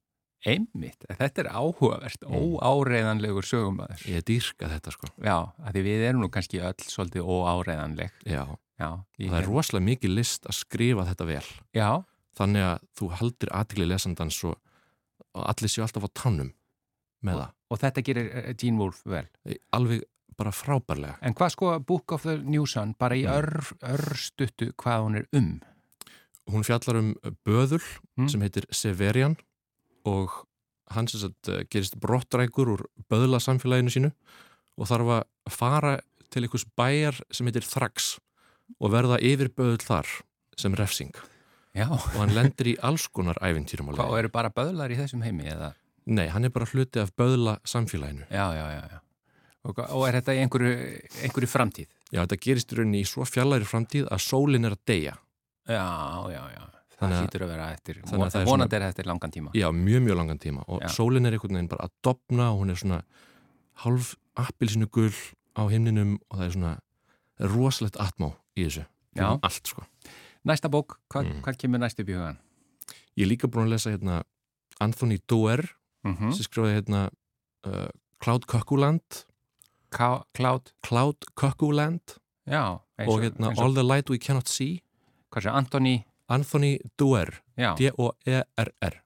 Einmitt, 0.45 1.05
þetta 1.09 1.41
er 1.43 1.47
áhugavert, 1.57 2.21
Mm. 2.21 2.57
óáreiðanlegur 2.61 3.45
sögumæður. 3.49 4.03
ég 4.05 4.23
dýrka 4.27 4.67
þetta 4.69 4.91
sko 4.93 5.07
Já, 5.23 5.37
að 5.65 5.71
því 5.73 5.81
við 5.87 6.03
erum 6.09 6.21
nú 6.21 6.29
kannski 6.29 6.59
öll 6.61 6.85
svolítið 6.85 7.25
óáreiðanleg. 7.25 8.11
já, 8.25 8.45
Já, 8.79 8.89
það 9.19 9.39
er 9.39 9.47
rosalega 9.47 9.85
mikið 9.89 10.15
list 10.15 10.43
að 10.45 10.53
skrifa 10.59 11.05
þetta 11.07 11.25
vel 11.25 11.43
Já, 11.73 12.03
þannig 12.37 12.61
að 12.61 12.79
þú 12.99 13.09
haldir 13.19 13.49
aðtigli 13.55 13.87
lesandans 13.87 14.43
og, 14.43 14.57
og 15.33 15.43
allir 15.49 15.69
séu 15.71 15.81
alltaf 15.85 16.03
á 16.05 16.09
tannum 16.13 16.53
með 17.23 17.39
það, 17.41 17.51
og 17.71 17.79
þetta 17.79 18.03
gerir 18.05 18.29
eh, 18.35 18.53
Gene 18.53 18.77
Wolfe 18.77 19.03
vel. 19.09 19.27
alveg 19.73 20.03
bara 20.37 20.51
frábærlega 20.51 21.17
En 21.21 21.33
hvað 21.33 21.51
sko 21.55 21.79
Book 21.79 22.11
of 22.11 22.23
the 22.23 22.37
New 22.37 22.65
Sun, 22.67 22.93
bara 22.99 23.15
í 23.15 23.23
Mm. 23.23 23.33
ör, 23.33 23.73
örstuttu 23.81 24.73
hvað 24.75 25.01
hún 25.07 25.15
er 25.17 25.25
um? 25.33 25.61
hún 26.51 26.63
fjallar 26.63 26.99
um 26.99 27.15
böðul 27.45 27.81
Mm. 28.19 28.29
sem 28.29 28.41
heitir 28.41 28.65
Severian 28.71 29.37
og 30.05 30.33
hann 30.93 31.09
sem 31.09 31.23
sagt 31.25 31.49
eh, 31.51 31.63
gerist 31.69 31.97
brottrækur 32.01 32.75
úr 32.75 32.85
böðla 33.11 33.41
samfélaginu 33.43 33.93
sínu 33.93 34.11
og 34.77 34.89
þarf 34.89 35.13
að 35.19 35.53
fara 35.53 35.95
til 36.33 36.45
einhvers 36.45 36.65
bæjar 36.77 37.21
sem 37.33 37.47
heitir 37.49 37.65
Thrax 37.65 38.15
og 38.79 38.91
verða 38.93 39.21
yfir 39.21 39.49
böðul 39.53 39.81
þar 39.83 40.09
sem 40.59 40.75
refsing 40.77 41.15
Já, 41.75 41.89
og 41.91 42.13
hann 42.15 42.31
lendir 42.31 42.69
í 42.71 42.75
alls 42.87 43.09
konar 43.11 43.35
æfintýrum 43.43 43.89
leið. 43.91 44.19
eru 44.21 44.29
bara 44.31 44.51
böðlar 44.53 44.93
í 44.93 44.95
þessum 44.95 45.25
heimi 45.25 45.49
eða? 45.51 45.73
Nei, 46.07 46.29
hann 46.31 46.45
er 46.47 46.53
bara 46.53 46.67
hluti 46.69 47.01
af 47.01 47.11
böðla 47.17 47.57
samfélaginu. 47.67 48.27
Já, 48.29 48.45
já, 48.55 48.65
já, 48.77 48.83
já. 48.93 48.99
Og, 49.65 49.79
og 49.81 50.05
er 50.07 50.19
þetta 50.19 50.35
í 50.37 50.41
einhverju, 50.43 50.73
einhverju 51.25 51.49
framtíð? 51.49 51.89
Já, 52.13 52.21
þetta 52.21 52.37
gerist 52.45 52.71
í 52.71 52.77
rauninni 52.77 53.01
í 53.01 53.09
svo 53.09 53.25
fjallari 53.27 53.67
framtíð 53.67 54.07
að 54.13 54.23
sólin 54.23 54.69
er 54.69 54.77
að 54.77 54.83
deyja. 54.87 55.15
Já, 55.67 55.83
já, 56.31 56.41
já. 56.53 56.63
Það 56.95 57.01
Þannig 57.01 57.15
að- 57.17 57.23
hlýtur 57.27 57.43
að 57.43 57.47
vera 57.51 57.65
eftir, 57.73 57.95
það 58.07 58.35
er 58.39 58.45
vonandi 58.45 58.75
er 58.77 58.81
eftir 58.87 59.05
langan 59.05 59.31
tíma. 59.31 59.51
Já, 59.53 59.67
mjög, 59.71 60.01
mjög 60.05 60.15
langan 60.15 60.39
tíma 60.39 60.63
og 60.67 60.81
Já. 60.81 60.87
sólin 60.87 61.25
er 61.27 61.31
einhvern 61.35 61.55
veginn 61.57 61.67
bara 61.67 61.83
að 61.87 61.91
dopna 62.03 62.51
og 62.53 62.61
hún 62.61 62.69
er 62.71 62.75
svona 62.79 63.01
hálf 63.83 64.15
appilsinu 64.37 64.87
gull 64.89 65.11
á 65.57 65.67
himninum 65.69 66.17
og 66.31 66.37
það 66.39 66.45
er 66.45 66.51
svona 66.55 66.79
það 67.39 67.51
rosalegt 67.55 67.97
atmá 67.99 68.29
í 68.55 68.63
þessu. 68.65 68.85
Já. 69.15 69.39
Allt, 69.43 69.67
sko. 69.67 69.83
Næsta 70.45 70.69
bók, 70.71 70.95
hvað, 71.11 71.25
Mm. 71.27 71.41
hvað 71.41 71.57
kemur 71.57 71.79
næst 71.79 71.99
upp 71.99 72.07
í 72.07 72.13
hugan? 72.15 72.37
Ég 73.17 73.25
er 73.25 73.29
líka 73.35 73.47
búin 73.51 73.65
að 73.67 73.69
lesa 73.75 73.91
hérna 73.91 74.23
Anthony 74.79 75.19
Doerr 75.27 75.69
Mm 76.05 76.31
sem 76.31 76.43
skrifaði 76.45 76.75
hérna 76.83 77.09
uh, 77.65 77.87
Cloud 78.21 78.45
Cuckooland 78.45 79.25
Cloud, 79.91 80.71
Cloud 80.83 81.15
Cuckooland 81.35 82.17
já. 82.47 82.79
og 82.99 83.21
hérna 83.21 83.57
All 83.57 83.73
the 83.73 83.83
Light 83.83 84.09
We 84.09 84.17
Cannot 84.17 84.47
See 84.47 84.81
Hvað 85.31 85.41
sé, 85.43 85.51
Anthony, 85.51 86.05
Anthony 86.31 86.77
Doerr 86.97 87.41
D-O-E-R-R. 87.79 89.01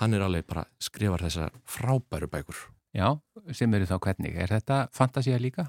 Hann 0.00 0.14
er 0.16 0.22
alveg 0.24 0.46
bara 0.48 0.64
skrifar 0.80 1.20
þessar 1.26 1.52
frábæru 1.68 2.28
bækur 2.32 2.56
já, 2.96 3.20
sem 3.52 3.74
eru 3.76 3.84
þá 3.86 3.98
hvernig. 4.00 4.36
Er 4.40 4.48
þetta 4.48 4.88
fantasía 4.96 5.36
líka? 5.38 5.66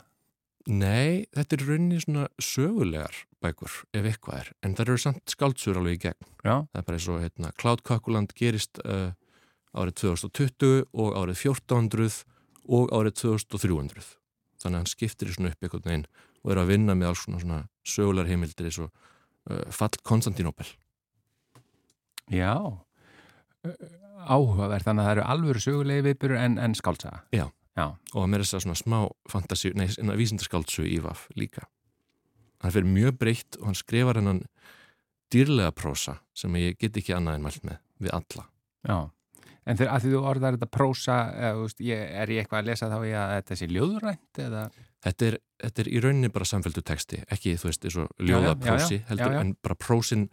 Nei, 0.70 1.26
þetta 1.36 1.58
er 1.58 1.66
rauninni 1.68 2.00
svona 2.00 2.28
sögulegar 2.40 3.26
bækur 3.42 3.74
ef 3.98 4.06
eitthvað 4.06 4.38
er, 4.40 4.52
en 4.64 4.76
það 4.78 4.86
eru 4.86 4.98
samt 5.04 5.34
skáldsur 5.34 5.80
alveg 5.82 5.98
í 5.98 6.02
gegn. 6.06 6.30
Já, 6.46 6.56
Það 6.72 6.80
er 6.80 6.86
bara 6.88 7.00
eins 7.00 7.10
og 7.10 7.22
hérna, 7.26 7.52
Cloud 7.58 7.82
Cuckooland 7.84 8.34
gerist 8.38 8.80
uh, 8.86 9.12
árið 9.74 9.98
2020 10.06 10.86
og 10.94 11.16
árið 11.18 11.44
1400 11.50 12.24
og 12.72 12.92
árið 12.94 13.16
2300 13.24 14.12
þannig 14.62 14.76
að 14.76 14.80
hann 14.80 14.92
skiptir 14.92 15.32
í 15.32 15.36
svona 15.36 15.52
upp 15.52 15.66
einhvern 15.66 15.88
veginn 15.90 16.08
og 16.42 16.52
er 16.54 16.62
að 16.62 16.72
vinna 16.72 16.96
með 16.98 17.12
alls 17.12 17.24
svona, 17.26 17.42
svona 17.42 17.62
sögulegar 17.84 18.30
heimildir 18.30 18.70
eins 18.70 18.80
og 18.84 18.92
Fall 19.74 19.98
Konstantínópel 20.06 20.70
já. 22.32 22.56
Áhugaverð, 24.22 24.86
þannig 24.86 25.02
að 25.02 25.08
það 25.08 25.16
eru 25.16 25.26
alvöru 25.34 25.64
sögulegi 25.64 26.06
viðbyrur 26.06 26.40
en, 26.40 26.58
en 26.62 26.78
skáltsaga. 26.78 27.24
Já. 27.36 27.48
Já, 27.72 27.86
og 28.20 28.26
mér 28.28 28.42
er 28.42 28.48
þess 28.50 28.58
að 28.58 28.64
svona 28.66 28.80
smá 28.82 28.98
fantasi, 29.32 29.70
nei, 29.80 29.86
vísindaskáldsug 30.20 30.90
í 30.92 30.98
VAF 31.04 31.24
líka. 31.40 31.70
Hann 32.62 32.74
fyrir 32.76 32.90
mjög 32.92 33.16
breytt 33.22 33.58
og 33.62 33.70
hann 33.70 33.78
skrifar 33.80 34.20
hennan 34.20 34.42
dýrlega 35.32 35.72
prósa 35.72 36.18
sem 36.36 36.58
ég 36.60 36.76
get 36.82 37.00
ekki 37.00 37.16
annað 37.16 37.40
en 37.40 37.46
mælt 37.46 37.64
með 37.64 37.80
við 38.04 38.16
alla. 38.18 38.46
já. 38.84 38.98
En 39.62 39.78
þegar 39.78 39.94
að 39.94 40.04
því 40.04 40.12
þú 40.12 40.22
orðar 40.26 40.56
þetta 40.58 40.68
prósa, 40.74 41.16
eða, 41.38 41.54
þú 41.56 41.66
veist, 41.68 41.82
ég, 41.86 42.00
er 42.22 42.32
ég 42.34 42.42
eitthvað 42.42 42.60
að 42.60 42.70
lesa 42.72 42.88
þá 42.92 42.98
í 42.98 43.12
að 43.14 43.34
þetta 43.38 43.58
sé 43.60 43.68
ljóðrænt 43.70 44.40
eða? 44.42 44.64
Þetta 45.02 45.26
er, 45.32 45.38
þetta 45.64 45.82
er 45.82 45.88
í 45.90 46.00
rauninni 46.04 46.30
bara 46.30 46.46
samféldu 46.46 46.82
texti, 46.86 47.22
ekki 47.34 47.56
þú 47.58 47.70
veist 47.72 47.86
eins 47.88 47.96
og 48.04 48.10
ljóða 48.22 48.52
prósi 48.62 49.00
heldur, 49.10 49.32
já, 49.32 49.38
já. 49.38 49.42
en 49.42 49.54
bara 49.66 49.76
prósin 49.82 50.28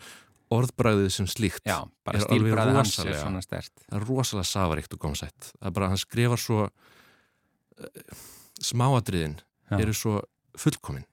orðbræðið 0.52 1.08
sem 1.12 1.26
slíkt. 1.28 1.64
Já, 1.68 1.78
bara 2.04 2.18
Er 2.20 2.26
alveg 2.32 2.54
rosalega. 2.56 3.32
Það 3.48 3.96
er 4.00 4.04
rosalega 4.08 4.48
safaríkt 4.48 4.94
og 4.96 5.00
gómsætt. 5.04 5.50
Það 5.58 5.70
er 5.70 5.74
bara, 5.76 5.88
hann 5.92 6.00
skrifar 6.00 6.40
svo 6.40 6.62
uh, 6.68 8.18
smáadriðin 8.64 9.38
Já. 9.70 9.78
eru 9.80 9.94
svo 9.96 10.20
fullkomin. 10.58 11.04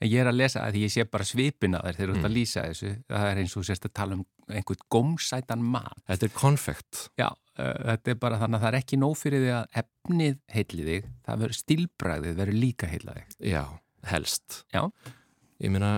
En 0.00 0.10
ég 0.12 0.20
er 0.20 0.28
að 0.28 0.36
lesa 0.42 0.60
að 0.66 0.76
ég 0.82 0.92
sé 0.92 1.06
bara 1.08 1.24
svipin 1.24 1.74
að 1.78 1.86
þér 1.88 1.96
þegar 1.96 2.10
þú 2.10 2.14
ert 2.16 2.20
Mm. 2.20 2.28
að 2.28 2.36
lýsa 2.36 2.62
þessu. 2.68 2.90
Það 3.08 3.26
er 3.30 3.38
eins 3.42 3.56
og 3.56 3.64
sérst 3.64 3.86
að 3.88 3.92
tala 3.96 4.14
um 4.18 4.24
einhvern 4.50 4.82
gómsætan 4.92 5.62
mat. 5.62 6.02
Þetta 6.06 6.26
er 6.26 6.34
konfekt. 6.36 7.08
Já, 7.18 7.30
þetta 7.56 8.12
er 8.12 8.18
bara 8.20 8.40
þannig 8.40 8.58
að 8.58 8.64
það 8.64 8.70
er 8.70 8.78
ekki 8.80 8.98
nóg 9.00 9.16
fyrir 9.20 9.44
því 9.44 9.52
að 9.56 9.80
efnið 9.82 10.38
heilli 10.52 10.86
þig, 10.90 11.08
það 11.26 11.42
verður 11.42 11.60
stílbræðið 11.60 12.38
verður 12.40 12.60
líka 12.64 12.90
heilla 12.90 13.16
þig. 13.16 13.36
Já, 13.52 13.62
helst. 14.12 14.60
Já. 14.74 14.82
Ég 15.64 15.72
meina, 15.72 15.92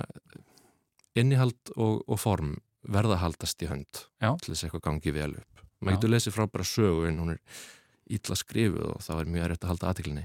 innihald 1.19 1.75
og, 1.77 2.03
og 2.07 2.21
form 2.23 2.57
verða 2.89 3.19
að 3.19 3.25
haldast 3.27 3.63
í 3.65 3.69
hönd 3.69 4.05
Já. 4.23 4.33
til 4.39 4.53
þess 4.53 4.63
að 4.63 4.69
eitthvað 4.69 4.87
gangi 4.87 5.15
vel 5.17 5.33
upp. 5.41 5.63
Maður 5.79 5.99
getur 5.99 6.13
lesið 6.15 6.35
frábæra 6.35 6.67
sögu 6.67 7.07
en 7.09 7.21
hún 7.23 7.35
er 7.35 7.63
illa 8.19 8.37
skrifuð 8.39 8.91
og 8.95 9.05
það 9.05 9.23
er 9.23 9.33
mjög 9.35 9.47
erfitt 9.47 9.65
að 9.67 9.73
halda 9.73 9.91
aðtiklinni. 9.93 10.25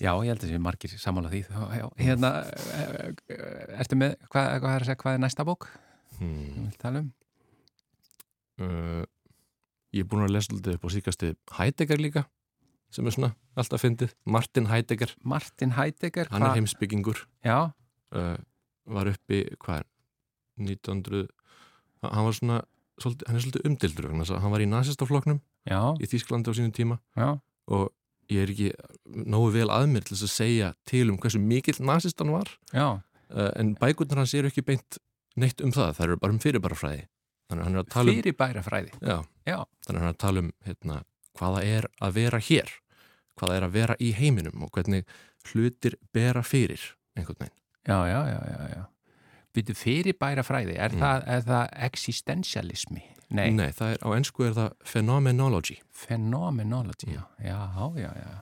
Já, 0.00 0.12
ég 0.24 0.32
held 0.32 0.40
að 0.40 0.44
það 0.46 0.52
sé 0.52 0.60
margir 0.62 0.92
samála 0.98 1.30
því. 1.32 1.42
Já. 1.78 1.86
Hérna, 2.00 2.30
uh, 2.48 3.80
ertu 3.82 3.98
með, 3.98 4.14
hvað, 4.32 4.48
hvað 4.64 4.74
er 4.74 4.84
að 4.84 4.88
segja, 4.88 5.00
hvað 5.02 5.16
er 5.16 5.22
næsta 5.22 5.46
bók? 5.46 5.68
Hmm. 6.18 6.68
vil 6.68 6.78
tala 6.80 7.02
um? 7.02 7.10
Uh, 8.62 9.02
ég 9.92 10.04
er 10.04 10.08
búin 10.08 10.24
að 10.24 10.34
lesa 10.36 10.54
lítið 10.54 10.78
upp 10.78 10.86
á 10.86 10.88
síkasti 10.94 11.32
Heidegger 11.58 12.00
líka 12.00 12.24
sem 12.92 13.06
er 13.08 13.14
svona 13.14 13.32
alltaf 13.56 13.82
fyndið. 13.84 14.12
Martin 14.28 14.68
Heidegger, 14.68 15.14
Martin 15.24 15.72
Heidegger, 15.78 16.28
hann 16.32 16.44
er 16.44 16.58
heimsbyggingur, 16.58 17.24
Já, 17.44 17.72
uh, 18.16 18.36
var 18.92 19.08
uppi, 19.08 19.44
hvað 19.62 19.82
er, 19.82 19.88
1900, 20.60 21.30
hann 22.04 22.26
var 22.28 22.36
svona, 22.36 22.58
svolítið, 23.00 23.28
hann 23.28 23.38
er 23.38 23.44
svolítið 23.46 23.70
umdildur 23.70 24.10
hann 24.12 24.54
var 24.54 24.64
í 24.64 24.68
nazistafloknum 24.68 25.40
já, 25.68 25.80
í 25.96 26.10
Þýsklandi 26.10 26.52
á 26.52 26.56
sínum 26.58 26.74
tíma. 26.76 26.98
Já, 27.16 27.38
og 27.72 27.88
ég 28.32 28.44
er 28.44 28.52
ekki 28.52 28.72
nógu 29.08 29.54
vel 29.56 29.70
að 29.72 29.88
mér 29.92 30.04
til 30.04 30.16
þess 30.16 30.28
að 30.28 30.36
segja 30.36 30.74
til 30.88 31.06
um 31.08 31.18
hversu 31.20 31.40
mikill 31.40 31.80
nazist 31.80 32.20
hann 32.20 32.34
var. 32.34 32.52
Já, 32.72 33.00
uh, 33.00 33.50
en 33.56 33.72
bækurnar 33.80 34.24
hans 34.24 34.36
eru 34.36 34.52
ekki 34.52 34.64
beint 34.68 35.00
neitt 35.40 35.64
um 35.64 35.72
það, 35.72 35.96
það 35.96 36.06
eru 36.06 36.20
bara 36.20 36.36
um 36.36 36.42
fyrirbarafræði 36.42 37.06
um, 37.60 38.14
fyrir 38.14 38.36
bæra 38.38 38.62
fræði. 38.62 38.92
já, 39.00 39.18
Já, 39.46 39.58
þannig 39.86 39.98
að 39.98 40.02
hann 40.02 40.08
er 40.08 40.14
að 40.14 40.22
tala 40.22 40.40
um 40.40 40.52
hérna, 40.66 41.02
hvaða 41.38 41.62
er 41.64 41.88
að 42.00 42.12
vera 42.14 42.38
hér 42.38 42.70
hvaða 43.40 43.56
er 43.56 43.64
að 43.66 43.72
vera 43.72 43.96
í 44.00 44.12
heiminum 44.14 44.62
og 44.62 44.70
hvernig 44.76 45.04
hlutir 45.50 45.96
bera 46.12 46.42
fyrir 46.42 46.80
einhvern 47.16 47.38
veginn 47.40 47.58
já, 47.88 47.98
já, 48.06 48.20
já, 48.30 48.40
já, 48.52 48.68
já. 48.76 48.82
Byrju 49.52 49.74
fyrirbæra 49.76 50.42
fræði, 50.42 50.76
er, 50.80 50.94
það, 50.96 51.24
er 51.28 51.42
það 51.44 51.72
existentialismi? 51.88 53.02
Nei, 53.32 53.50
Nei, 53.52 53.72
það 53.72 53.90
er, 53.96 53.98
á 54.04 54.08
ennsku 54.16 54.44
er 54.46 54.54
það 54.56 54.70
phenomenology 54.84 55.76
phenomenology, 55.92 57.12
já, 57.12 57.22
já, 57.42 57.58
já, 57.96 58.10
já. 58.16 58.32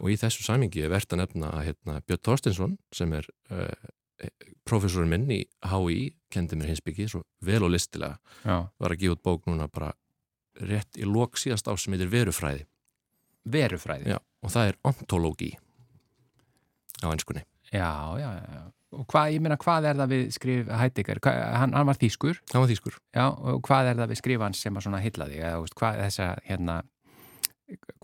og 0.00 0.10
í 0.12 0.16
þessu 0.20 0.44
samingi 0.44 0.82
er 0.84 0.92
verðt 0.92 1.12
að 1.16 1.22
nefna 1.22 1.52
að 1.56 1.64
hérna, 1.70 2.00
Björn 2.08 2.24
Þorstinsson 2.28 2.76
sem 2.92 3.12
er 3.16 3.28
uh, 3.52 3.68
professorinn 4.68 5.10
minn 5.12 5.30
í 5.34 5.40
HÍ 5.68 6.12
kendi 6.32 6.58
mér 6.58 6.72
hinsbyggi 6.72 7.08
svo 7.10 7.22
vel 7.44 7.62
og 7.66 7.72
listilega 7.74 8.18
já. 8.44 8.68
var 8.78 8.94
að 8.94 9.00
gefa 9.02 9.16
út 9.16 9.24
bók 9.26 9.48
núna 9.50 9.68
bara 9.72 9.92
rétt 10.62 11.00
í 11.00 11.08
lok 11.08 11.40
síðast 11.40 11.68
á 11.68 11.72
sem 11.76 11.94
heitir 11.94 12.12
verufræði 12.12 12.66
Verufræði, 13.42 14.12
Já, 14.12 14.20
og 14.42 14.52
það 14.54 14.68
er 14.70 14.76
ontologi 14.86 15.50
á 17.02 17.10
ennskunni 17.10 17.42
já, 17.72 17.90
já, 18.20 18.28
já. 18.38 18.62
Og 18.92 19.06
hvað, 19.08 19.30
ég 19.32 19.40
meina, 19.40 19.56
hvað 19.56 19.86
er 19.88 19.96
það 19.96 20.10
við 20.12 20.24
skrif 20.36 20.70
Heidegger? 20.76 21.18
Hann, 21.24 21.72
hann 21.72 21.88
var 21.88 21.96
þýskur, 21.96 22.42
Það 22.50 22.60
var 22.60 22.70
þýskur 22.70 22.96
já, 23.00 23.24
og 23.32 23.62
hvað 23.64 23.88
er 23.88 24.00
það 24.02 24.10
við 24.12 24.20
skrifa 24.20 24.48
hans 24.48 24.60
sem 24.62 24.76
að 24.76 24.84
svona 24.86 25.00
hylla 25.00 25.28
þig? 25.30 25.38
Eða, 25.40 25.62
veist, 25.64 25.76
hvað 25.80 26.00
þessa, 26.02 26.26
hérna, 26.46 26.76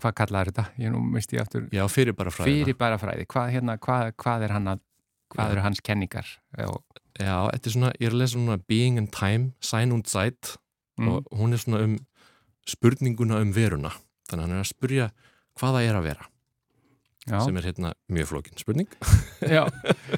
hvað 0.01 0.15
kallaður 0.17 0.51
þetta? 0.51 0.65
Ég 0.81 0.93
nú 0.95 1.03
misti 1.13 1.37
ég 1.37 1.45
aftur 1.45 1.67
Já, 1.75 1.83
fyrir 1.93 2.17
bara 2.17 2.33
fræðina 2.33 2.65
fyrirbæra 2.65 2.99
fræði. 3.01 3.27
Hvað, 3.29 3.51
hérna, 3.53 3.77
hvað, 3.85 4.11
hvað 4.23 4.47
er 4.47 4.55
hann 4.55 4.71
að, 4.73 4.81
hvað 5.33 5.55
eru 5.55 5.65
hans 5.65 5.81
kenningar? 5.85 6.29
Og, 6.65 6.81
Já, 7.19 7.35
þetta 7.51 7.67
er 7.67 7.73
svona, 7.73 7.89
ég 7.99 8.07
er 8.07 8.13
að 8.15 8.21
lesa 8.21 8.37
svona 8.37 8.59
Being 8.71 8.99
and 9.01 9.09
Time, 9.11 9.51
Sein 9.59 9.91
und 9.91 10.07
Zeit 10.07 10.53
mm, 10.99 11.09
og 11.09 11.25
hún 11.35 11.55
er 11.55 11.59
svona 11.59 11.81
um 11.83 11.97
spurninguna 12.69 13.41
um 13.43 13.51
veruna. 13.55 13.91
Þannig 14.29 14.43
að 14.43 14.45
hann 14.45 14.55
er 14.55 14.63
að 14.63 14.69
spurja 14.69 15.07
hvað 15.59 15.75
það 15.75 15.87
er 15.89 15.97
að 15.99 16.05
vera 16.07 16.29
já, 17.25 17.39
sem 17.43 17.59
er 17.59 17.67
hérna 17.67 17.91
mjög 18.13 18.29
flókin 18.31 18.61
spurning. 18.61 18.93
Já. 19.43 19.65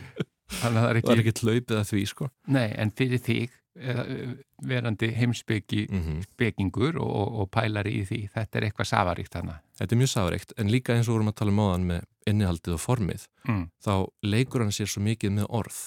Þannig 0.61 0.77
að 0.77 0.83
það 0.83 0.85
er 0.85 0.91
það 0.91 0.99
ekki, 0.99 1.13
er 1.13 1.23
ekki 1.23 1.45
hlaupið 1.47 1.77
að 1.79 1.89
því 1.89 2.03
sko. 2.11 2.29
Nei, 2.51 2.67
en 2.83 2.91
fyrir 2.99 3.21
þig, 3.23 3.57
verandi 4.67 5.11
heimsbyggi 5.15 5.85
mm 5.89 6.19
spekingur 6.31 6.97
og, 6.99 7.11
og, 7.21 7.35
og 7.43 7.49
pælari 7.53 7.93
í 8.01 8.03
því, 8.07 8.19
þetta 8.33 8.57
er 8.59 8.65
eitthvað 8.67 8.87
safaríkt 8.89 9.35
þannig. 9.35 9.59
Þetta 9.79 9.95
er 9.95 9.99
mjög 10.01 10.11
sáreikt 10.11 10.53
en 10.59 10.71
líka 10.73 10.95
eins 10.95 11.07
og 11.09 11.15
vorum 11.15 11.31
að 11.31 11.37
tala 11.41 11.53
um 11.53 11.61
áðan 11.63 11.85
með 11.91 12.05
innihaldið 12.31 12.75
og 12.77 12.81
formið 12.83 13.27
Mm. 13.47 13.63
þá 13.81 13.93
leikur 14.21 14.61
hann 14.61 14.71
sér 14.75 14.85
svo 14.91 15.01
mikið 15.01 15.31
með 15.39 15.47
orð 15.49 15.77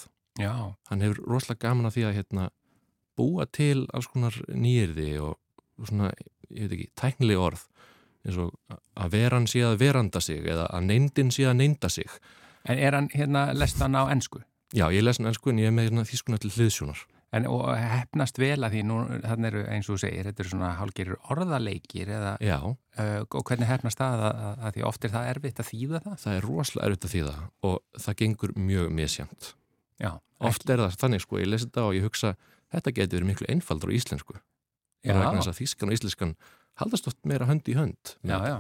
Já, 0.43 0.51
hann 0.91 1.01
hefur 1.05 1.21
rosalega 1.31 1.69
gaman 1.69 1.87
að 1.87 1.93
því 1.95 2.03
að 2.09 2.15
hérna, 2.17 2.47
búa 3.17 3.45
til 3.47 3.85
alls 3.95 4.09
konar 4.11 4.35
nýjirði 4.51 5.21
og 5.23 5.37
svona, 5.87 6.09
ég 6.51 6.67
veit 6.67 6.73
ekki, 6.75 6.89
tæknileg 6.99 7.39
orð 7.39 7.63
eins 8.27 8.41
og 8.43 8.57
að 8.99 9.13
veran 9.15 9.47
sé 9.47 9.63
að 9.63 9.79
veranda 9.85 10.21
sig 10.21 10.43
eða 10.43 10.67
að 10.75 10.89
neyndin 10.91 11.31
sé 11.31 11.47
að 11.47 11.61
neynda 11.61 11.89
sig 11.89 12.11
en 12.67 12.79
er 12.83 12.97
hann 12.99 13.09
hérna 13.15 13.53
lest 13.55 13.79
hann 13.79 13.95
á 13.95 14.11
ennsku? 14.11 14.43
Já, 14.75 14.89
ég 14.91 15.05
les 15.07 15.19
hann 15.23 15.31
ennsku 15.31 15.51
en 15.55 15.59
ég 15.63 15.71
er 15.71 15.77
með 15.77 15.91
hérna, 15.93 16.03
þýskuna 16.11 16.41
til 16.43 16.51
hliðsjónar 16.51 17.05
En 17.35 17.49
og 17.51 17.65
hefnast 17.75 18.39
vel 18.39 18.61
að 18.63 18.77
því 18.77 18.83
nú, 18.87 18.99
þannig 19.25 19.51
eru 19.51 19.65
eins 19.75 19.89
og 19.89 19.97
þú 19.97 20.03
segir, 20.05 20.29
þetta 20.29 20.45
eru 20.45 20.53
svona 20.53 20.71
hálgerir 20.79 21.17
orðaleikir 21.35 22.13
eða, 22.15 22.37
uh, 22.61 23.21
og 23.25 23.43
hvernig 23.49 23.71
hefnast 23.71 23.99
það 23.99 24.23
að, 24.29 24.39
að, 24.47 24.63
að 24.69 24.77
því 24.77 24.87
oft 24.91 25.09
er 25.09 25.15
það 25.17 25.31
erfitt 25.33 25.63
að 25.65 25.71
þýða 25.73 26.03
það? 26.05 26.17
það 26.25 26.39
er 26.39 26.49
rosalega 26.49 26.91
erfitt 26.91 27.09
að 27.09 27.15
þýða 27.17 27.37
og 27.71 28.03
það 28.07 28.19
gengur 28.23 28.57
mjög 28.71 28.95
misjant 29.01 29.51
Já, 30.03 30.11
Oft 30.45 30.67
er 30.71 30.83
það 30.83 30.99
þannig 30.99 31.23
sko, 31.23 31.39
ég 31.39 31.49
lesi 31.49 31.69
þetta 31.69 31.87
og 31.87 31.97
ég 31.97 32.05
hugsa 32.05 32.35
þetta 32.75 32.93
geti 32.97 33.17
verið 33.17 33.29
miklu 33.31 33.49
einfaldur 33.53 33.93
á 33.95 33.97
íslensku. 33.97 34.37
Já, 35.05 35.13
bara 35.13 35.29
vegna 35.29 35.43
þess 35.43 35.53
að 35.53 35.61
þýskan 35.61 35.91
og 35.91 35.97
íslenskan 35.99 36.33
haldast 36.81 37.09
oft 37.11 37.21
meira 37.29 37.47
hönd 37.49 37.69
í 37.71 37.77
hönd 37.77 38.15
já, 38.25 38.39
já, 38.49 38.57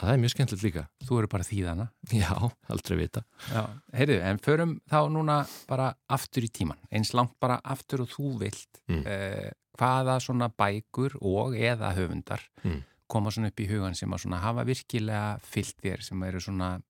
það 0.00 0.12
er 0.14 0.20
mjög 0.22 0.32
skemmtilegt 0.34 0.64
líka 0.66 0.82
þú 1.06 1.18
eru 1.20 1.28
bara 1.32 1.44
þýðana. 1.46 1.86
Já, 2.12 2.32
aldrei 2.72 2.96
vita 3.02 3.22
Já, 3.50 3.62
heyrðu, 3.96 4.18
en 4.30 4.38
förum 4.42 4.76
þá 4.90 4.98
núna 5.12 5.38
bara 5.68 5.90
aftur 6.08 6.46
í 6.46 6.50
tíman, 6.50 6.78
eins 6.90 7.12
langt 7.16 7.36
bara 7.40 7.60
aftur 7.64 8.02
og 8.06 8.12
þú 8.14 8.38
vilt, 8.44 8.80
Mm. 8.90 9.04
eh, 9.06 9.50
hvaða 9.78 10.16
svona 10.20 10.48
bækur 10.50 11.14
og 11.22 11.54
eða 11.54 11.92
höfundar 11.96 12.40
Mm. 12.64 12.82
koma 13.08 13.30
svona 13.30 13.48
upp 13.52 13.60
í 13.60 13.68
hugan 13.70 13.94
sem 13.94 14.10
að 14.10 14.24
svona 14.24 14.40
hafa 14.40 14.64
virkilega 14.64 15.40
fyllt 15.42 15.76
þér, 15.82 16.02
sem 16.02 16.22
eru 16.22 16.38
svona 16.40 16.82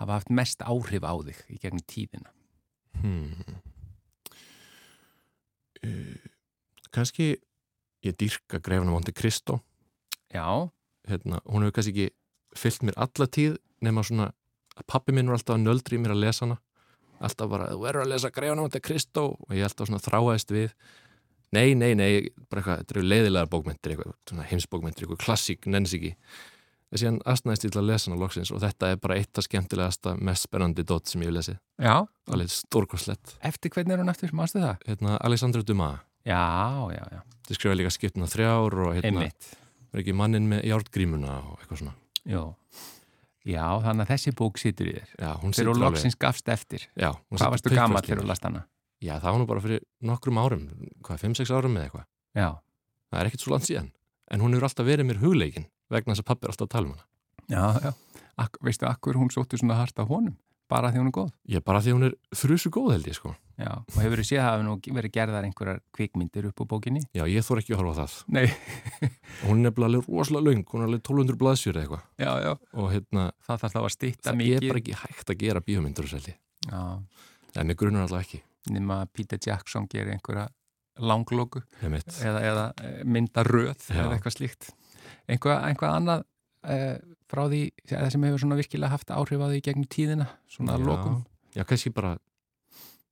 hafa 0.00 0.12
haft 0.18 0.30
mest 0.30 0.58
áhrif 0.64 1.02
á 1.04 1.14
þig 1.22 1.40
í 1.50 1.58
gegnum 1.60 1.84
tíðina. 1.86 2.30
hmm. 3.00 3.60
uh, 5.84 6.16
Kanski 6.92 7.36
ég 8.04 8.16
dýrka 8.18 8.58
grefna 8.60 8.90
Monte 8.90 9.12
Cristo 9.12 9.60
Já, 10.32 10.46
hérna, 11.08 11.40
hún 11.46 11.64
hefur 11.66 11.74
kannski 11.78 11.92
ekki 11.94 12.08
fyllt 12.56 12.86
mér 12.86 12.98
alla 13.00 13.26
tíð 13.26 13.58
nema 13.84 14.04
svona 14.06 14.30
að 14.76 14.86
pappi 14.90 15.14
minn 15.16 15.28
var 15.30 15.38
alltaf 15.38 15.56
að 15.56 15.64
nöldri 15.66 16.00
mér 16.00 16.14
að 16.16 16.22
lesa 16.24 16.46
hana. 16.46 16.58
Alltaf 17.20 17.50
bara, 17.52 17.68
þú 17.72 17.82
verður 17.84 18.06
að 18.06 18.12
lesa 18.14 18.30
Grefna 18.32 18.62
Monte 18.62 18.80
Cristo 18.80 19.26
og 19.36 19.56
ég 19.56 19.66
alltaf 19.66 19.90
svona 19.90 20.00
þráaðist 20.00 20.54
við. 20.54 20.70
Nei, 21.52 21.74
nei, 21.74 21.92
nei, 21.98 22.30
bara 22.48 22.62
eitthvað 22.62 22.80
þetta 22.80 22.94
eru 22.94 23.02
leiðilegar 23.10 23.50
bókmyndir, 23.50 23.96
eitthvað, 23.96 24.44
heimsbókmyndir 24.52 25.04
eitthvað 25.04 25.22
klassík, 25.24 25.66
nenns 25.66 25.92
ekki 25.96 26.14
þessi 26.90 27.06
hann 27.06 27.18
astnaðist 27.30 27.66
til 27.66 27.78
að 27.78 27.88
lesa 27.90 28.10
hana 28.10 28.20
loksins 28.20 28.50
og 28.54 28.62
þetta 28.64 28.92
er 28.92 29.00
bara 29.02 29.16
eitt 29.20 29.38
af 29.38 29.46
skemmtilegasta, 29.46 30.16
mest 30.26 30.46
spennandi 30.48 30.84
dot 30.86 31.10
sem 31.10 31.22
ég 31.22 31.30
hef 31.30 31.36
lesið, 31.36 31.58
já, 31.78 31.94
alveg 32.34 32.52
stórkoslegt 32.54 33.36
eftir 33.46 33.74
hvernig 33.74 33.94
er 33.94 34.02
hún 34.02 34.12
aftur, 34.12 34.34
mástu 34.36 34.62
það? 34.62 34.86
hérna, 34.88 35.16
Alexandra 35.26 35.62
Dumas, 35.66 36.06
Já, 36.26 36.42
já, 36.92 37.04
já, 37.14 37.20
þið 37.48 37.56
skrifa 37.56 37.76
líka 37.78 37.92
skiptuna 37.94 38.26
þrjár 38.28 38.74
og 38.84 38.96
hérna, 38.98 39.28
var 39.90 40.02
ekki 40.02 40.16
mannin 40.18 40.50
með 40.50 40.66
járgrímuna 40.68 41.38
og 41.46 41.62
eitthvað 41.62 41.84
svona 41.84 41.94
Jó. 42.28 42.54
Já, 43.48 43.64
þannig 43.80 44.04
að 44.04 44.10
þessi 44.12 44.32
bók 44.36 44.58
situr 44.60 44.90
í 44.90 44.94
þér. 44.98 45.12
Já, 45.16 45.30
hún 45.40 45.54
Þegar 45.54 45.56
situr 45.56 45.70
alveg- 45.72 45.86
loksins 45.88 46.16
gafst 46.20 46.48
eftir. 46.52 46.82
Já, 46.96 47.08
hún 47.14 47.38
Hvað 47.38 47.38
situr 47.40 47.50
varstu 47.54 47.70
gammal 47.72 47.86
pikkfast 48.02 48.04
í 48.04 48.12
þegar 48.12 48.22
þú 48.22 48.28
last 48.28 48.44
hana? 48.44 48.64
Já, 49.00 49.14
það 49.16 49.30
var 49.32 49.38
nú 49.40 49.46
bara 49.48 49.60
fyrir 49.64 49.80
nokkrum 50.04 50.38
árum, 50.42 50.66
hvað, 51.02 51.22
5-6 51.24 51.50
árum 51.56 51.76
eða 51.78 51.84
eitthvað. 51.88 52.04
Já, 52.36 52.48
Það 53.10 53.20
er 53.20 53.26
ekkert 53.26 53.40
svo 53.42 53.50
langt 53.50 53.66
síðan. 53.66 53.88
En 54.30 54.40
hún 54.40 54.52
hefur 54.54 54.68
alltaf 54.68 54.86
verið 54.86 55.06
mér 55.08 55.18
hugleikin 55.18 55.64
vegna 55.90 56.14
þess 56.14 56.22
að 56.22 56.26
pappi 56.28 56.44
er 56.46 56.50
alltaf 56.52 56.66
að 56.68 56.70
tala 56.70 56.86
um 56.86 56.92
hana. 56.92 57.04
já, 57.50 57.82
já. 57.82 57.92
Ak 58.38 58.56
veistu, 58.62 58.86
akkur 58.86 59.14
hún 59.18 59.30
sóttu 59.34 59.58
svona 59.58 59.74
hart 59.74 59.96
á 59.98 60.06
honum? 60.06 60.36
Bara 60.68 60.92
því 60.92 61.00
hún 61.02 61.08
er 61.10 61.16
góð? 61.16 61.32
Ég 61.48 61.64
bara 61.64 61.80
því 61.82 61.92
hún 61.96 62.04
er 62.06 62.14
þrjusu 62.30 62.70
góð 62.70 62.92
held 62.92 63.06
ég 63.10 63.14
sko. 63.18 63.34
Já, 63.60 63.72
og 63.76 63.96
hefur 64.00 64.20
þú 64.22 64.24
séð 64.24 64.40
að 64.40 64.46
hafa 64.48 64.64
nú 64.64 64.74
verið 64.96 65.12
gerðar 65.12 65.44
einhverjar 65.46 65.80
kvikmyndir 65.96 66.46
upp 66.48 66.62
á 66.62 66.64
bókinni? 66.70 67.02
Já, 67.12 67.24
ég 67.28 67.44
þór 67.44 67.60
ekki 67.60 67.74
að 67.76 67.80
horfa 67.82 68.04
það. 68.06 68.14
Nei. 68.32 68.46
Hún 69.44 69.60
er 69.60 69.64
nefnilega 69.66 69.90
alveg 69.90 70.08
rosalega 70.08 70.46
löng, 70.48 70.62
hún 70.70 70.80
er 70.84 70.88
alveg 70.88 71.02
1200 71.04 71.38
blaðsjur 71.40 71.76
eða 71.76 71.82
eitthvað. 71.84 72.06
Já, 72.20 72.30
já. 72.46 72.52
Og 72.80 72.88
hérna, 72.94 73.26
Það 73.46 73.60
þarf 73.64 73.74
þá 73.74 73.80
að 73.82 73.90
stýtta 73.96 74.28
það 74.30 74.38
mikið. 74.40 74.56
er 74.56 74.68
bara 74.72 74.82
ekki 74.82 74.96
hægt 75.02 75.30
að 75.34 75.38
gera 75.44 75.62
bíómyndur 75.66 76.08
held 76.14 76.30
ég. 76.32 76.38
Já, 76.70 76.80
En 77.60 77.66
mig 77.66 77.76
grunar 77.80 78.06
alltaf 78.06 78.24
ekki. 78.24 78.42
nema 78.70 79.00
að 79.04 79.12
Peter 79.16 79.38
Jackson 79.46 79.86
gerir 79.90 80.12
einhverja 80.14 80.48
langlóku 81.00 81.62
eða, 81.82 82.40
eða 82.44 82.64
eh, 82.84 83.04
mynda 83.04 83.42
röð 83.46 83.86
Já. 83.88 84.02
eða 84.04 84.16
eitthvað 84.18 84.36
slíkt. 84.36 84.68
Einhvað, 85.28 85.62
einhvað 85.70 85.94
annað 85.96 86.24
eh, 86.68 86.98
frá 87.30 87.46
því 87.48 87.62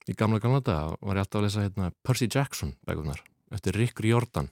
í 0.09 0.17
gamla 0.19 0.41
gamla 0.43 0.61
daga 0.65 0.97
var 1.01 1.19
ég 1.19 1.25
alltaf 1.25 1.41
að 1.41 1.47
lesa 1.49 1.65
hérna 1.67 1.91
Percy 2.07 2.29
Jackson 2.33 2.75
bækunar 2.89 3.21
eftir 3.55 3.77
Rick 3.77 4.01
Riordan. 4.05 4.49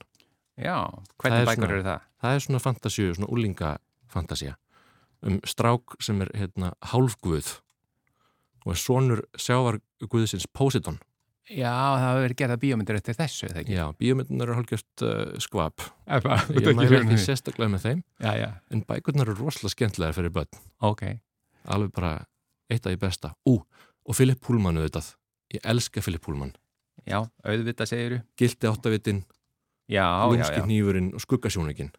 Já, 0.57 0.77
hvernig 1.21 1.43
er 1.43 1.49
bækur 1.51 1.73
eru 1.75 1.83
það? 1.85 2.05
Það 2.21 2.35
er 2.37 2.43
svona 2.45 2.61
fantasíu, 2.63 3.11
svona 3.13 3.29
úlingafantasía 3.33 4.55
um 5.25 5.39
strák 5.49 5.95
sem 6.03 6.21
er 6.21 6.29
hérna 6.37 6.71
hálfguð 6.91 7.55
og 8.67 8.73
er 8.73 8.79
sonur 8.81 9.21
sjávarguðsins 9.39 10.45
Poseidon. 10.53 10.99
Já, 11.47 11.71
það 11.71 12.01
hefur 12.03 12.23
verið 12.25 12.39
gerða 12.41 12.57
bíómyndir 12.59 12.97
eftir 12.99 13.15
þessu, 13.15 13.47
eða 13.47 13.61
ekki? 13.61 13.75
Já, 13.77 13.85
bíómyndunar 14.01 14.49
eru 14.49 14.57
hálfgjört 14.57 15.03
uh, 15.07 15.37
skvap. 15.39 15.85
Eða, 16.17 16.39
Ég 16.51 16.67
mæla 16.75 16.99
ekki 16.99 17.19
sérstaklega 17.23 17.71
með 17.71 17.85
þeim, 17.85 18.01
Já, 18.19 18.31
já, 18.35 18.49
en 18.75 18.81
bækurnar 18.89 19.31
eru 19.31 19.37
rosalega 19.45 19.71
skemmtilegar 19.71 20.17
fyrir 20.17 20.33
börn. 20.35 20.59
ok. 20.83 21.05
Alveg 21.71 21.93
bara 21.95 22.11
eitt 22.71 22.83
af 22.85 22.91
því 22.91 22.99
besta. 22.99 23.31
Ú, 23.47 23.61
og 23.63 24.15
Philip 24.19 24.39
Pullman 24.43 24.77
auðvitað. 24.79 25.13
Ég 25.55 25.63
elska 25.63 26.03
Philip 26.03 26.23
Pullman. 26.25 26.51
Já, 27.07 27.21
auðvitað 27.47 27.91
segiru. 27.93 28.19
Gildi 28.39 28.67
áttavitin, 28.67 29.23
Já, 29.87 30.03
já, 30.03 30.27
lúmski 30.27 30.63
nýfurinn 30.67 31.13
og 31.15 31.23
skuggasjóningin. 31.23 31.93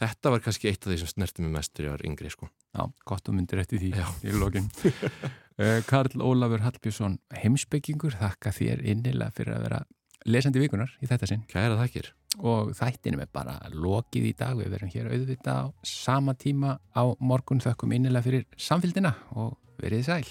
Þetta 0.00 0.32
var 0.34 0.42
kannski 0.44 0.68
eitt 0.68 0.82
af 0.84 0.90
því 0.90 0.98
sem 1.00 1.10
snerti 1.12 1.44
mig 1.44 1.52
mest 1.54 1.72
þegar 1.72 1.86
ég 1.86 1.94
var 1.94 2.02
yngri, 2.10 2.30
sko. 2.32 2.48
Já, 2.74 2.82
gott 3.08 3.30
og 3.30 3.36
myndir 3.38 3.62
eftir 3.62 3.80
því 3.80 3.92
Já. 3.94 4.08
í 4.26 4.34
lokin. 4.36 4.66
uh, 4.84 5.78
Karl 5.90 6.18
Ólafur 6.20 6.64
Hallbjörnsson, 6.66 7.16
heimsbyggingur, 7.40 8.18
þakka 8.20 8.52
þér 8.52 8.82
innilega 8.84 9.32
fyrir 9.38 9.56
að 9.56 9.66
vera 9.68 9.80
lesandi 10.26 10.60
vikunar 10.60 10.92
í 11.00 11.08
þetta 11.08 11.30
sinn. 11.30 11.44
Kæra 11.48 11.78
þakkir. 11.78 12.10
Og 12.42 12.74
þættinum 12.76 13.22
er 13.22 13.30
bara 13.32 13.60
lokið 13.70 14.26
í 14.28 14.34
dag. 14.36 14.58
Við 14.58 14.74
verum 14.74 14.90
hér 14.92 15.12
auðvitað 15.12 15.60
á 15.62 15.66
sama 15.86 16.34
tíma 16.34 16.80
á 16.92 17.02
morgun 17.22 17.62
þökkum 17.62 17.94
innilega 17.94 18.26
fyrir 18.26 18.48
samfélgina 18.58 19.14
og 19.38 19.54
verið 19.78 20.08
sæl. 20.10 20.26